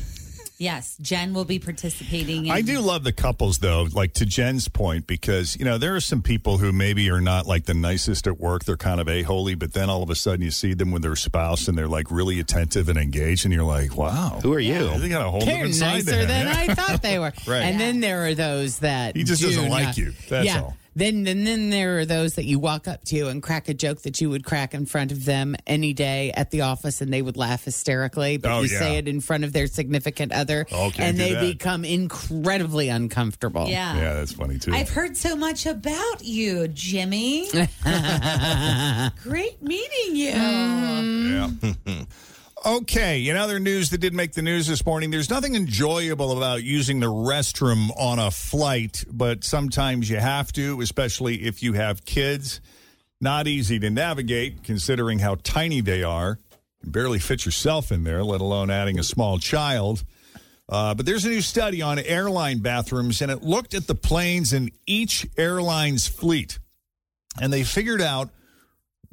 Yes, 0.58 0.96
Jen 1.02 1.34
will 1.34 1.46
be 1.46 1.60
participating. 1.60 2.46
In, 2.46 2.52
I 2.52 2.62
do 2.62 2.80
love 2.80 3.04
the 3.04 3.12
couples 3.12 3.58
though, 3.60 3.88
like 3.94 4.14
to 4.14 4.26
Jen's 4.26 4.68
point, 4.68 5.06
because 5.06 5.58
you 5.58 5.66
know 5.66 5.78
there 5.78 5.96
are 5.96 6.00
some 6.02 6.22
people 6.22 6.58
who 6.58 6.72
maybe 6.72 7.10
are 7.10 7.22
not 7.22 7.46
like 7.46 7.66
the 7.66 7.74
nicest 7.74 8.26
at 8.28 8.40
work. 8.40 8.64
They're 8.64 8.78
kind 8.78 9.02
of 9.02 9.10
a 9.10 9.24
holy, 9.24 9.56
but 9.56 9.74
then 9.74 9.90
all 9.90 10.02
of 10.02 10.10
a 10.10 10.16
sudden 10.16 10.42
you 10.42 10.52
see 10.52 10.74
them 10.74 10.92
with 10.92 11.02
their 11.02 11.16
spouse 11.16 11.68
and 11.68 11.78
they're 11.78 11.88
like 11.88 12.10
really 12.10 12.40
attentive 12.40 12.88
and 12.90 12.98
engaged, 12.98 13.46
and 13.46 13.54
you're 13.54 13.64
like, 13.64 13.98
wow, 13.98 14.40
Who 14.42 14.54
are 14.54 14.60
you? 14.60 14.98
They 14.98 15.10
got 15.10 15.26
a 15.26 15.30
whole 15.30 15.42
They're 15.42 15.72
side 15.74 16.06
nicer 16.06 16.20
him. 16.20 16.28
than 16.28 16.48
I 16.48 16.74
thought 16.74 17.02
they 17.02 17.20
were. 17.20 17.34
Right. 17.48 17.64
And 17.64 17.80
then 17.80 18.00
there 18.00 18.26
are 18.26 18.34
those 18.34 18.80
that 18.80 19.16
He 19.16 19.24
just 19.24 19.42
do 19.42 19.48
doesn't 19.50 19.70
like 19.70 19.98
you. 19.98 20.14
That's 20.30 20.46
yeah. 20.46 20.62
all. 20.62 20.78
Then 20.98 21.28
and 21.28 21.46
then 21.46 21.70
there 21.72 22.00
are 22.00 22.06
those 22.06 22.36
that 22.36 22.46
you 22.46 22.58
walk 22.58 22.88
up 22.88 23.04
to 23.06 23.28
and 23.28 23.44
crack 23.44 23.68
a 23.68 23.74
joke 23.74 24.04
that 24.04 24.22
you 24.22 24.30
would 24.30 24.46
crack 24.46 24.74
in 24.74 24.86
front 24.86 25.12
of 25.12 25.26
them 25.26 25.56
any 25.68 25.92
day 25.92 26.32
at 26.32 26.52
the 26.52 26.62
office 26.62 27.02
and 27.02 27.12
they 27.12 27.22
would 27.22 27.36
laugh 27.36 27.66
hysterically, 27.66 28.38
but 28.38 28.50
Oh, 28.52 28.62
you 28.62 28.70
yeah. 28.72 28.80
say 28.80 28.98
it 28.98 29.08
in 29.10 29.20
front 29.20 29.44
of 29.44 29.52
their 29.52 29.68
significant 29.68 30.32
other 30.32 30.66
Oh, 30.72 30.92
and 30.98 31.18
they 31.18 31.34
that. 31.34 31.42
become 31.42 31.84
incredibly 31.84 32.88
uncomfortable. 32.88 33.68
Yeah. 33.68 33.98
Yeah, 33.98 34.14
that's 34.14 34.32
funny 34.32 34.58
too. 34.58 34.72
I've 34.74 34.90
heard 34.90 35.18
so 35.18 35.36
much 35.36 35.66
about 35.66 36.24
you, 36.24 36.70
Jimmy. 36.70 37.50
Great 39.24 39.62
meeting 39.62 40.16
you. 40.16 40.32
Mm-hmm. 40.32 41.70
Yeah. 41.86 42.04
okay, 42.66 43.28
in 43.28 43.38
other 43.38 43.60
news 43.60 43.92
that 43.92 44.00
did 44.00 44.14
make 44.14 44.34
the 44.34 44.42
news 44.42 44.68
this 44.68 44.86
morning, 44.86 45.12
there's 45.12 45.30
nothing 45.30 45.56
enjoyable 45.56 46.36
about 46.36 46.64
using 46.64 47.00
the 47.00 47.06
restroom 47.06 47.90
on 47.98 48.18
a 48.18 48.32
flight, 48.32 49.06
but 49.12 49.44
sometimes 49.44 50.10
you 50.10 50.18
have 50.18 50.52
to, 50.54 50.82
especially 50.82 51.44
if 51.44 51.62
you 51.62 51.74
have 51.74 52.06
kids. 52.06 52.62
Not 53.22 53.48
easy 53.48 53.80
to 53.80 53.90
navigate 53.90 54.64
considering 54.64 55.20
how 55.20 55.36
tiny 55.44 55.82
they 55.82 56.04
are. 56.04 56.40
You 56.84 56.92
barely 56.92 57.20
fit 57.20 57.46
yourself 57.46 57.92
in 57.92 58.04
there, 58.04 58.24
let 58.24 58.42
alone 58.42 58.70
adding 58.70 59.00
a 59.00 59.04
small 59.04 59.40
child. 59.40 60.04
Uh, 60.68 60.96
but 60.96 61.06
there's 61.06 61.26
a 61.26 61.30
new 61.30 61.42
study 61.42 61.82
on 61.82 62.00
airline 62.00 62.60
bathrooms, 62.60 63.22
and 63.22 63.32
it 63.32 63.44
looked 63.44 63.74
at 63.74 63.88
the 63.88 63.96
planes 63.96 64.52
in 64.52 64.72
each 64.88 65.28
airline's 65.38 66.08
fleet. 66.08 66.60
And 67.40 67.54
they 67.54 67.64
figured 67.64 68.02
out 68.02 68.30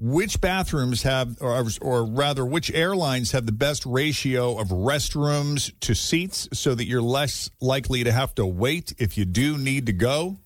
which 0.03 0.41
bathrooms 0.41 1.05
have, 1.05 1.41
or, 1.41 1.65
or 1.81 2.05
rather, 2.05 2.45
which 2.45 2.73
airlines 2.73 3.31
have 3.31 3.47
the 3.47 3.53
best 3.53 3.87
ratio 3.87 4.59
of 4.59 4.69
restrooms 4.69 5.73
to 5.79 5.95
seats 5.95 6.49
so 6.53 6.75
that 6.75 6.87
you're 6.87 7.01
less 7.01 7.49
likely 7.61 8.03
to 8.03 8.11
have 8.11 8.35
to 8.35 8.45
wait 8.45 8.93
if 8.99 9.17
you 9.17 9.25
do 9.25 9.57
need 9.57 9.87
to 9.87 9.93
go. 9.93 10.39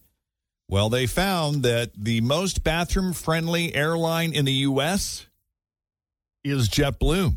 Well, 0.68 0.90
they 0.90 1.06
found 1.06 1.62
that 1.62 1.92
the 1.96 2.20
most 2.20 2.64
bathroom 2.64 3.14
friendly 3.14 3.74
airline 3.74 4.34
in 4.34 4.44
the 4.44 4.52
U.S. 4.52 5.26
is 6.44 6.68
JetBlue. 6.68 7.36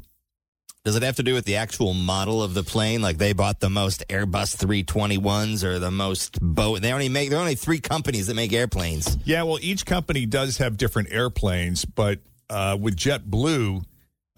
Does 0.90 0.96
it 0.96 1.04
have 1.04 1.18
to 1.18 1.24
do 1.24 1.36
with 1.36 1.46
the 1.46 1.58
actual 1.58 1.94
model 1.94 2.42
of 2.42 2.56
the 2.56 2.64
plane? 2.64 3.00
Like 3.00 3.20
they 3.20 3.34
bought 3.34 3.60
the 3.60 3.70
most 3.70 4.04
Airbus 4.08 4.58
321s 4.58 5.64
or 5.64 5.78
the 5.78 5.92
most 5.92 6.40
boat? 6.42 6.82
They 6.82 6.92
only 6.92 7.10
make 7.10 7.30
there 7.30 7.38
are 7.38 7.42
only 7.42 7.54
three 7.54 7.80
companies 7.80 8.26
that 8.26 8.34
make 8.34 8.52
airplanes. 8.52 9.16
Yeah, 9.24 9.44
well, 9.44 9.60
each 9.62 9.86
company 9.86 10.26
does 10.26 10.58
have 10.58 10.78
different 10.78 11.10
airplanes, 11.12 11.86
but 11.86 12.22
uh, 12.50 12.76
with 12.82 12.96
JetBlue, 12.96 13.84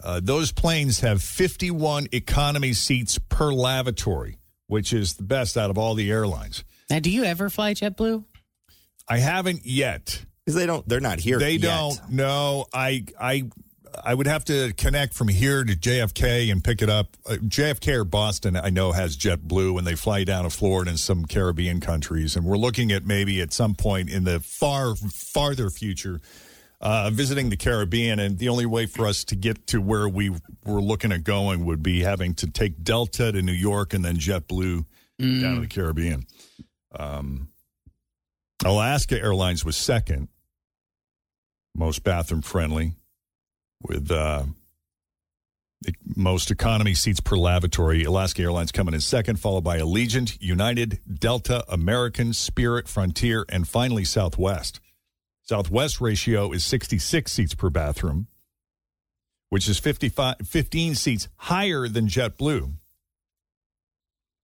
uh, 0.03 0.19
those 0.21 0.51
planes 0.51 0.99
have 0.99 1.23
51 1.23 2.07
economy 2.11 2.73
seats 2.73 3.17
per 3.17 3.53
lavatory, 3.53 4.37
which 4.67 4.91
is 4.91 5.13
the 5.13 5.23
best 5.23 5.55
out 5.55 5.69
of 5.69 5.77
all 5.77 5.93
the 5.93 6.11
airlines. 6.11 6.65
Now, 6.89 6.99
do 6.99 7.09
you 7.09 7.23
ever 7.23 7.49
fly 7.49 7.75
JetBlue? 7.75 8.25
I 9.07 9.19
haven't 9.19 9.61
yet. 9.63 10.25
Because 10.43 10.55
they 10.55 10.65
don't, 10.65 10.85
they're 10.85 10.99
not 10.99 11.21
here. 11.21 11.39
They 11.39 11.53
yet. 11.53 11.61
don't. 11.61 12.09
No, 12.09 12.65
I, 12.73 13.05
I, 13.17 13.49
I 14.03 14.13
would 14.13 14.27
have 14.27 14.45
to 14.45 14.73
connect 14.73 15.13
from 15.13 15.27
here 15.27 15.63
to 15.63 15.75
JFK 15.75 16.51
and 16.51 16.63
pick 16.63 16.81
it 16.81 16.89
up. 16.89 17.17
Uh, 17.25 17.33
JFK 17.33 17.97
or 17.97 18.05
Boston, 18.05 18.55
I 18.55 18.69
know 18.69 18.91
has 18.91 19.17
JetBlue, 19.17 19.77
and 19.77 19.85
they 19.85 19.95
fly 19.95 20.23
down 20.23 20.43
to 20.43 20.49
Florida 20.49 20.89
and 20.91 20.99
some 20.99 21.25
Caribbean 21.25 21.79
countries. 21.81 22.35
And 22.35 22.45
we're 22.45 22.57
looking 22.57 22.91
at 22.91 23.05
maybe 23.05 23.41
at 23.41 23.53
some 23.53 23.75
point 23.75 24.09
in 24.09 24.23
the 24.23 24.39
far, 24.39 24.95
farther 24.95 25.69
future, 25.69 26.21
uh, 26.79 27.09
visiting 27.11 27.49
the 27.49 27.57
Caribbean. 27.57 28.19
And 28.19 28.37
the 28.37 28.49
only 28.49 28.65
way 28.65 28.85
for 28.85 29.05
us 29.05 29.23
to 29.25 29.35
get 29.35 29.67
to 29.67 29.81
where 29.81 30.07
we 30.07 30.29
were 30.65 30.81
looking 30.81 31.11
at 31.11 31.23
going 31.23 31.65
would 31.65 31.83
be 31.83 32.01
having 32.01 32.33
to 32.35 32.47
take 32.49 32.83
Delta 32.83 33.31
to 33.31 33.41
New 33.41 33.51
York 33.51 33.93
and 33.93 34.05
then 34.05 34.15
JetBlue 34.17 34.85
down 35.41 35.55
to 35.55 35.61
the 35.61 35.67
Caribbean. 35.67 36.25
Um, 36.97 37.49
Alaska 38.63 39.19
Airlines 39.19 39.65
was 39.65 39.75
second, 39.75 40.27
most 41.75 42.03
bathroom 42.03 42.41
friendly, 42.41 42.95
with 43.83 44.11
uh, 44.11 44.43
the 45.81 45.93
most 46.15 46.51
economy 46.51 46.93
seats 46.93 47.19
per 47.19 47.35
lavatory. 47.35 48.03
Alaska 48.03 48.43
Airlines 48.43 48.71
coming 48.71 48.93
in 48.93 49.01
second, 49.01 49.39
followed 49.39 49.63
by 49.63 49.79
Allegiant, 49.79 50.37
United, 50.39 50.99
Delta, 51.11 51.63
American, 51.67 52.33
Spirit, 52.33 52.87
Frontier, 52.87 53.45
and 53.49 53.67
finally 53.67 54.05
Southwest. 54.05 54.79
Southwest 55.41 55.99
ratio 55.99 56.51
is 56.51 56.63
66 56.63 57.31
seats 57.31 57.55
per 57.55 57.69
bathroom, 57.69 58.27
which 59.49 59.67
is 59.67 59.79
55, 59.79 60.35
15 60.45 60.95
seats 60.95 61.27
higher 61.37 61.87
than 61.87 62.07
JetBlue. 62.07 62.73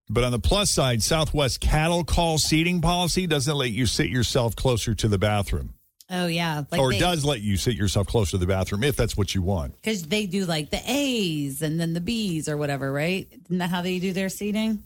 But 0.09 0.23
on 0.23 0.31
the 0.31 0.39
plus 0.39 0.71
side, 0.71 1.03
Southwest 1.03 1.59
cattle 1.59 2.03
call 2.03 2.37
seating 2.37 2.81
policy 2.81 3.27
doesn't 3.27 3.55
let 3.55 3.71
you 3.71 3.85
sit 3.85 4.09
yourself 4.09 4.55
closer 4.55 4.95
to 4.95 5.07
the 5.07 5.17
bathroom. 5.17 5.73
Oh 6.09 6.27
yeah, 6.27 6.63
or 6.77 6.91
they, 6.91 6.99
does 6.99 7.25
let 7.25 7.41
you 7.41 7.57
sit 7.57 7.75
yourself 7.75 8.07
close 8.07 8.31
to 8.31 8.37
the 8.37 8.47
bathroom 8.47 8.83
if 8.83 8.95
that's 8.95 9.17
what 9.17 9.35
you 9.35 9.41
want. 9.41 9.73
because 9.81 10.03
they 10.03 10.25
do 10.25 10.45
like 10.45 10.69
the 10.69 10.81
A's 10.89 11.61
and 11.61 11.79
then 11.79 11.93
the 11.93 11.99
B's 11.99 12.47
or 12.47 12.55
whatever, 12.55 12.91
right? 12.93 13.27
Isn't 13.45 13.57
that 13.57 13.69
how 13.69 13.81
they 13.81 13.99
do 13.99 14.13
their 14.13 14.29
seating? 14.29 14.83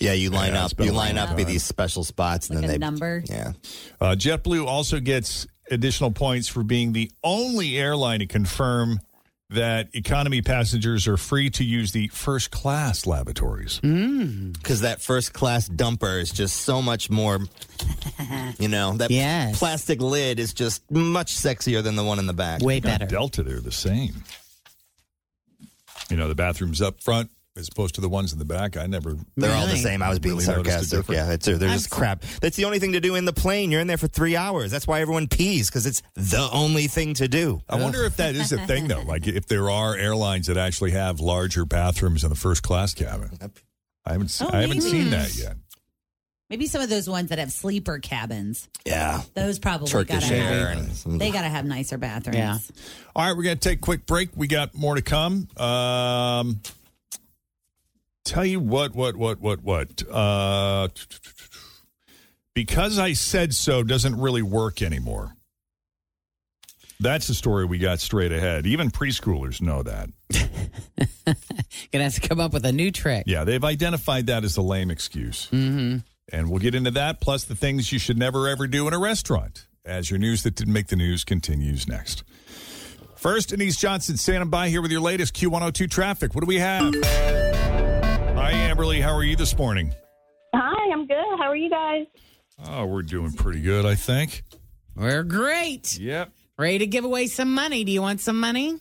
Yeah, 0.00 0.12
you 0.14 0.30
line 0.30 0.54
Yeah, 0.54 0.64
up. 0.64 0.72
You 0.80 0.90
line 0.90 1.14
long 1.14 1.28
up 1.28 1.38
in 1.38 1.46
these 1.46 1.62
special 1.62 2.02
spots, 2.02 2.48
and 2.50 2.58
then 2.58 2.64
a 2.64 2.68
they 2.72 2.78
number? 2.78 3.22
Yeah, 3.26 3.52
Uh, 4.00 4.16
JetBlue 4.18 4.66
also 4.66 4.98
gets 4.98 5.46
additional 5.70 6.10
points 6.10 6.48
for 6.48 6.64
being 6.64 6.92
the 6.92 7.10
only 7.22 7.78
airline 7.78 8.18
to 8.18 8.26
confirm 8.26 8.98
that 9.50 9.88
economy 9.94 10.40
passengers 10.42 11.06
are 11.06 11.16
free 11.16 11.50
to 11.50 11.62
use 11.64 11.92
the 11.92 12.08
first 12.08 12.50
class 12.50 13.06
lavatories. 13.06 13.78
Mm. 13.82 14.52
because 14.54 14.80
that 14.80 15.00
first 15.02 15.32
class 15.32 15.68
dumper 15.68 16.20
is 16.20 16.30
just 16.30 16.62
so 16.62 16.80
much 16.82 17.10
more. 17.10 17.40
You 18.58 18.68
know 18.68 18.96
that 18.96 19.10
Yes. 19.10 19.58
plastic 19.58 20.00
lid 20.00 20.38
is 20.38 20.54
just 20.54 20.88
much 20.90 21.34
sexier 21.36 21.82
than 21.82 21.96
the 21.96 22.04
one 22.04 22.18
in 22.18 22.26
the 22.26 22.32
back. 22.32 22.62
Way 22.62 22.80
Now, 22.80 22.90
better. 22.92 23.06
Delta, 23.06 23.42
they're 23.42 23.60
the 23.60 23.72
same. 23.72 24.22
You 26.10 26.16
know, 26.16 26.28
the 26.28 26.34
bathrooms 26.34 26.80
up 26.80 27.02
front 27.02 27.30
as 27.56 27.68
opposed 27.68 27.94
to 27.94 28.00
the 28.00 28.08
ones 28.08 28.32
in 28.32 28.38
the 28.38 28.44
back. 28.44 28.76
I 28.76 28.86
never. 28.86 29.16
They're 29.36 29.54
all 29.54 29.66
the 29.66 29.76
same. 29.76 30.02
I 30.02 30.08
was 30.08 30.18
being 30.18 30.34
Really 30.34 30.44
sarcastic. 30.44 30.98
difference? 31.00 31.16
Yeah, 31.18 31.32
it's, 31.32 31.46
they're 31.46 31.56
just 31.58 31.92
I'm- 31.92 31.98
crap. 32.00 32.22
That's 32.40 32.56
the 32.56 32.64
only 32.64 32.78
thing 32.80 32.92
to 32.92 33.00
do 33.00 33.14
in 33.14 33.24
the 33.24 33.32
plane. 33.32 33.70
You're 33.70 33.80
in 33.80 33.86
there 33.86 33.96
for 33.98 34.08
three 34.08 34.36
hours. 34.36 34.70
That's 34.70 34.86
why 34.86 35.00
everyone 35.00 35.28
pees 35.28 35.68
because 35.70 35.86
it's 35.86 36.02
the 36.14 36.48
only 36.52 36.88
thing 36.88 37.14
to 37.14 37.28
do. 37.28 37.62
I 37.68 37.80
wonder 37.80 38.04
if 38.04 38.16
that 38.16 38.34
is 38.34 38.52
a 38.52 38.58
thing, 38.66 38.88
though. 38.88 39.02
Like, 39.02 39.26
if 39.26 39.46
there 39.46 39.70
are 39.70 39.94
airlines 39.96 40.48
that 40.48 40.56
actually 40.56 40.92
have 40.92 41.20
larger 41.20 41.64
bathrooms 41.64 42.24
in 42.24 42.30
the 42.30 42.36
first 42.36 42.62
class 42.62 42.92
cabin. 42.92 43.30
I 44.04 44.12
haven't. 44.12 44.38
Oh, 44.42 44.50
I 44.52 44.62
haven't 44.62 44.78
maybe. 44.78 44.90
seen 44.90 45.10
that 45.10 45.34
yet. 45.36 45.56
Maybe 46.50 46.66
some 46.66 46.82
of 46.82 46.90
those 46.90 47.08
ones 47.08 47.30
that 47.30 47.38
have 47.38 47.50
sleeper 47.50 47.98
cabins. 47.98 48.68
Yeah, 48.84 49.22
Those 49.32 49.58
probably 49.58 49.88
Turkish 49.88 50.24
gotta 50.24 50.34
air 50.34 50.68
have. 50.74 51.06
and 51.06 51.18
They 51.20 51.30
gotta 51.30 51.48
have 51.48 51.64
nicer 51.64 51.96
bathrooms. 51.96 52.36
Yeah. 52.36 52.58
All 53.16 53.26
right, 53.26 53.34
we're 53.36 53.44
going 53.44 53.56
to 53.56 53.68
take 53.68 53.78
a 53.78 53.80
quick 53.80 54.04
break. 54.06 54.28
We 54.36 54.46
got 54.46 54.74
more 54.74 54.94
to 54.94 55.00
come. 55.02 55.48
Um, 55.56 56.60
tell 58.24 58.44
you 58.44 58.60
what, 58.60 58.94
what, 58.94 59.16
what, 59.16 59.40
what, 59.40 59.62
what. 59.62 60.02
Uh, 60.10 60.88
because 62.54 62.98
I 62.98 63.12
said 63.12 63.54
so 63.54 63.82
doesn't 63.82 64.18
really 64.18 64.42
work 64.42 64.82
anymore. 64.82 65.36
That's 67.00 67.26
the 67.26 67.34
story 67.34 67.64
we 67.64 67.78
got 67.78 68.00
straight 68.00 68.32
ahead. 68.32 68.66
Even 68.66 68.90
preschoolers 68.90 69.60
know 69.60 69.82
that. 69.82 70.10
Gonna 71.92 72.04
have 72.04 72.14
to 72.14 72.20
come 72.26 72.40
up 72.40 72.52
with 72.52 72.64
a 72.64 72.72
new 72.72 72.90
trick. 72.90 73.24
Yeah, 73.26 73.44
they've 73.44 73.62
identified 73.62 74.28
that 74.28 74.44
as 74.44 74.56
a 74.56 74.62
lame 74.62 74.90
excuse. 74.90 75.48
Mm-hmm. 75.50 75.98
And 76.32 76.50
we'll 76.50 76.60
get 76.60 76.74
into 76.74 76.92
that, 76.92 77.20
plus 77.20 77.44
the 77.44 77.56
things 77.56 77.92
you 77.92 77.98
should 77.98 78.16
never 78.16 78.48
ever 78.48 78.66
do 78.66 78.88
in 78.88 78.94
a 78.94 78.98
restaurant, 78.98 79.66
as 79.84 80.10
your 80.10 80.18
news 80.18 80.44
that 80.44 80.54
didn't 80.54 80.72
make 80.72 80.86
the 80.86 80.96
news 80.96 81.24
continues 81.24 81.86
next. 81.86 82.24
First, 83.16 83.50
Denise 83.50 83.76
Johnson 83.76 84.16
standing 84.16 84.50
by 84.50 84.68
here 84.68 84.80
with 84.80 84.90
your 84.90 85.00
latest 85.00 85.34
Q102 85.34 85.90
traffic. 85.90 86.34
What 86.34 86.42
do 86.42 86.46
we 86.46 86.58
have? 86.58 86.94
Hi, 88.54 88.70
Amberly. 88.72 89.02
How 89.02 89.12
are 89.12 89.24
you 89.24 89.34
this 89.34 89.58
morning? 89.58 89.92
Hi, 90.54 90.92
I'm 90.92 91.08
good. 91.08 91.16
How 91.38 91.46
are 91.48 91.56
you 91.56 91.68
guys? 91.68 92.06
Oh, 92.68 92.86
we're 92.86 93.02
doing 93.02 93.32
pretty 93.32 93.60
good, 93.60 93.84
I 93.84 93.96
think. 93.96 94.44
We're 94.94 95.24
great. 95.24 95.98
Yep. 95.98 96.30
Ready 96.56 96.78
to 96.78 96.86
give 96.86 97.04
away 97.04 97.26
some 97.26 97.52
money. 97.52 97.82
Do 97.82 97.90
you 97.90 98.00
want 98.00 98.20
some 98.20 98.38
money? 98.38 98.78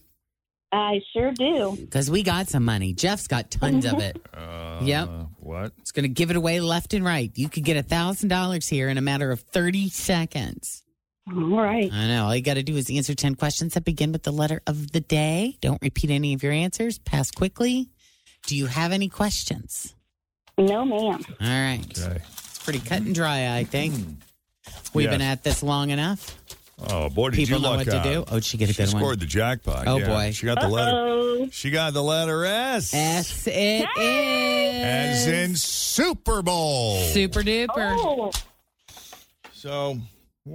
I 0.72 1.00
sure 1.12 1.32
do. 1.32 1.76
Because 1.80 2.12
we 2.12 2.22
got 2.22 2.50
some 2.50 2.64
money. 2.64 2.94
Jeff's 2.94 3.26
got 3.28 3.50
tons 3.50 3.86
of 3.86 4.00
it. 4.00 4.22
Uh, 4.34 4.80
Yep. 4.84 5.10
What? 5.40 5.72
It's 5.80 5.92
going 5.92 6.04
to 6.04 6.10
give 6.10 6.30
it 6.30 6.36
away 6.36 6.60
left 6.60 6.94
and 6.94 7.04
right. 7.06 7.32
You 7.36 7.48
could 7.50 7.64
get 7.64 7.78
a 7.78 7.84
$1,000 7.84 8.70
here 8.70 8.90
in 8.90 8.98
a 8.98 9.02
matter 9.02 9.32
of 9.32 9.40
30 9.40 9.90
seconds. 9.90 10.84
All 11.28 11.58
right. 11.62 11.92
I 11.92 12.08
know. 12.08 12.26
All 12.26 12.36
you 12.36 12.42
got 12.42 12.56
to 12.56 12.64
do 12.64 12.76
is 12.76 12.90
answer 12.92 13.14
10 13.16 13.36
questions 13.36 13.74
that 13.76 13.86
begin 13.86 14.12
with 14.12 14.24
the 14.24 14.32
letter 14.32 14.62
of 14.68 14.92
the 14.92 15.00
day. 15.00 15.58
Don't 15.62 15.82
repeat 15.82 16.10
any 16.12 16.34
of 16.34 16.44
your 16.44 16.52
answers. 16.52 16.98
Pass 17.00 17.32
quickly. 17.32 17.90
Do 18.48 18.56
you 18.56 18.66
have 18.68 18.92
any 18.92 19.10
questions? 19.10 19.94
No, 20.58 20.86
ma'am. 20.86 21.24
All 21.42 21.48
right. 21.48 21.82
Okay. 21.98 22.22
It's 22.22 22.60
pretty 22.64 22.80
cut 22.80 23.02
and 23.02 23.16
dry, 23.16 23.56
I 23.58 23.64
think. 23.64 23.96
Hmm. 23.96 24.12
We've 24.94 25.06
Yes. 25.06 25.14
been 25.14 25.22
at 25.22 25.44
this 25.44 25.64
long 25.64 25.90
enough. 25.90 26.38
Oh 26.90 27.10
boy, 27.10 27.30
did 27.30 27.38
People 27.38 27.58
you 27.58 27.64
know 27.64 27.70
luck 27.70 27.78
what 27.80 27.86
to 27.88 27.98
out. 28.00 28.04
do. 28.04 28.26
Oh, 28.30 28.36
did 28.36 28.46
she 28.46 28.58
get 28.58 28.70
a 28.70 28.74
She 28.74 28.84
good 28.84 28.94
one? 28.94 29.02
scored 29.02 29.20
the 29.20 29.26
jackpot. 29.26 29.88
Oh, 29.88 29.98
yeah. 29.98 30.08
boy. 30.08 30.32
She 30.32 30.46
got 30.46 30.60
the 30.60 30.68
letter. 30.68 30.92
Oh, 30.94 31.48
She 31.52 31.72
got 31.72 31.94
the 31.94 32.04
letter 32.04 32.46
S. 32.46 32.94
S 32.94 33.48
it 33.48 33.88
is. 33.98 34.84
As 34.84 35.28
in 35.28 35.56
Super 35.56 36.42
Bowl. 36.42 37.00
Super 37.12 37.42
duper. 37.42 37.70
oh. 37.78 38.32
So 39.54 39.98